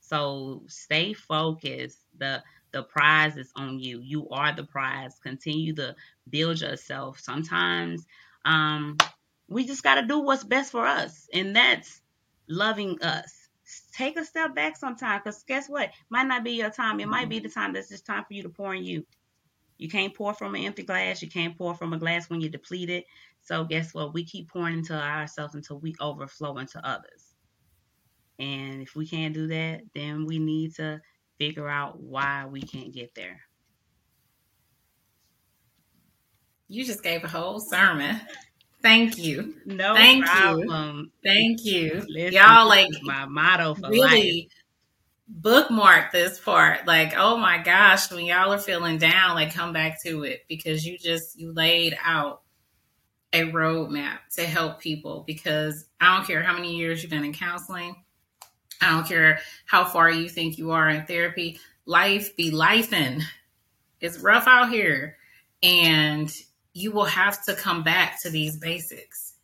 So 0.00 0.64
stay 0.68 1.14
focused. 1.14 2.00
The 2.18 2.42
the 2.72 2.82
prize 2.82 3.36
is 3.36 3.52
on 3.56 3.78
you. 3.80 4.00
You 4.02 4.28
are 4.30 4.52
the 4.54 4.64
prize. 4.64 5.18
Continue 5.22 5.74
to 5.76 5.94
build 6.28 6.60
yourself. 6.60 7.20
Sometimes 7.20 8.06
um, 8.44 8.98
we 9.48 9.66
just 9.66 9.82
got 9.82 9.96
to 9.96 10.06
do 10.06 10.20
what's 10.20 10.44
best 10.44 10.72
for 10.72 10.86
us, 10.86 11.28
and 11.32 11.56
that's 11.56 12.02
loving 12.48 13.02
us. 13.02 13.48
Take 13.92 14.18
a 14.18 14.24
step 14.24 14.54
back 14.54 14.76
sometimes, 14.76 15.22
because 15.24 15.42
guess 15.44 15.68
what? 15.68 15.90
Might 16.10 16.26
not 16.26 16.44
be 16.44 16.52
your 16.52 16.70
time. 16.70 17.00
It 17.00 17.08
might 17.08 17.28
be 17.28 17.40
the 17.40 17.48
time 17.48 17.72
that's 17.72 17.88
just 17.88 18.06
time 18.06 18.24
for 18.24 18.34
you 18.34 18.42
to 18.44 18.48
pour 18.50 18.74
in 18.74 18.84
you. 18.84 19.04
You 19.78 19.88
can't 19.88 20.14
pour 20.14 20.34
from 20.34 20.54
an 20.54 20.64
empty 20.64 20.82
glass. 20.82 21.22
You 21.22 21.28
can't 21.28 21.56
pour 21.56 21.74
from 21.74 21.92
a 21.92 21.98
glass 21.98 22.30
when 22.30 22.40
you're 22.40 22.50
depleted. 22.50 23.04
So 23.42 23.64
guess 23.64 23.94
what? 23.94 24.14
We 24.14 24.24
keep 24.24 24.48
pouring 24.50 24.78
into 24.78 24.94
ourselves 24.94 25.54
until 25.54 25.78
we 25.78 25.94
overflow 26.00 26.58
into 26.58 26.84
others. 26.86 27.34
And 28.38 28.82
if 28.82 28.94
we 28.94 29.06
can't 29.06 29.34
do 29.34 29.46
that, 29.48 29.82
then 29.94 30.26
we 30.26 30.38
need 30.38 30.74
to 30.76 31.00
figure 31.38 31.68
out 31.68 32.00
why 32.00 32.46
we 32.46 32.62
can't 32.62 32.92
get 32.92 33.14
there. 33.14 33.40
You 36.68 36.84
just 36.84 37.02
gave 37.02 37.22
a 37.22 37.28
whole 37.28 37.60
sermon. 37.60 38.20
Thank 38.82 39.18
you. 39.18 39.54
No 39.64 39.94
Thank 39.94 40.24
problem. 40.24 41.10
You. 41.22 41.30
Thank 41.32 41.64
you. 41.64 42.04
Listen, 42.08 42.34
Y'all 42.34 42.68
like 42.68 42.90
my 43.02 43.24
motto 43.26 43.74
for 43.74 43.88
really 43.88 44.42
life 44.42 44.52
bookmark 45.28 46.12
this 46.12 46.38
part. 46.38 46.86
Like, 46.86 47.14
oh 47.16 47.36
my 47.36 47.58
gosh, 47.58 48.10
when 48.10 48.24
y'all 48.24 48.52
are 48.52 48.58
feeling 48.58 48.98
down, 48.98 49.34
like 49.34 49.54
come 49.54 49.72
back 49.72 50.02
to 50.04 50.22
it 50.24 50.44
because 50.48 50.86
you 50.86 50.98
just 50.98 51.38
you 51.38 51.52
laid 51.52 51.96
out 52.04 52.42
a 53.32 53.42
roadmap 53.42 54.18
to 54.36 54.42
help 54.42 54.80
people 54.80 55.24
because 55.26 55.86
I 56.00 56.16
don't 56.16 56.26
care 56.26 56.42
how 56.42 56.54
many 56.54 56.76
years 56.76 57.02
you've 57.02 57.10
been 57.10 57.24
in 57.24 57.32
counseling. 57.32 57.96
I 58.80 58.90
don't 58.92 59.06
care 59.06 59.40
how 59.64 59.84
far 59.84 60.10
you 60.10 60.28
think 60.28 60.58
you 60.58 60.70
are 60.70 60.88
in 60.88 61.06
therapy. 61.06 61.58
Life 61.86 62.36
be 62.36 62.50
lifing. 62.50 63.22
It's 64.00 64.18
rough 64.18 64.46
out 64.46 64.70
here. 64.70 65.16
And 65.62 66.30
you 66.72 66.92
will 66.92 67.06
have 67.06 67.42
to 67.46 67.54
come 67.54 67.82
back 67.82 68.20
to 68.22 68.30
these 68.30 68.58
basics. 68.58 69.34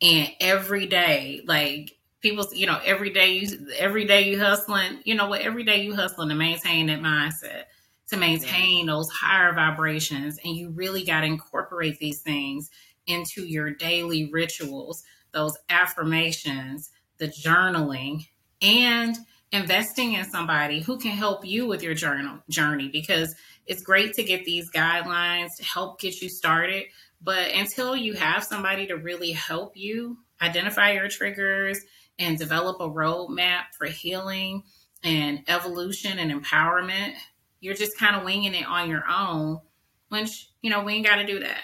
And 0.00 0.30
every 0.40 0.86
day, 0.86 1.42
like 1.46 1.96
people, 2.22 2.46
you 2.52 2.66
know, 2.66 2.80
every 2.84 3.10
day 3.10 3.32
you 3.32 3.68
every 3.76 4.04
day 4.06 4.30
you 4.30 4.38
hustling, 4.38 5.00
you 5.04 5.14
know 5.14 5.28
what, 5.28 5.42
every 5.42 5.64
day 5.64 5.82
you 5.82 5.94
hustling 5.94 6.28
to 6.28 6.34
maintain 6.34 6.86
that 6.86 7.00
mindset, 7.00 7.64
to 8.08 8.16
maintain 8.16 8.86
those 8.86 9.10
higher 9.10 9.52
vibrations. 9.52 10.38
And 10.42 10.56
you 10.56 10.70
really 10.70 11.04
got 11.04 11.20
to 11.20 11.26
incorporate 11.26 11.98
these 11.98 12.20
things 12.20 12.70
into 13.06 13.42
your 13.42 13.70
daily 13.70 14.30
rituals, 14.32 15.02
those 15.32 15.58
affirmations, 15.68 16.90
the 17.18 17.28
journaling, 17.28 18.28
and 18.62 19.16
investing 19.50 20.14
in 20.14 20.24
somebody 20.24 20.80
who 20.80 20.98
can 20.98 21.10
help 21.10 21.44
you 21.44 21.66
with 21.66 21.82
your 21.82 21.94
journal 21.94 22.38
journey 22.48 22.88
because 22.88 23.34
it's 23.66 23.82
great 23.82 24.14
to 24.14 24.22
get 24.22 24.44
these 24.44 24.70
guidelines 24.70 25.56
to 25.58 25.64
help 25.64 26.00
get 26.00 26.22
you 26.22 26.28
started. 26.28 26.84
But 27.20 27.50
until 27.50 27.94
you 27.94 28.14
have 28.14 28.44
somebody 28.44 28.86
to 28.86 28.94
really 28.94 29.32
help 29.32 29.76
you 29.76 30.18
identify 30.40 30.92
your 30.92 31.08
triggers 31.08 31.80
and 32.18 32.38
develop 32.38 32.80
a 32.80 32.88
roadmap 32.88 33.64
for 33.76 33.86
healing 33.86 34.62
and 35.02 35.42
evolution 35.48 36.18
and 36.18 36.32
empowerment, 36.32 37.14
you're 37.60 37.74
just 37.74 37.98
kind 37.98 38.16
of 38.16 38.24
winging 38.24 38.54
it 38.54 38.66
on 38.66 38.88
your 38.88 39.04
own, 39.08 39.60
which, 40.08 40.50
you 40.62 40.70
know, 40.70 40.82
we 40.82 40.94
ain't 40.94 41.06
got 41.06 41.16
to 41.16 41.26
do 41.26 41.40
that. 41.40 41.62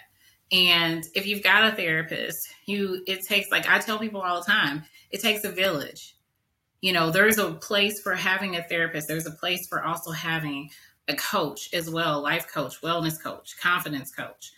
And 0.50 1.04
if 1.14 1.26
you've 1.26 1.42
got 1.42 1.72
a 1.72 1.76
therapist, 1.76 2.48
you 2.66 3.02
it 3.06 3.22
takes 3.26 3.50
like 3.50 3.68
I 3.68 3.78
tell 3.78 3.98
people 3.98 4.22
all 4.22 4.40
the 4.40 4.50
time, 4.50 4.84
it 5.10 5.20
takes 5.20 5.44
a 5.44 5.50
village. 5.50 6.16
You 6.80 6.92
know, 6.92 7.10
there's 7.10 7.38
a 7.38 7.52
place 7.52 8.00
for 8.00 8.14
having 8.14 8.56
a 8.56 8.62
therapist. 8.62 9.08
There's 9.08 9.26
a 9.26 9.32
place 9.32 9.66
for 9.68 9.84
also 9.84 10.12
having 10.12 10.70
a 11.08 11.16
coach 11.16 11.70
as 11.74 11.90
well, 11.90 12.22
life 12.22 12.46
coach, 12.52 12.80
wellness 12.82 13.20
coach, 13.20 13.56
confidence 13.60 14.12
coach. 14.14 14.52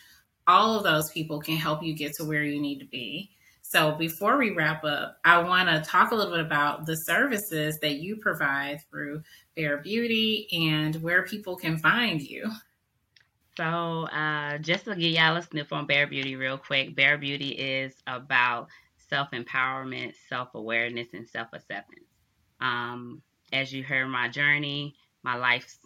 All 0.47 0.77
of 0.77 0.83
those 0.83 1.09
people 1.11 1.39
can 1.39 1.55
help 1.55 1.81
you 1.83 1.93
get 1.93 2.13
to 2.15 2.25
where 2.25 2.43
you 2.43 2.61
need 2.61 2.79
to 2.79 2.85
be. 2.85 3.31
So 3.71 3.93
before 3.93 4.37
we 4.37 4.49
wrap 4.49 4.83
up, 4.83 5.19
I 5.23 5.37
want 5.37 5.69
to 5.69 5.79
talk 5.89 6.11
a 6.11 6.15
little 6.15 6.33
bit 6.33 6.45
about 6.45 6.85
the 6.85 6.95
services 6.95 7.79
that 7.81 8.01
you 8.01 8.17
provide 8.17 8.81
through 8.89 9.23
Bare 9.55 9.77
Beauty 9.77 10.49
and 10.51 10.93
where 11.01 11.23
people 11.23 11.55
can 11.55 11.77
find 11.77 12.21
you. 12.21 12.51
So, 13.55 13.63
uh, 13.63 14.57
just 14.57 14.85
to 14.85 14.95
give 14.95 15.13
y'all 15.13 15.37
a 15.37 15.41
sniff 15.41 15.71
on 15.71 15.85
Bare 15.85 16.07
Beauty 16.07 16.35
real 16.35 16.57
quick, 16.57 16.97
Bare 16.97 17.17
Beauty 17.17 17.51
is 17.51 17.95
about 18.07 18.67
self 18.97 19.31
empowerment, 19.31 20.15
self 20.27 20.49
awareness, 20.53 21.07
and 21.13 21.25
self 21.25 21.47
acceptance. 21.53 22.07
Um, 22.59 23.21
as 23.53 23.71
you 23.71 23.83
heard 23.83 24.07
my 24.07 24.27
journey, 24.27 24.95
my 25.23 25.35
life 25.35 25.77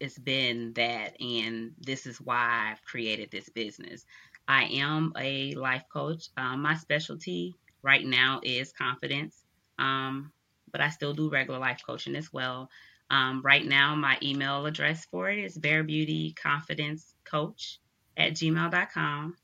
has 0.00 0.16
been 0.16 0.72
that, 0.74 1.20
and 1.20 1.72
this 1.80 2.06
is 2.06 2.20
why 2.20 2.70
I've 2.70 2.84
created 2.84 3.32
this 3.32 3.48
business. 3.48 4.04
I 4.52 4.64
am 4.64 5.14
a 5.16 5.54
life 5.54 5.84
coach. 5.90 6.28
Um, 6.36 6.60
my 6.60 6.76
specialty 6.76 7.54
right 7.82 8.04
now 8.04 8.42
is 8.44 8.70
confidence, 8.70 9.46
um, 9.78 10.30
but 10.70 10.82
I 10.82 10.90
still 10.90 11.14
do 11.14 11.30
regular 11.30 11.58
life 11.58 11.80
coaching 11.86 12.14
as 12.16 12.30
well. 12.34 12.68
Um, 13.08 13.40
right 13.42 13.64
now, 13.64 13.94
my 13.94 14.18
email 14.22 14.66
address 14.66 15.06
for 15.06 15.30
it 15.30 15.38
is 15.38 15.56
Bare 15.56 15.84
Beauty 15.84 16.34
Confidence 16.34 17.14
Coach 17.24 17.80
at 18.18 18.32
gmail.com. 18.32 19.34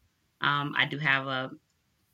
Um, 0.42 0.74
I 0.76 0.84
do 0.84 0.98
have 0.98 1.26
a 1.26 1.52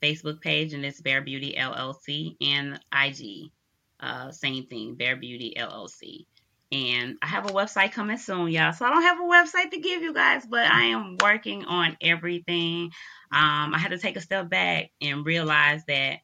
Facebook 0.01 0.39
page, 0.39 0.73
and 0.73 0.85
it's 0.85 1.01
Bare 1.01 1.21
Beauty 1.21 1.53
LLC, 1.59 2.37
and 2.39 2.79
IG, 2.93 3.51
uh, 3.99 4.31
same 4.31 4.67
thing, 4.67 4.95
Bare 4.95 5.17
Beauty 5.17 5.53
LLC. 5.57 6.27
And 6.71 7.17
I 7.21 7.27
have 7.27 7.45
a 7.45 7.53
website 7.53 7.91
coming 7.91 8.17
soon, 8.17 8.49
y'all. 8.49 8.73
So 8.73 8.85
I 8.85 8.89
don't 8.89 9.03
have 9.03 9.19
a 9.19 9.23
website 9.23 9.71
to 9.71 9.79
give 9.79 10.01
you 10.01 10.13
guys, 10.13 10.45
but 10.45 10.65
I 10.65 10.85
am 10.85 11.17
working 11.21 11.65
on 11.65 11.95
everything. 12.01 12.91
Um, 13.31 13.73
I 13.73 13.77
had 13.77 13.91
to 13.91 13.97
take 13.97 14.17
a 14.17 14.21
step 14.21 14.49
back 14.49 14.91
and 14.99 15.25
realize 15.25 15.83
that 15.87 16.19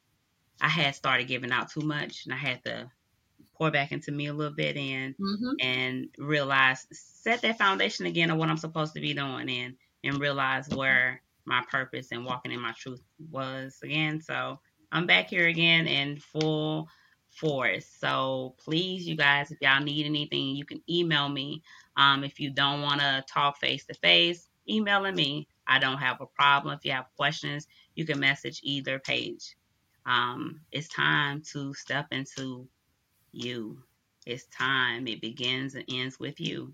I 0.59 0.67
had 0.67 0.95
started 0.95 1.27
giving 1.27 1.51
out 1.51 1.71
too 1.71 1.81
much, 1.81 2.25
and 2.25 2.33
I 2.33 2.37
had 2.37 2.63
to 2.65 2.89
pour 3.55 3.71
back 3.71 3.91
into 3.91 4.11
me 4.11 4.27
a 4.27 4.33
little 4.33 4.55
bit 4.55 4.75
and 4.75 5.15
mm-hmm. 5.17 5.51
and 5.59 6.09
realize 6.17 6.87
set 6.91 7.41
that 7.41 7.57
foundation 7.57 8.07
again 8.07 8.31
of 8.31 8.37
what 8.37 8.49
I'm 8.49 8.57
supposed 8.57 8.95
to 8.95 9.01
be 9.01 9.13
doing 9.13 9.49
and 9.49 9.75
and 10.03 10.19
realize 10.19 10.67
where 10.69 11.21
my 11.45 11.63
purpose 11.69 12.07
and 12.11 12.25
walking 12.25 12.51
in 12.51 12.59
my 12.59 12.73
truth 12.77 13.01
was 13.29 13.77
again. 13.83 14.21
So 14.21 14.59
I'm 14.91 15.05
back 15.05 15.29
here 15.29 15.47
again 15.47 15.87
in 15.87 16.17
full 16.17 16.89
force. 17.32 17.86
So 17.99 18.55
please, 18.57 19.07
you 19.07 19.15
guys, 19.15 19.51
if 19.51 19.57
y'all 19.61 19.82
need 19.82 20.05
anything, 20.05 20.55
you 20.55 20.65
can 20.65 20.82
email 20.89 21.29
me. 21.29 21.63
Um, 21.97 22.23
if 22.23 22.39
you 22.39 22.51
don't 22.51 22.82
want 22.82 23.01
to 23.01 23.23
talk 23.27 23.57
face 23.57 23.86
to 23.86 23.93
face, 23.95 24.49
emailing 24.69 25.15
me. 25.15 25.47
I 25.67 25.79
don't 25.79 25.97
have 25.97 26.21
a 26.21 26.25
problem. 26.25 26.77
If 26.77 26.86
you 26.86 26.91
have 26.91 27.05
questions, 27.15 27.67
you 27.95 28.05
can 28.05 28.19
message 28.19 28.59
either 28.63 28.99
page. 28.99 29.55
Um, 30.05 30.61
it's 30.71 30.88
time 30.88 31.41
to 31.53 31.73
step 31.73 32.07
into 32.11 32.67
you. 33.32 33.77
It's 34.25 34.45
time. 34.45 35.07
It 35.07 35.21
begins 35.21 35.75
and 35.75 35.86
ends 35.89 36.19
with 36.19 36.39
you. 36.39 36.73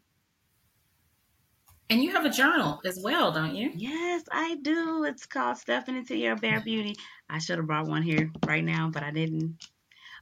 And 1.90 2.04
you 2.04 2.12
have 2.12 2.26
a 2.26 2.30
journal 2.30 2.82
as 2.86 3.00
well, 3.02 3.32
don't 3.32 3.56
you? 3.56 3.72
Yes, 3.74 4.24
I 4.30 4.56
do. 4.62 5.06
It's 5.06 5.26
called 5.26 5.58
Stepping 5.58 5.96
into 5.96 6.18
Your 6.18 6.36
Bare 6.36 6.60
Beauty. 6.60 6.98
I 7.30 7.40
should 7.40 7.58
have 7.58 7.68
brought 7.68 7.88
one 7.88 8.04
here 8.04 8.30
right 8.46 8.64
now, 8.64 8.90
but 8.92 9.04
I 9.04 9.12
didn't. 9.12 9.56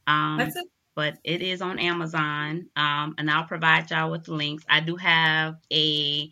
Um, 0.08 0.38
That's 0.38 0.56
it. 0.56 0.66
But 0.96 1.18
it 1.26 1.42
is 1.42 1.62
on 1.62 1.78
Amazon, 1.78 2.70
um, 2.78 3.16
and 3.18 3.30
I'll 3.30 3.44
provide 3.44 3.92
y'all 3.92 4.12
with 4.12 4.24
the 4.24 4.34
links. 4.34 4.64
I 4.70 4.80
do 4.80 4.96
have 4.96 5.58
a 5.72 6.32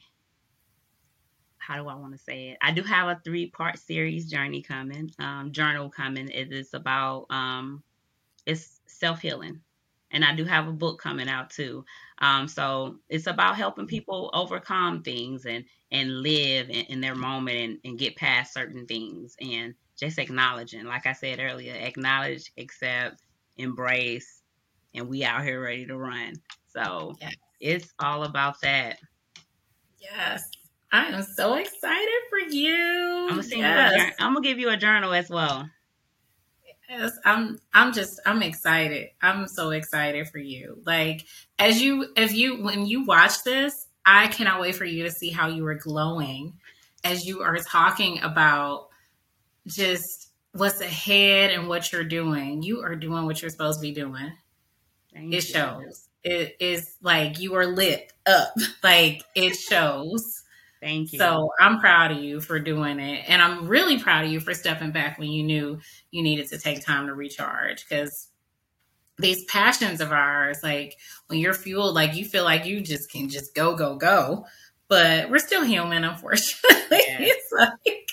how 1.57 1.75
do 1.75 1.87
I 1.87 1.95
want 1.95 2.13
to 2.13 2.17
say 2.17 2.49
it? 2.49 2.57
I 2.61 2.71
do 2.71 2.83
have 2.83 3.07
a 3.07 3.21
three 3.23 3.49
part 3.49 3.77
series 3.77 4.29
journey 4.29 4.61
coming, 4.61 5.11
um, 5.19 5.51
journal 5.51 5.89
coming. 5.89 6.29
It 6.29 6.53
is 6.53 6.73
about 6.73 7.25
um, 7.29 7.83
it's 8.45 8.81
self 8.85 9.21
healing 9.21 9.59
and 10.13 10.23
I 10.23 10.33
do 10.33 10.45
have 10.45 10.67
a 10.67 10.71
book 10.71 11.01
coming 11.01 11.27
out 11.27 11.49
too. 11.49 11.83
Um, 12.19 12.47
so 12.47 12.99
it's 13.09 13.27
about 13.27 13.57
helping 13.57 13.87
people 13.87 14.29
overcome 14.33 15.01
things 15.01 15.45
and 15.45 15.65
and 15.91 16.21
live 16.21 16.69
in, 16.69 16.85
in 16.85 17.01
their 17.01 17.15
moment 17.15 17.57
and, 17.57 17.79
and, 17.83 17.99
get 17.99 18.15
past 18.15 18.51
certain 18.51 18.87
things 18.87 19.35
and 19.39 19.75
just 19.95 20.17
acknowledging, 20.17 20.85
like 20.85 21.05
I 21.05 21.13
said 21.13 21.39
earlier, 21.39 21.75
acknowledge, 21.75 22.51
accept, 22.57 23.21
embrace, 23.57 24.41
and 24.93 25.07
we 25.07 25.23
out 25.23 25.43
here 25.43 25.61
ready 25.61 25.85
to 25.85 25.97
run. 25.97 26.33
So 26.67 27.15
yes. 27.21 27.33
it's 27.59 27.93
all 27.99 28.23
about 28.23 28.61
that. 28.61 28.97
Yes. 29.99 30.49
I 30.91 31.05
am 31.07 31.23
so 31.23 31.55
excited 31.55 32.21
for 32.29 32.37
you. 32.37 33.27
I'm 33.29 33.41
gonna, 33.41 33.47
yes. 33.49 34.15
I'm 34.19 34.33
gonna 34.33 34.45
give 34.45 34.59
you 34.59 34.69
a 34.69 34.77
journal 34.77 35.13
as 35.13 35.27
well. 35.29 35.67
Yes, 36.87 37.17
I'm 37.25 37.59
I'm 37.73 37.93
just 37.93 38.19
I'm 38.25 38.43
excited. 38.43 39.09
I'm 39.21 39.47
so 39.47 39.71
excited 39.71 40.27
for 40.27 40.37
you. 40.37 40.81
Like 40.85 41.25
as 41.57 41.81
you 41.81 42.13
if 42.15 42.33
you 42.33 42.61
when 42.63 42.85
you 42.85 43.05
watch 43.05 43.43
this, 43.43 43.87
I 44.05 44.27
cannot 44.27 44.61
wait 44.61 44.75
for 44.75 44.85
you 44.85 45.03
to 45.03 45.11
see 45.11 45.31
how 45.31 45.47
you 45.47 45.65
are 45.65 45.75
glowing 45.75 46.53
as 47.03 47.25
you 47.25 47.41
are 47.41 47.57
talking 47.57 48.21
about 48.21 48.89
just 49.65 50.29
what's 50.53 50.81
ahead 50.81 51.51
and 51.51 51.67
what 51.67 51.91
you're 51.91 52.03
doing. 52.03 52.61
You 52.63 52.81
are 52.81 52.95
doing 52.95 53.25
what 53.25 53.41
you're 53.41 53.51
supposed 53.51 53.79
to 53.79 53.81
be 53.81 53.91
doing. 53.91 54.31
Thank 55.13 55.33
it 55.33 55.41
shows. 55.41 56.07
It 56.23 56.55
is 56.59 56.95
like 57.01 57.39
you 57.39 57.55
are 57.55 57.67
lit 57.67 58.11
up. 58.25 58.53
Like 58.83 59.23
it 59.35 59.55
shows. 59.55 60.43
Thank 60.81 61.13
you. 61.13 61.19
So 61.19 61.51
I'm 61.59 61.79
proud 61.79 62.11
of 62.11 62.17
you 62.17 62.41
for 62.41 62.59
doing 62.59 62.99
it. 62.99 63.23
And 63.29 63.41
I'm 63.41 63.67
really 63.67 63.97
proud 63.97 64.25
of 64.25 64.31
you 64.31 64.41
for 64.41 64.53
stepping 64.53 64.91
back 64.91 65.17
when 65.17 65.29
you 65.29 65.41
knew 65.43 65.79
you 66.11 66.21
needed 66.21 66.49
to 66.49 66.57
take 66.57 66.85
time 66.85 67.07
to 67.07 67.13
recharge 67.13 67.87
because 67.87 68.27
these 69.17 69.45
passions 69.45 70.01
of 70.01 70.11
ours, 70.11 70.59
like 70.61 70.97
when 71.27 71.39
you're 71.39 71.53
fueled, 71.53 71.95
like 71.95 72.15
you 72.15 72.25
feel 72.25 72.43
like 72.43 72.65
you 72.65 72.81
just 72.81 73.09
can 73.09 73.29
just 73.29 73.55
go, 73.55 73.75
go, 73.75 73.95
go. 73.95 74.45
But 74.89 75.29
we're 75.29 75.39
still 75.39 75.63
human, 75.63 76.03
unfortunately. 76.03 76.97
it's 76.99 77.51
like 77.53 78.09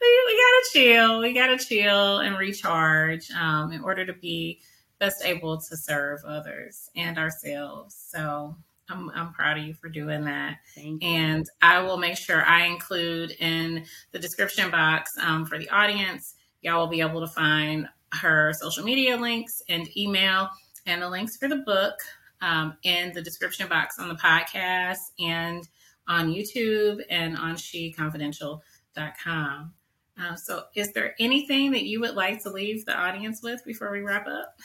we, 0.00 0.22
we, 0.26 0.32
gotta 0.32 0.64
chill. 0.72 1.20
We 1.20 1.32
gotta 1.32 1.58
chill 1.58 2.18
and 2.18 2.38
recharge 2.38 3.30
um, 3.30 3.72
in 3.72 3.82
order 3.82 4.06
to 4.06 4.12
be 4.12 4.60
best 4.98 5.24
able 5.24 5.60
to 5.60 5.76
serve 5.76 6.20
others 6.26 6.90
and 6.96 7.18
ourselves. 7.18 7.94
So 8.10 8.56
I'm, 8.88 9.10
I'm 9.10 9.32
proud 9.32 9.58
of 9.58 9.64
you 9.64 9.74
for 9.74 9.88
doing 9.88 10.24
that. 10.24 10.58
And 11.02 11.46
I 11.60 11.80
will 11.80 11.96
make 11.96 12.16
sure 12.16 12.44
I 12.44 12.66
include 12.66 13.32
in 13.40 13.84
the 14.12 14.18
description 14.18 14.70
box 14.70 15.12
um, 15.20 15.44
for 15.44 15.58
the 15.58 15.68
audience, 15.70 16.34
y'all 16.62 16.80
will 16.80 16.86
be 16.86 17.00
able 17.00 17.20
to 17.20 17.26
find 17.26 17.88
her 18.12 18.52
social 18.54 18.84
media 18.84 19.16
links 19.16 19.60
and 19.68 19.88
email 19.96 20.48
and 20.86 21.02
the 21.02 21.08
links 21.08 21.36
for 21.36 21.48
the 21.48 21.56
book 21.56 21.94
um, 22.40 22.76
in 22.84 23.12
the 23.12 23.22
description 23.22 23.68
box 23.68 23.98
on 23.98 24.08
the 24.08 24.14
podcast 24.14 24.98
and 25.18 25.66
on 26.08 26.32
YouTube 26.32 27.00
and 27.10 27.36
on 27.36 27.56
sheconfidential.com. 27.56 29.72
Uh, 30.18 30.34
so, 30.36 30.64
is 30.74 30.92
there 30.92 31.14
anything 31.18 31.72
that 31.72 31.84
you 31.84 32.00
would 32.00 32.14
like 32.14 32.42
to 32.42 32.50
leave 32.50 32.84
the 32.86 32.96
audience 32.96 33.42
with 33.42 33.64
before 33.64 33.92
we 33.92 34.00
wrap 34.00 34.26
up? 34.26 34.56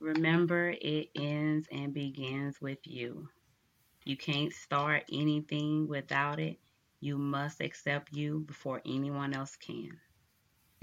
Remember, 0.00 0.70
it 0.70 1.10
ends 1.14 1.68
and 1.70 1.94
begins 1.94 2.60
with 2.60 2.78
you. 2.84 3.28
You 4.04 4.16
can't 4.16 4.52
start 4.52 5.04
anything 5.12 5.88
without 5.88 6.40
it. 6.40 6.58
You 7.00 7.18
must 7.18 7.60
accept 7.60 8.12
you 8.12 8.40
before 8.40 8.82
anyone 8.84 9.34
else 9.34 9.56
can. 9.56 10.00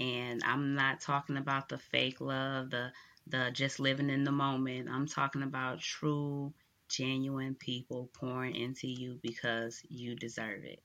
And 0.00 0.42
I'm 0.44 0.74
not 0.74 1.00
talking 1.00 1.36
about 1.36 1.68
the 1.68 1.78
fake 1.78 2.20
love, 2.20 2.70
the 2.70 2.92
the 3.26 3.50
just 3.52 3.80
living 3.80 4.10
in 4.10 4.24
the 4.24 4.32
moment. 4.32 4.88
I'm 4.88 5.06
talking 5.06 5.42
about 5.42 5.80
true, 5.80 6.54
genuine 6.88 7.54
people 7.54 8.10
pouring 8.14 8.54
into 8.54 8.88
you 8.88 9.18
because 9.22 9.82
you 9.88 10.16
deserve 10.16 10.64
it. 10.64 10.82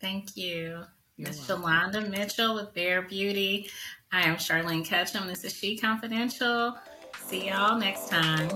Thank 0.00 0.36
you. 0.36 0.84
Miss 1.16 1.40
Shalonda 1.46 2.08
Mitchell 2.08 2.54
with 2.54 2.72
Bare 2.74 3.02
Beauty. 3.02 3.70
I 4.12 4.22
am 4.22 4.36
Charlene 4.36 4.84
Ketchum. 4.84 5.26
This 5.26 5.42
is 5.44 5.52
She 5.52 5.76
Confidential. 5.76 6.78
See 7.26 7.48
y'all 7.48 7.78
next 7.78 8.08
time. 8.08 8.48